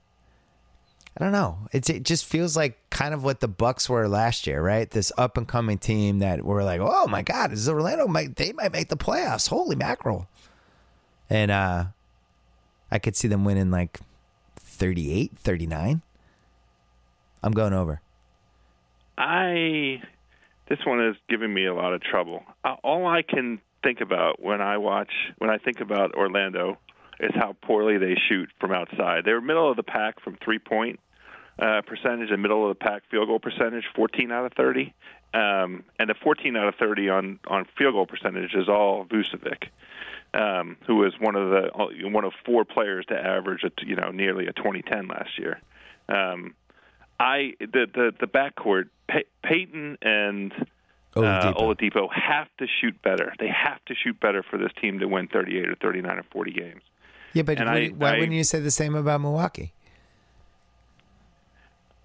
[1.16, 1.58] I don't know.
[1.72, 4.88] It's it just feels like kind of what the Bucks were last year, right?
[4.88, 8.06] This up and coming team that we're like, oh my god, is Orlando?
[8.06, 9.48] Might they might make the playoffs?
[9.48, 10.28] Holy mackerel!
[11.28, 11.86] And uh,
[12.90, 14.00] I could see them winning like
[14.56, 16.02] 38, 39?
[17.42, 18.00] I'm going over.
[19.16, 20.02] I
[20.68, 22.42] this one is giving me a lot of trouble.
[22.62, 26.78] Uh, all I can think about when I watch when I think about Orlando
[27.20, 29.24] is how poorly they shoot from outside.
[29.24, 31.00] They're middle of the pack from three point
[31.58, 34.94] uh, percentage and middle of the pack field goal percentage, 14 out of 30.
[35.34, 39.68] Um, and the 14 out of 30 on on field goal percentage is all Vucevic,
[40.34, 44.10] um, who was one of the one of four players to average a, you know
[44.10, 45.60] nearly a 2010 last year.
[46.08, 46.54] Um,
[47.20, 50.52] I the the the backcourt Pey- Payton and
[51.16, 51.56] uh, Oladipo.
[51.56, 53.32] Oladipo have to shoot better.
[53.38, 56.52] They have to shoot better for this team to win 38 or 39 or 40
[56.52, 56.82] games.
[57.32, 59.72] Yeah, but what- I- why I- wouldn't you say the same about Milwaukee?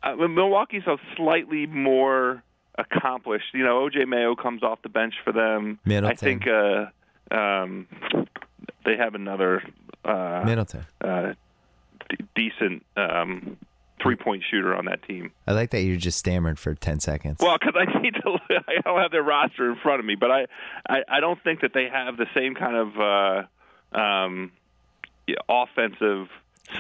[0.02, 2.44] Uh, Milwaukee's a slightly more
[2.78, 3.46] accomplished.
[3.54, 5.80] You know, OJ Mayo comes off the bench for them.
[5.86, 6.12] Middleton.
[6.12, 6.86] I think uh,
[7.32, 7.88] um,
[8.86, 9.64] they have another
[10.06, 10.86] uh, Middleton.
[11.02, 11.34] uh,
[12.10, 13.58] d- decent um,
[14.02, 15.32] three-point shooter on that team.
[15.48, 17.38] I like that you just stammered for 10 seconds.
[17.40, 18.38] Well, because I need to,
[18.68, 20.46] I don't have their roster in front of me, but I,
[20.90, 23.48] I, I don't think that they have the same kind of
[23.96, 24.52] uh, um,
[25.26, 26.28] yeah, offensive,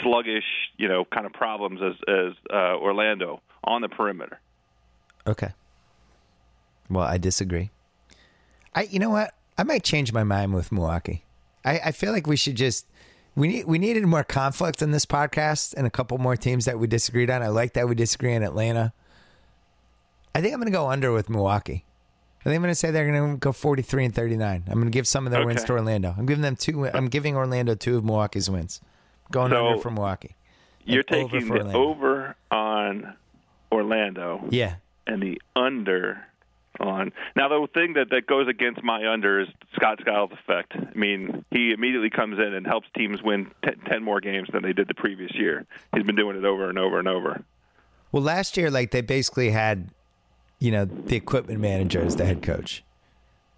[0.01, 0.43] sluggish,
[0.77, 4.39] you know, kind of problems as as uh, Orlando on the perimeter.
[5.25, 5.51] Okay.
[6.89, 7.69] Well, I disagree.
[8.75, 9.33] I you know what?
[9.57, 11.25] I might change my mind with Milwaukee.
[11.65, 12.87] I, I feel like we should just
[13.35, 16.79] we need we needed more conflict in this podcast and a couple more teams that
[16.79, 17.41] we disagreed on.
[17.41, 18.93] I like that we disagree in Atlanta.
[20.35, 21.85] I think I'm gonna go under with Milwaukee.
[22.41, 24.63] I think I'm gonna say they're gonna go 43 and 39.
[24.67, 26.13] I'm gonna give some of their wins to Orlando.
[26.17, 26.87] I'm giving them two.
[26.87, 28.81] I'm giving Orlando two of Milwaukee's wins.
[29.31, 30.35] Going So- under for Milwaukee.
[30.85, 33.13] You're And over taking the over on
[33.71, 34.75] Orlando Yeah.
[35.07, 36.25] and the under
[36.79, 37.11] on.
[37.35, 40.73] Now, the thing that, that goes against my under is Scott Skiles' effect.
[40.75, 44.63] I mean, he immediately comes in and helps teams win t- 10 more games than
[44.63, 45.65] they did the previous year.
[45.93, 47.43] He's been doing it over and over and over.
[48.11, 49.89] Well, last year, like they basically had,
[50.59, 52.83] you know, the equipment manager as the head coach.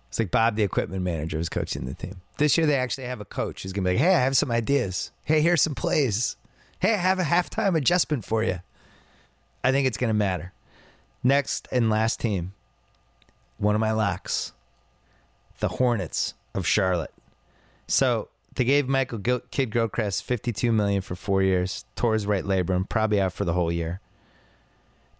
[0.09, 2.21] It's like Bob, the equipment manager, was coaching the team.
[2.37, 4.49] This year, they actually have a coach who's gonna be like, "Hey, I have some
[4.49, 5.11] ideas.
[5.25, 6.37] Hey, here's some plays.
[6.79, 8.59] Hey, I have a halftime adjustment for you."
[9.61, 10.53] I think it's gonna matter.
[11.21, 12.53] Next and last team,
[13.57, 14.53] one of my locks,
[15.59, 17.13] the Hornets of Charlotte.
[17.87, 21.85] So they gave Michael Gil- Kidd-Gilchrist fifty-two million for four years.
[21.95, 24.01] Tore his right labrum, probably out for the whole year.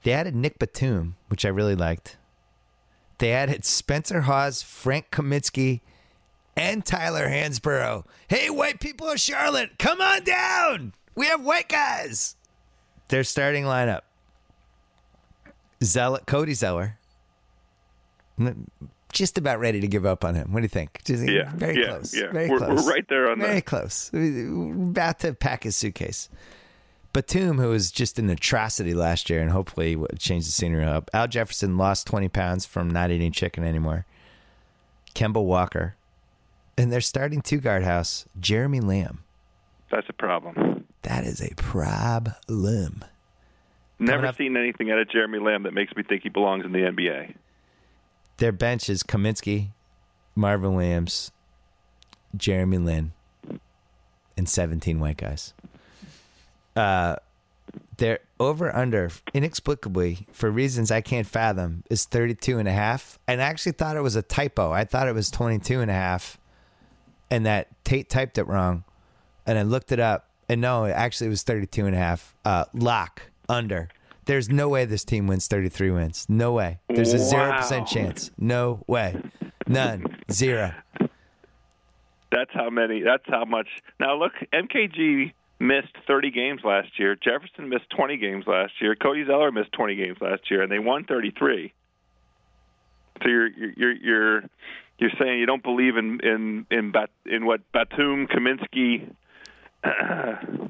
[0.04, 2.18] They added Nick Batum, which I really liked.
[3.18, 5.82] They added Spencer Hawes, Frank Kaminsky,
[6.56, 8.06] and Tyler Hansbrough.
[8.28, 10.94] Hey, white people of Charlotte, come on down.
[11.16, 12.36] We have white guys.
[13.08, 14.02] Their starting lineup:
[15.84, 16.98] Zeller, Cody Zeller.
[19.12, 20.52] Just about ready to give up on him.
[20.52, 21.02] What do you think?
[21.06, 22.14] Just- Yeah, very yeah, close.
[22.14, 22.32] yeah.
[22.32, 22.84] Very We're- close.
[22.86, 23.46] we're right there on that.
[23.46, 24.10] very the- close.
[24.14, 26.30] About to pack his suitcase.
[27.14, 31.10] Batum, who was just an atrocity last year and hopefully change the scenery up.
[31.14, 34.06] Al Jefferson lost 20 pounds from not eating chicken anymore.
[35.14, 35.96] Kemba Walker.
[36.78, 39.20] And their starting two guard house, Jeremy Lamb.
[39.90, 40.84] That's a problem.
[41.04, 43.06] That is a problem.
[43.98, 46.80] Never seen anything out of Jeremy Lamb that makes me think he belongs in the
[46.80, 47.34] NBA.
[48.38, 49.70] Their bench is Kaminsky,
[50.36, 51.32] Marvin Williams,
[52.36, 53.12] Jeremy Lin,
[54.36, 55.54] and 17 white guys.
[56.76, 57.16] Uh,
[57.98, 63.18] their over under inexplicably for reasons I can't fathom is 32 and a half.
[63.28, 64.72] And I actually thought it was a typo.
[64.72, 66.38] I thought it was 22 and a half
[67.32, 68.84] and that Tate typed it wrong.
[69.46, 72.36] And I looked it up and no, actually, it was 32 and a half.
[72.44, 73.90] Uh, lock under.
[74.26, 76.26] There's no way this team wins 33 wins.
[76.28, 76.80] No way.
[76.90, 78.32] There's a 0% chance.
[78.38, 79.22] No way.
[79.68, 80.06] None.
[80.32, 80.74] Zero.
[82.32, 83.02] That's how many.
[83.02, 83.68] That's how much.
[84.00, 87.16] Now look, MKG missed 30 games last year.
[87.16, 88.96] Jefferson missed 20 games last year.
[88.96, 91.74] Cody Zeller missed 20 games last year, and they won 33.
[93.22, 94.44] So you're you're you're
[94.98, 99.10] you're saying you don't believe in in in Bat, in what Batum, Kaminsky.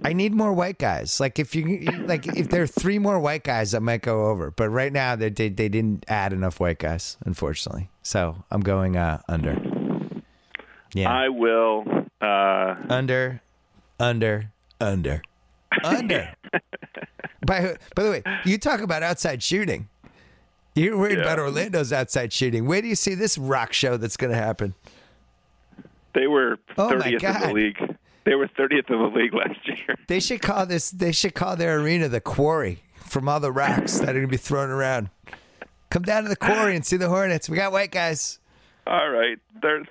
[0.03, 1.19] I need more white guys.
[1.19, 4.51] Like if you like if there are three more white guys I might go over,
[4.51, 7.89] but right now they they, they didn't add enough white guys, unfortunately.
[8.03, 9.57] So I'm going uh, under.
[10.93, 11.83] Yeah, I will.
[12.21, 13.41] Uh, under,
[13.99, 15.21] under, under,
[15.83, 16.33] under.
[17.45, 19.89] by by the way, you talk about outside shooting.
[20.75, 21.23] You're worried Yeah.
[21.23, 22.65] about Orlando's outside shooting.
[22.65, 24.73] Where do you see this rock show that's going to happen?
[26.13, 27.94] they were Oh, my 30th in the league.
[28.25, 29.95] They were 30th in the league last year.
[30.07, 30.91] They should call this.
[30.91, 34.27] They should call their arena the quarry from all the rocks that are going to
[34.27, 35.09] be thrown around.
[35.91, 37.47] Come down to the quarry and see the Hornets.
[37.47, 38.39] We got white guys.
[38.87, 39.39] All right,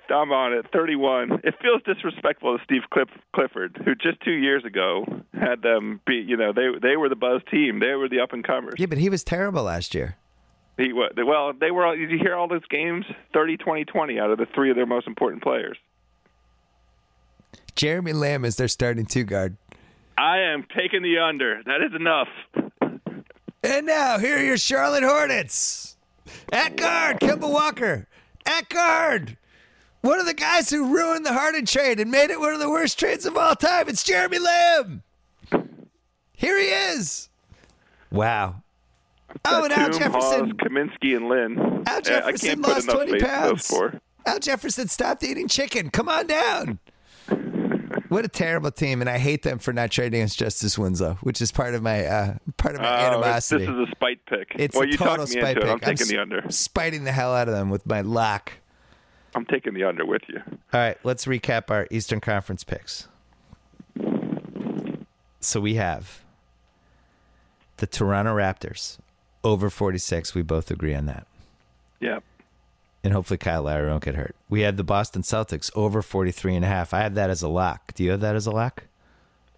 [0.09, 0.67] I'm on it.
[0.71, 1.41] 31.
[1.43, 6.15] It feels disrespectful to Steve Cliff, Clifford, who just two years ago had them be.
[6.15, 7.79] You know, they they were the buzz team.
[7.79, 8.75] They were the up and comers.
[8.77, 10.15] Yeah, but he was terrible last year.
[10.77, 11.23] He well, they
[11.71, 11.85] were.
[11.85, 13.05] all Did you hear all those games?
[13.33, 15.77] 30, 20, 20 out of the three of their most important players.
[17.75, 19.57] Jeremy Lamb is their starting two guard.
[20.17, 21.61] I am taking the under.
[21.65, 22.29] That is enough.
[23.63, 25.97] And now, here are your Charlotte Hornets.
[26.53, 28.07] At guard, Kemba Walker.
[28.45, 29.37] At guard,
[30.01, 32.69] one of the guys who ruined the Harden trade and made it one of the
[32.69, 33.89] worst trades of all time.
[33.89, 35.03] It's Jeremy Lamb.
[36.33, 37.29] Here he is.
[38.11, 38.61] Wow.
[39.43, 40.11] Oh, and Al Jefferson.
[40.11, 41.83] Hawes, Kaminsky, and Lin.
[41.87, 43.73] Al Jefferson can't lost enough 20 pounds.
[44.25, 45.89] Al Jefferson stopped eating chicken.
[45.89, 46.79] Come on down.
[48.09, 51.41] What a terrible team, and I hate them for not trading us Justice Winslow, which
[51.41, 53.65] is part of my uh, part of my Oh, animosity.
[53.65, 54.51] this is a spite pick.
[54.57, 55.65] It's well, a you total spite pick.
[55.65, 56.43] I'm taking s- the under.
[56.49, 58.53] spiting the hell out of them with my lock.
[59.33, 60.39] I'm taking the under with you.
[60.45, 63.07] All right, let's recap our Eastern Conference picks.
[65.39, 66.23] So we have
[67.77, 68.97] the Toronto Raptors
[69.43, 70.33] over 46.
[70.33, 71.27] We both agree on that.
[71.99, 72.19] Yeah.
[73.05, 74.35] And hopefully Kyle Lowry won't get hurt.
[74.49, 76.91] We had the Boston Celtics over 43 and a half.
[76.91, 77.93] I have that as a lock.
[77.93, 78.85] Do you have that as a lock?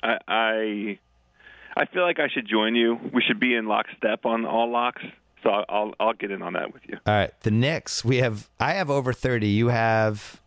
[0.04, 1.00] I, I
[1.78, 3.00] I feel like I should join you.
[3.14, 5.02] We should be in lockstep on all locks.
[5.44, 6.98] So I'll I'll, I'll get in on that with you.
[7.08, 8.04] All right, the Knicks.
[8.04, 8.50] We have.
[8.60, 9.48] I have over 30.
[9.48, 10.42] You have.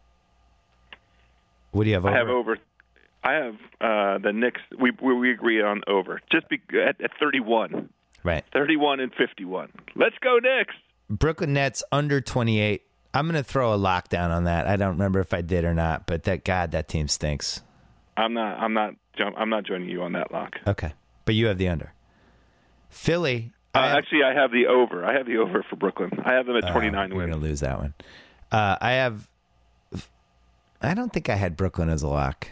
[1.70, 2.05] What do you have?
[2.05, 2.14] Over?
[2.14, 2.59] I have over.
[3.24, 4.60] I have uh, the Knicks.
[4.78, 6.20] We we, we agree on over.
[6.31, 7.89] Just be at, at 31,
[8.24, 8.44] Right.
[8.52, 9.70] 31 and 51.
[9.97, 10.74] Let's go Knicks.
[11.09, 12.82] Brooklyn Nets under 28.
[13.12, 14.66] I'm going to throw a lockdown on that.
[14.66, 17.62] I don't remember if I did or not, but that God, that team stinks.
[18.16, 18.59] I'm not.
[18.59, 18.95] I'm not.
[19.16, 20.57] jump- I'm not joining you on that lock.
[20.66, 20.93] Okay,
[21.24, 21.93] but you have the under.
[22.89, 23.53] Philly.
[23.74, 25.05] Uh, I have- actually, I have the over.
[25.05, 26.11] I have the over for Brooklyn.
[26.24, 27.95] I have them at 29 Uh, We're going to lose that one.
[28.53, 29.28] Uh, I have.
[30.82, 32.49] I don't think I had Brooklyn as a lock.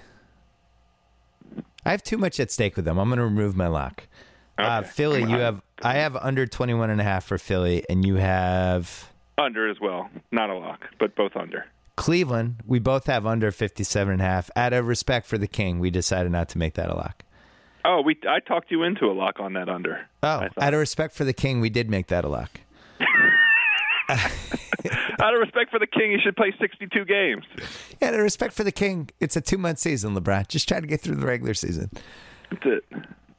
[1.85, 2.99] I have too much at stake with them.
[2.99, 4.07] I'm going to remove my lock.
[4.59, 5.63] Uh, Philly, Come you have.
[5.83, 10.11] I have under 21 and a half for Philly, and you have Under as well.
[10.33, 11.67] Not a lock, but both under.
[11.97, 12.57] Cleveland.
[12.67, 14.51] We both have under 57 and a half.
[14.57, 17.25] Out of respect for the King, we decided not to make that a lock.
[17.85, 18.17] Oh, we.
[18.29, 20.07] I talked you into a lock on that under.
[20.23, 22.61] Oh, out of respect for the King, we did make that a lock.
[25.21, 27.45] Out of respect for the king, he should play 62 games.
[28.01, 30.49] Yeah, out of respect for the King, it's a two month season, LeBron.
[30.49, 31.91] Just try to get through the regular season.
[32.51, 32.85] That's it.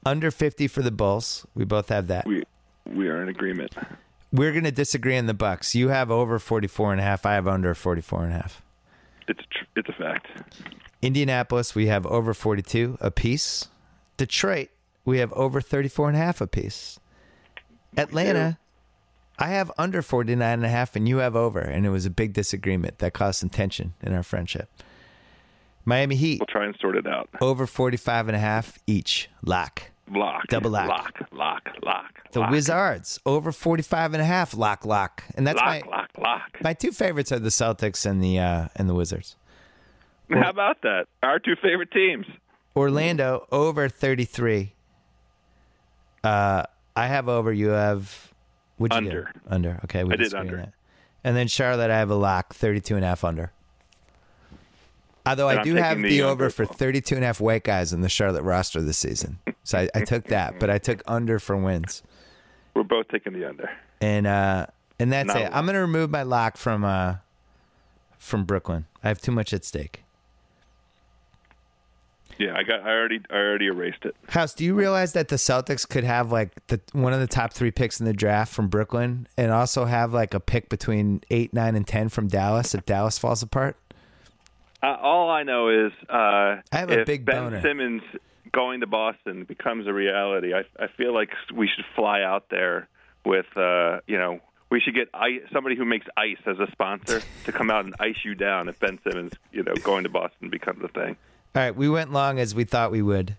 [0.06, 1.46] Under 50 for the Bulls.
[1.56, 2.28] We both have that.
[2.28, 2.44] We
[2.86, 3.76] we are in agreement.
[4.32, 5.74] We're going to disagree on the Bucks.
[5.76, 7.26] You have over 44 and a half.
[7.26, 8.62] I have under 44 and a half.
[9.28, 10.28] It's tr- it's a fact.
[11.02, 13.68] Indianapolis, we have over 42 apiece.
[14.18, 14.70] Detroit,
[15.06, 17.00] we have over 34 and a half apiece.
[17.98, 18.60] Atlanta,
[19.40, 21.60] I have under 49 and a half and you have over.
[21.60, 24.70] And it was a big disagreement that caused some tension in our friendship.
[25.86, 27.30] Miami Heat, We'll try and sort it out.
[27.42, 29.30] over 45 and a half each.
[29.44, 29.84] Lock.
[30.12, 30.48] Lock.
[30.48, 30.88] Double lock.
[30.88, 31.22] Lock.
[31.32, 31.70] Lock.
[31.84, 32.32] Lock.
[32.32, 32.52] The lock.
[32.52, 34.54] Wizards, over 45 and a half.
[34.56, 35.24] Lock, lock.
[35.36, 35.86] And that's Lock.
[35.86, 36.10] my, Lock.
[36.18, 36.58] Lock.
[36.62, 39.36] my two favorites are the Celtics and the, uh, and the Wizards.
[40.32, 41.06] How about that?
[41.24, 42.26] Our two favorite teams.
[42.76, 44.74] Orlando over 33.
[46.24, 46.64] Uh,
[46.96, 47.52] I have over.
[47.52, 48.32] You have
[48.78, 49.24] would you Under.
[49.34, 49.42] get?
[49.48, 49.80] Under.
[49.86, 50.58] Okay, we I did under.
[50.58, 50.74] that.
[51.24, 53.52] And then Charlotte, I have a lock 32 and a half under.
[55.26, 56.74] Although I do have the the over for well.
[56.74, 59.40] 32 and a half white guys in the Charlotte roster this season.
[59.64, 62.02] So I, I took that, but I took under for wins.
[62.74, 63.70] We're both taking the under.
[64.02, 64.68] And uh
[64.98, 65.44] and that's Not it.
[65.44, 65.56] lot.
[65.56, 67.16] I'm going to remove my lock from uh
[68.18, 68.86] from Brooklyn.
[69.04, 70.04] I have too much at stake.
[72.38, 72.82] Yeah, I got.
[72.82, 73.20] I already.
[73.30, 74.16] I already erased it.
[74.30, 77.52] House, do you realize that the Celtics could have like the one of the top
[77.52, 81.54] three picks in the draft from Brooklyn, and also have like a pick between eight,
[81.54, 83.76] nine, and ten from Dallas if Dallas falls apart?
[84.82, 87.62] Uh, all I know is uh, I have a big Ben boner.
[87.62, 88.02] Simmons
[88.52, 92.88] going to Boston becomes a reality, I, I feel like we should fly out there
[93.26, 94.40] with, uh, you know,
[94.70, 97.96] we should get ice, somebody who makes ice as a sponsor to come out and
[98.00, 101.18] ice you down if Ben Simmons, you know, going to Boston becomes a thing.
[101.56, 103.36] All right, we went long as we thought we would,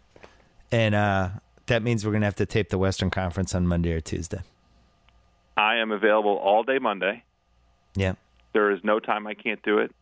[0.73, 1.29] and uh,
[1.67, 4.41] that means we're gonna have to tape the Western Conference on Monday or Tuesday.
[5.57, 7.23] I am available all day Monday.
[7.95, 8.15] Yeah,
[8.53, 9.95] There is no time I can't do it.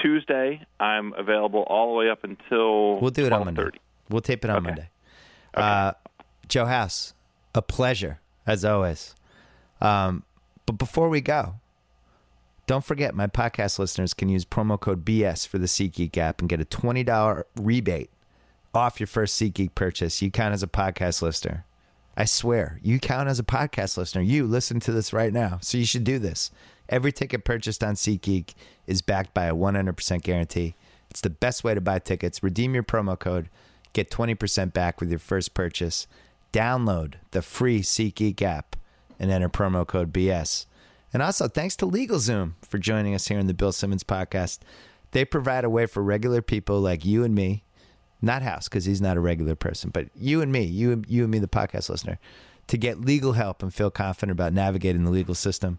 [0.00, 3.68] Tuesday, I'm available all the way up until we'll do it on Monday.
[4.10, 4.66] We'll tape it on Okay.
[4.66, 4.88] Monday.
[5.54, 5.92] Uh,
[6.48, 7.14] Joe House,
[7.54, 9.14] a pleasure as always.
[9.80, 10.24] Um,
[10.66, 11.56] but before we go,
[12.66, 16.48] don't forget my podcast listeners can use promo code BS for the SeatGeek app and
[16.48, 18.10] get a twenty dollar rebate
[18.74, 20.20] off your first SeatGeek purchase.
[20.22, 21.64] You count as a podcast listener.
[22.16, 24.22] I swear, you count as a podcast listener.
[24.22, 26.50] You listen to this right now, so you should do this.
[26.88, 28.54] Every ticket purchased on SeatGeek
[28.86, 30.74] is backed by a 100% guarantee.
[31.10, 32.42] It's the best way to buy tickets.
[32.42, 33.48] Redeem your promo code,
[33.92, 36.06] get 20% back with your first purchase.
[36.52, 38.76] Download the free SeatGeek app
[39.18, 40.66] and enter promo code BS.
[41.12, 44.58] And also, thanks to LegalZoom for joining us here in the Bill Simmons podcast.
[45.12, 47.62] They provide a way for regular people like you and me,
[48.20, 51.30] not House, because he's not a regular person, but you and me, you, you and
[51.30, 52.18] me, the podcast listener,
[52.66, 55.78] to get legal help and feel confident about navigating the legal system.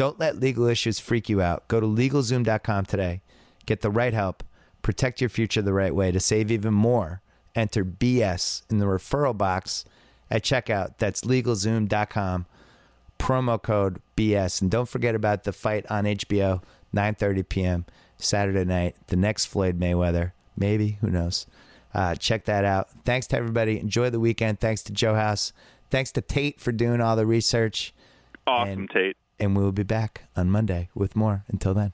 [0.00, 1.68] Don't let legal issues freak you out.
[1.68, 3.20] Go to LegalZoom.com today.
[3.66, 4.42] Get the right help.
[4.80, 6.10] Protect your future the right way.
[6.10, 7.20] To save even more,
[7.54, 9.84] enter BS in the referral box
[10.30, 10.94] at checkout.
[10.96, 12.46] That's LegalZoom.com.
[13.18, 14.62] Promo code BS.
[14.62, 16.62] And don't forget about the fight on HBO,
[16.96, 17.84] 9.30 p.m.
[18.16, 18.96] Saturday night.
[19.08, 20.32] The next Floyd Mayweather.
[20.56, 20.96] Maybe.
[21.02, 21.46] Who knows?
[21.92, 22.88] Uh, check that out.
[23.04, 23.78] Thanks to everybody.
[23.78, 24.60] Enjoy the weekend.
[24.60, 25.52] Thanks to Joe House.
[25.90, 27.92] Thanks to Tate for doing all the research.
[28.46, 29.16] Awesome, And- Tate.
[29.40, 31.44] And we will be back on Monday with more.
[31.48, 31.92] Until then.